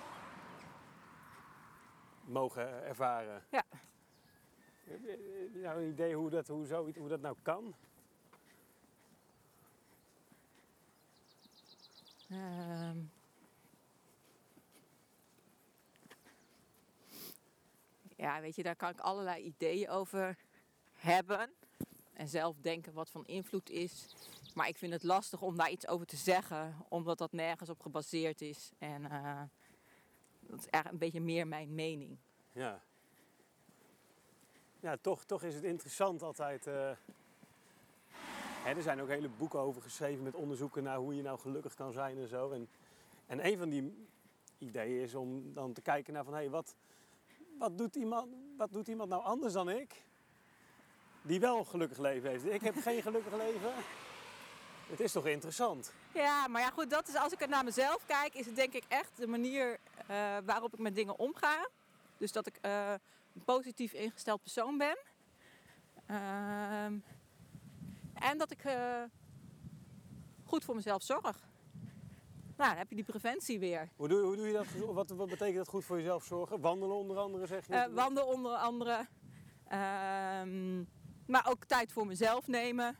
mogen 2.25 2.83
ervaren. 2.83 3.43
Ja. 3.51 3.63
Heb 4.83 5.01
je- 5.03 5.49
nou 5.53 5.81
een 5.83 5.89
idee 5.89 6.15
hoe 6.15 6.29
dat, 6.29 6.47
hoe, 6.47 6.65
zoiets, 6.65 6.97
hoe 6.97 7.07
dat 7.09 7.21
nou 7.21 7.35
kan? 7.41 7.75
Ehm. 12.29 12.97
Ja, 18.17 18.41
weet 18.41 18.55
je, 18.55 18.63
daar 18.63 18.75
kan 18.75 18.89
ik 18.89 18.99
allerlei 18.99 19.43
ideeën 19.43 19.89
over 19.89 20.37
hebben. 20.93 21.49
En 22.13 22.27
zelf 22.27 22.55
denken 22.61 22.93
wat 22.93 23.09
van 23.09 23.25
invloed 23.25 23.69
is. 23.69 24.15
Maar 24.53 24.67
ik 24.67 24.77
vind 24.77 24.93
het 24.93 25.03
lastig 25.03 25.41
om 25.41 25.57
daar 25.57 25.69
iets 25.69 25.87
over 25.87 26.05
te 26.05 26.15
zeggen, 26.15 26.75
omdat 26.89 27.17
dat 27.17 27.31
nergens 27.31 27.69
op 27.69 27.81
gebaseerd 27.81 28.41
is. 28.41 28.71
En 28.77 29.11
eh, 29.11 29.41
dat 30.39 30.59
is 30.59 30.67
echt 30.69 30.91
een 30.91 30.97
beetje 30.97 31.21
meer 31.21 31.47
mijn 31.47 31.75
mening. 31.75 32.17
Ja. 32.51 32.81
Ja, 34.79 34.97
toch, 35.01 35.23
toch 35.23 35.43
is 35.43 35.55
het 35.55 35.63
interessant 35.63 36.21
altijd. 36.23 36.67
eh, 36.67 36.91
hè, 38.63 38.75
er 38.75 38.81
zijn 38.81 39.01
ook 39.01 39.07
hele 39.07 39.29
boeken 39.29 39.59
over 39.59 39.81
geschreven 39.81 40.23
met 40.23 40.35
onderzoeken 40.35 40.83
naar 40.83 40.97
hoe 40.97 41.15
je 41.15 41.21
nou 41.21 41.39
gelukkig 41.39 41.73
kan 41.73 41.91
zijn 41.91 42.17
en 42.17 42.27
zo. 42.27 42.51
En, 42.51 42.69
en 43.25 43.45
een 43.45 43.57
van 43.57 43.69
die 43.69 44.07
ideeën 44.57 45.01
is 45.01 45.15
om 45.15 45.53
dan 45.53 45.73
te 45.73 45.81
kijken 45.81 46.13
naar 46.13 46.23
van 46.23 46.33
hé, 46.33 46.49
wat, 46.49 46.75
wat, 47.57 47.77
doet 47.77 47.95
iemand, 47.95 48.27
wat 48.57 48.71
doet 48.71 48.87
iemand 48.87 49.09
nou 49.09 49.23
anders 49.23 49.53
dan 49.53 49.69
ik? 49.69 50.05
Die 51.21 51.39
wel 51.39 51.57
een 51.57 51.65
gelukkig 51.65 51.97
leven 51.97 52.29
heeft. 52.29 52.45
Ik 52.45 52.61
heb 52.61 52.75
geen 52.87 53.01
gelukkig 53.01 53.33
leven. 53.33 53.73
Het 54.89 54.99
is 54.99 55.11
toch 55.11 55.25
interessant? 55.25 55.93
Ja, 56.13 56.47
maar 56.47 56.61
ja, 56.61 56.69
goed, 56.69 56.89
dat 56.89 57.07
is 57.07 57.15
als 57.15 57.33
ik 57.33 57.39
het 57.39 57.49
naar 57.49 57.63
mezelf 57.63 58.05
kijk, 58.05 58.33
is 58.33 58.45
het 58.45 58.55
denk 58.55 58.73
ik 58.73 58.83
echt 58.87 59.17
de 59.17 59.27
manier 59.27 59.79
eh, 60.07 60.37
waarop 60.45 60.73
ik 60.73 60.79
met 60.79 60.95
dingen 60.95 61.19
omga. 61.19 61.69
Dus 62.17 62.31
dat 62.31 62.47
ik 62.47 62.57
eh, 62.61 62.93
een 63.33 63.43
positief 63.45 63.93
ingesteld 63.93 64.41
persoon 64.41 64.77
ben. 64.77 64.97
Ehm, 66.05 66.93
en 68.13 68.37
dat 68.37 68.51
ik 68.51 68.63
eh, 68.63 69.03
goed 70.45 70.63
voor 70.63 70.75
mezelf 70.75 71.03
zorg. 71.03 71.46
Nou, 72.57 72.69
dan 72.69 72.77
heb 72.77 72.89
je 72.89 72.95
die 72.95 73.03
preventie 73.03 73.59
weer. 73.59 73.89
Hoe 73.95 74.07
doe, 74.07 74.21
hoe 74.21 74.35
doe 74.35 74.47
je 74.47 74.53
dat? 74.53 74.65
Wat, 74.93 75.09
wat 75.09 75.29
betekent 75.29 75.57
dat 75.57 75.67
goed 75.67 75.85
voor 75.85 75.97
jezelf 75.97 76.23
zorgen? 76.23 76.59
Wandelen 76.59 76.95
onder 76.95 77.17
andere, 77.17 77.45
zeg 77.45 77.67
je? 77.67 77.73
Eh 77.73 77.93
wandelen 77.93 78.27
onder 78.27 78.51
andere. 78.55 79.07
Ehm, 79.67 80.77
maar 81.25 81.47
ook 81.49 81.65
tijd 81.65 81.91
voor 81.91 82.07
mezelf 82.07 82.47
nemen. 82.47 82.97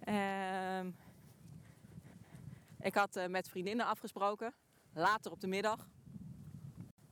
Ehm, 0.00 0.90
ik 2.80 2.94
had 2.94 3.16
eh, 3.16 3.26
met 3.26 3.48
vriendinnen 3.48 3.86
afgesproken. 3.86 4.54
Later 4.92 5.32
op 5.32 5.40
de 5.40 5.46
middag. 5.46 5.88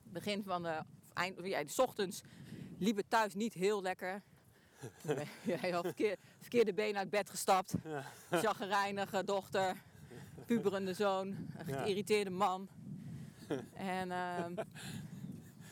Begin 0.02 0.42
van 0.42 0.62
de... 0.62 0.82
Eind, 1.12 1.46
ja, 1.46 1.62
s 1.66 1.78
ochtends 1.78 2.22
liep 2.78 2.96
het 2.96 3.10
thuis 3.10 3.34
niet 3.34 3.54
heel 3.54 3.82
lekker. 3.82 4.22
Heel 5.42 5.82
verkeer, 5.82 6.16
verkeerde 6.40 6.74
been 6.74 6.96
uit 6.96 7.10
bed 7.10 7.30
gestapt. 7.30 7.74
Ja. 7.84 8.04
Chagrijnige 8.30 9.24
dochter. 9.24 9.82
Puberende 10.48 10.94
zoon. 10.94 11.26
Een 11.56 11.74
geïrriteerde 11.74 12.30
man. 12.30 12.68
En... 13.74 14.10
ehm, 14.10 14.54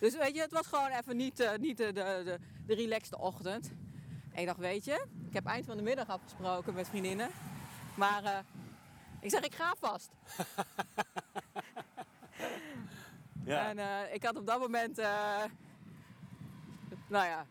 dus 0.03 0.17
weet 0.17 0.35
je, 0.35 0.41
het 0.41 0.53
was 0.53 0.67
gewoon 0.67 0.91
even 0.91 1.17
niet, 1.17 1.41
eh, 1.41 1.59
niet 1.59 1.77
de, 1.77 1.93
de, 1.93 2.39
de, 2.67 2.75
relaxte 2.75 3.19
ochtend. 3.19 3.73
En 4.33 4.41
ik 4.41 4.47
dacht, 4.47 4.59
weet 4.59 4.85
je, 4.85 5.07
ik 5.29 5.33
heb 5.33 5.47
eind 5.47 5.67
van 5.67 5.77
de 5.77 5.83
middag 5.83 6.09
afgesproken 6.09 6.75
met 6.75 6.89
vriendinnen. 6.89 7.31
Maar 7.95 8.25
eh, 8.25 8.39
ik 9.21 9.31
zeg, 9.31 9.41
ik 9.41 9.55
ga 9.55 9.75
vast. 9.79 10.11
Ja. 13.45 13.69
En 13.69 13.79
eh, 13.79 14.15
ik 14.15 14.23
had 14.23 14.37
op 14.37 14.47
dat 14.47 14.59
moment, 14.59 14.97
nou 17.07 17.27
ja, 17.27 17.47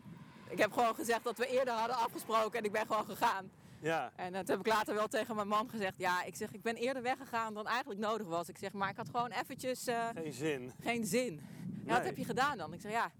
ik 0.48 0.58
heb 0.58 0.72
gewoon 0.72 0.94
gezegd 0.94 1.24
dat 1.24 1.38
we 1.38 1.46
eerder 1.46 1.74
hadden 1.74 1.96
afgesproken 1.96 2.58
en 2.58 2.64
ik 2.64 2.72
ben 2.72 2.86
gewoon 2.86 3.04
gegaan. 3.04 3.50
Ja. 3.82 4.12
En 4.16 4.26
toen 4.32 4.44
heb 4.46 4.58
ik 4.58 4.66
later 4.66 4.94
wel 4.94 5.08
tegen 5.08 5.34
mijn 5.36 5.48
man 5.48 5.70
gezegd, 5.70 5.98
ja, 5.98 6.22
ik 6.22 6.36
zeg, 6.36 6.52
ik 6.52 6.62
ben 6.62 6.74
eerder 6.76 7.02
weggegaan 7.02 7.54
dan 7.54 7.66
eigenlijk 7.66 8.00
nodig 8.00 8.26
was. 8.26 8.48
Ik 8.48 8.58
zeg, 8.58 8.72
maar 8.72 8.90
ik 8.90 8.96
had 8.96 9.06
gewoon 9.08 9.30
eventjes... 9.30 9.86
eh, 9.86 10.08
Geen 10.14 10.32
zin. 10.32 10.72
geen 10.82 11.06
zin. 11.06 11.34
Ja, 11.34 11.40
Nee. 11.84 11.94
wat 11.96 12.04
heb 12.04 12.16
je 12.16 12.24
gedaan 12.24 12.58
dan? 12.58 12.72
Ik 12.72 12.80
zeg 12.80 12.92
ja, 12.92 13.10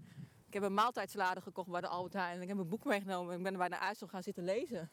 ik 0.47 0.53
heb 0.53 0.63
een 0.63 0.73
maaltijdsalade 0.73 1.41
gekocht 1.41 1.69
bij 1.69 1.81
de 1.81 1.87
Albert 1.87 2.13
Heijn 2.13 2.35
en 2.35 2.41
ik 2.41 2.47
heb 2.47 2.57
een 2.57 2.69
boek 2.69 2.83
meegenomen 2.85 3.31
en 3.31 3.37
ik 3.37 3.43
ben 3.43 3.51
er 3.51 3.57
bij 3.59 3.69
de 3.69 3.75
IJssel 3.75 4.07
gaan 4.07 4.23
zitten 4.23 4.43
lezen. 4.43 4.89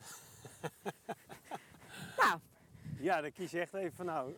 nou, 2.21 2.41
Ja, 3.01 3.21
dan 3.21 3.33
kies 3.33 3.51
je 3.51 3.61
echt 3.61 3.75
even 3.75 3.97
van 3.97 4.07
nou, 4.07 4.35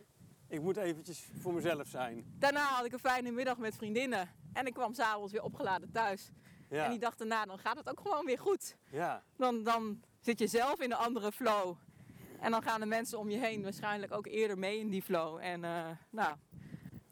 ik 0.49 0.61
moet 0.61 0.76
eventjes 0.76 1.28
voor 1.41 1.55
mezelf 1.55 1.87
zijn. 1.89 2.24
daarna 2.39 2.64
had 2.68 2.85
ik 2.85 2.93
een 2.93 2.99
fijne 2.99 3.30
middag 3.30 3.59
met 3.59 3.76
vriendinnen 3.76 4.30
en 4.53 4.66
ik 4.66 4.72
kwam 4.74 4.95
s'avonds 4.95 5.33
weer 5.33 5.43
opgeladen 5.43 5.91
thuis. 5.93 6.30
Ja, 6.68 6.85
En 6.85 6.91
die 6.91 6.99
dag 6.99 7.16
daarna, 7.16 7.45
dan 7.45 7.59
gaat 7.59 7.76
het 7.76 7.89
ook 7.91 8.01
gewoon 8.01 8.24
weer 8.24 8.39
goed. 8.39 8.76
ja, 8.91 9.22
Dan, 9.37 9.62
dan 9.62 10.03
zit 10.22 10.38
je 10.38 10.46
zelf 10.46 10.80
in 10.80 10.90
een 10.90 10.96
andere 10.96 11.32
flow. 11.32 11.76
En 12.40 12.50
dan 12.50 12.62
gaan 12.62 12.80
de 12.80 12.86
mensen 12.86 13.18
om 13.18 13.30
je 13.30 13.38
heen 13.38 13.62
waarschijnlijk 13.62 14.12
ook 14.12 14.26
eerder 14.26 14.58
mee 14.58 14.78
in 14.78 14.88
die 14.88 15.02
flow. 15.02 15.38
En 15.40 15.62
uh, 15.62 15.88
nou, 16.10 16.36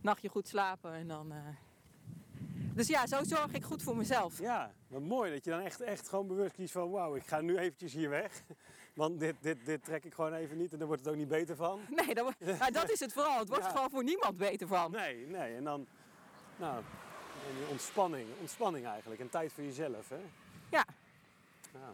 nachtje 0.01 0.29
goed 0.29 0.49
slapen 0.49 0.93
en 0.93 1.09
dan... 1.09 1.33
Uh... 1.33 1.39
Dus 2.75 2.89
ja, 2.89 3.07
zo 3.07 3.25
zorg 3.25 3.53
ik 3.53 3.65
goed 3.65 3.83
voor 3.83 3.97
mezelf. 3.97 4.39
Ja, 4.39 4.73
wat 4.89 5.03
mooi 5.03 5.33
dat 5.33 5.45
je 5.45 5.51
dan 5.51 5.61
echt, 5.61 5.81
echt 5.81 6.09
gewoon 6.09 6.27
bewust 6.27 6.55
kiest 6.55 6.73
van... 6.73 6.91
wauw, 6.91 7.15
ik 7.17 7.27
ga 7.27 7.41
nu 7.41 7.57
eventjes 7.57 7.93
hier 7.93 8.09
weg. 8.09 8.43
Want 8.95 9.21
dit, 9.21 9.35
dit, 9.41 9.67
dit 9.67 9.85
trek 9.85 10.05
ik 10.05 10.15
gewoon 10.15 10.35
even 10.35 10.57
niet 10.57 10.73
en 10.73 10.79
daar 10.79 10.87
wordt 10.87 11.05
het 11.05 11.13
ook 11.13 11.19
niet 11.19 11.29
beter 11.29 11.57
van. 11.57 11.81
Nee, 12.05 12.15
dat, 12.15 12.35
maar 12.59 12.73
dat 12.73 12.91
is 12.91 13.01
het 13.01 13.13
vooral. 13.13 13.39
Het 13.39 13.49
wordt 13.49 13.65
ja. 13.65 13.71
gewoon 13.71 13.91
voor 13.91 14.05
niemand 14.05 14.37
beter 14.37 14.67
van. 14.67 14.91
Nee, 14.91 15.27
nee. 15.27 15.57
En 15.57 15.65
dan, 15.65 15.87
nou, 16.57 16.83
ontspanning. 17.69 18.29
Ontspanning 18.41 18.87
eigenlijk. 18.87 19.21
En 19.21 19.31
tijd 19.31 19.53
voor 19.53 19.65
jezelf, 19.65 20.09
hè? 20.09 20.21
Ja. 20.71 20.85
ja. 21.73 21.93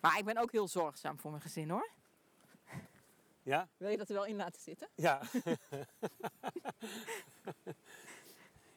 Maar 0.00 0.18
ik 0.18 0.24
ben 0.24 0.36
ook 0.36 0.52
heel 0.52 0.68
zorgzaam 0.68 1.18
voor 1.18 1.30
mijn 1.30 1.42
gezin, 1.42 1.70
hoor. 1.70 1.90
Ja? 3.42 3.68
Wil 3.76 3.88
je 3.88 3.96
dat 3.96 4.08
er 4.08 4.14
wel 4.14 4.24
in 4.24 4.36
laten 4.36 4.60
zitten? 4.60 4.88
Ja. 4.94 5.20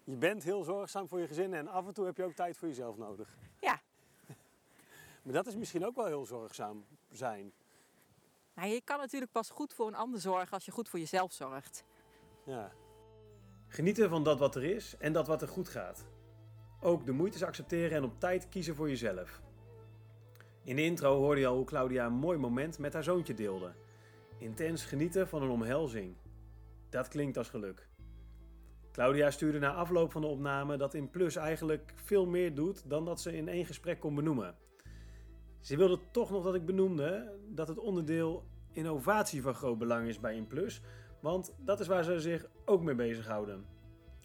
je 0.04 0.16
bent 0.16 0.44
heel 0.44 0.64
zorgzaam 0.64 1.08
voor 1.08 1.20
je 1.20 1.28
gezin 1.28 1.54
en 1.54 1.68
af 1.68 1.88
en 1.88 1.94
toe 1.94 2.06
heb 2.06 2.18
je 2.18 2.24
ook 2.24 2.34
tijd 2.34 2.58
voor 2.58 2.68
jezelf 2.68 2.98
nodig. 2.98 3.38
Ja. 3.60 3.82
Maar 5.22 5.34
dat 5.34 5.48
is 5.48 5.56
misschien 5.56 5.86
ook 5.86 5.96
wel 5.96 6.06
heel 6.06 6.26
zorgzaam 6.26 6.86
zijn. 7.12 7.54
Nou, 8.54 8.70
je 8.70 8.82
kan 8.82 8.98
natuurlijk 8.98 9.32
pas 9.32 9.50
goed 9.50 9.74
voor 9.74 9.88
een 9.88 9.96
ander 9.96 10.20
zorgen 10.20 10.52
als 10.52 10.66
je 10.66 10.72
goed 10.72 10.90
voor 10.90 11.00
jezelf 11.00 11.34
zorgt. 11.34 11.84
Ja. 12.46 12.72
Genieten 13.68 14.10
van 14.10 14.24
dat 14.24 14.40
wat 14.40 14.56
er 14.56 14.64
is 14.64 14.98
en 14.98 15.14
dat 15.14 15.28
wat 15.28 15.42
er 15.42 15.48
goed 15.48 15.70
gaat. 15.70 16.06
Ook 16.80 17.06
de 17.06 17.12
moeites 17.12 17.44
accepteren 17.44 17.98
en 17.98 18.04
op 18.04 18.20
tijd 18.20 18.50
kiezen 18.50 18.76
voor 18.76 18.90
jezelf. 18.90 19.42
In 20.64 20.76
de 20.76 20.84
intro 20.84 21.18
hoorde 21.18 21.42
je 21.42 21.48
al 21.48 21.56
hoe 21.56 21.66
Claudia 21.66 22.06
een 22.06 22.14
mooi 22.14 22.38
moment 22.38 22.80
met 22.80 22.94
haar 22.94 23.04
zoontje 23.04 23.34
deelde. 23.34 23.72
Intens 24.38 24.86
genieten 24.86 25.28
van 25.28 25.42
een 25.42 25.50
omhelzing. 25.50 26.16
Dat 26.90 27.08
klinkt 27.08 27.38
als 27.38 27.50
geluk. 27.50 27.90
Claudia 28.92 29.32
stuurde 29.32 29.60
na 29.60 29.74
afloop 29.74 30.12
van 30.12 30.22
de 30.22 30.28
opname 30.28 30.78
dat 30.78 30.94
In 30.94 31.10
Plus 31.10 31.36
eigenlijk 31.36 31.94
veel 31.96 32.26
meer 32.26 32.56
doet 32.56 32.90
dan 32.90 33.06
dat 33.06 33.22
ze 33.22 33.36
in 33.36 33.48
één 33.48 33.66
gesprek 33.66 34.00
kon 34.00 34.16
benoemen. 34.16 34.56
Ze 35.60 35.78
wilde 35.78 36.00
toch 36.12 36.32
nog 36.32 36.44
dat 36.44 36.56
ik 36.56 36.66
benoemde 36.66 37.38
dat 37.50 37.68
het 37.68 37.78
onderdeel 37.78 38.44
innovatie 38.72 39.42
van 39.42 39.56
groot 39.56 39.78
belang 39.78 40.08
is 40.08 40.20
bij 40.20 40.36
InPlus, 40.36 40.82
want 41.20 41.56
dat 41.60 41.80
is 41.80 41.88
waar 41.88 42.04
ze 42.04 42.20
zich 42.20 42.46
ook 42.66 42.82
mee 42.82 42.96
bezighouden. 42.96 43.66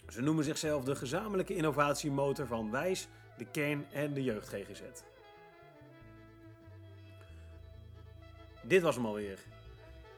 Ze 0.09 0.23
noemen 0.23 0.45
zichzelf 0.45 0.85
de 0.85 0.97
gezamenlijke 0.97 1.55
innovatiemotor 1.55 2.47
van 2.47 2.71
Wijs, 2.71 3.09
de 3.37 3.45
Kern 3.45 3.87
en 3.93 4.15
de 4.15 4.23
Jeugd 4.23 4.49
GGZ. 4.49 4.83
Dit 8.67 8.83
was 8.83 8.95
hem 8.95 9.07
alweer. 9.07 9.39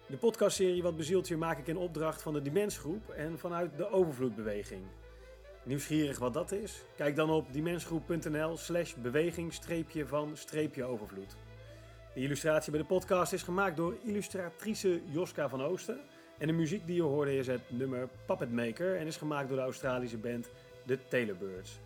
De 0.06 0.16
podcastserie 0.16 0.82
Wat 0.82 0.96
bezielt 0.96 1.28
je 1.28 1.36
maak 1.36 1.58
ik 1.58 1.66
in 1.66 1.76
opdracht 1.76 2.22
van 2.22 2.32
de 2.32 2.42
Dimensgroep 2.42 3.10
en 3.10 3.38
vanuit 3.38 3.76
de 3.76 3.90
Overvloedbeweging. 3.90 4.82
Nieuwsgierig 5.62 6.18
wat 6.18 6.34
dat 6.34 6.52
is? 6.52 6.82
Kijk 6.96 7.16
dan 7.16 7.30
op 7.30 7.52
dimensgroep.nl 7.52 8.56
slash 8.56 8.94
beweging 8.94 9.54
van 10.06 10.36
overvloed. 10.82 11.36
De 12.14 12.20
illustratie 12.20 12.70
bij 12.70 12.80
de 12.80 12.86
podcast 12.86 13.32
is 13.32 13.42
gemaakt 13.42 13.76
door 13.76 13.96
illustratrice 14.04 15.00
Joska 15.10 15.48
van 15.48 15.62
Oosten. 15.62 16.00
En 16.38 16.46
de 16.46 16.52
muziek 16.52 16.86
die 16.86 16.96
je 16.96 17.02
hoorde 17.02 17.36
is 17.36 17.46
het 17.46 17.62
nummer 17.66 18.08
Puppet 18.26 18.52
Maker 18.52 18.96
en 18.96 19.06
is 19.06 19.16
gemaakt 19.16 19.48
door 19.48 19.56
de 19.56 19.62
Australische 19.62 20.18
band 20.18 20.50
The 20.86 20.98
Taylorbirds. 21.08 21.78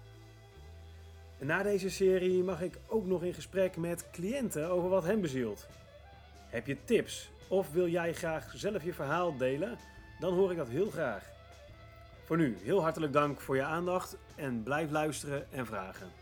Na 1.39 1.63
deze 1.63 1.91
serie 1.91 2.43
mag 2.43 2.63
ik 2.63 2.79
ook 2.87 3.07
nog 3.07 3.23
in 3.23 3.35
gesprek 3.35 3.77
met 3.77 4.11
cliënten 4.11 4.71
over 4.71 4.89
wat 4.89 5.05
hen 5.05 5.21
bezielt. 5.21 5.69
Heb 6.53 6.67
je 6.67 6.85
tips 6.85 7.31
of 7.49 7.73
wil 7.73 7.89
jij 7.89 8.13
graag 8.13 8.53
zelf 8.55 8.85
je 8.85 8.95
verhaal 8.95 9.37
delen? 9.37 9.79
Dan 10.21 10.35
hoor 10.35 10.51
ik 10.51 10.57
dat 10.57 10.69
heel 10.69 10.91
graag. 10.91 11.25
Voor 12.25 12.37
nu 12.37 12.57
heel 12.63 12.83
hartelijk 12.83 13.13
dank 13.13 13.41
voor 13.41 13.57
je 13.57 13.63
aandacht 13.63 14.17
en 14.35 14.63
blijf 14.63 14.91
luisteren 14.91 15.53
en 15.53 15.67
vragen. 15.67 16.22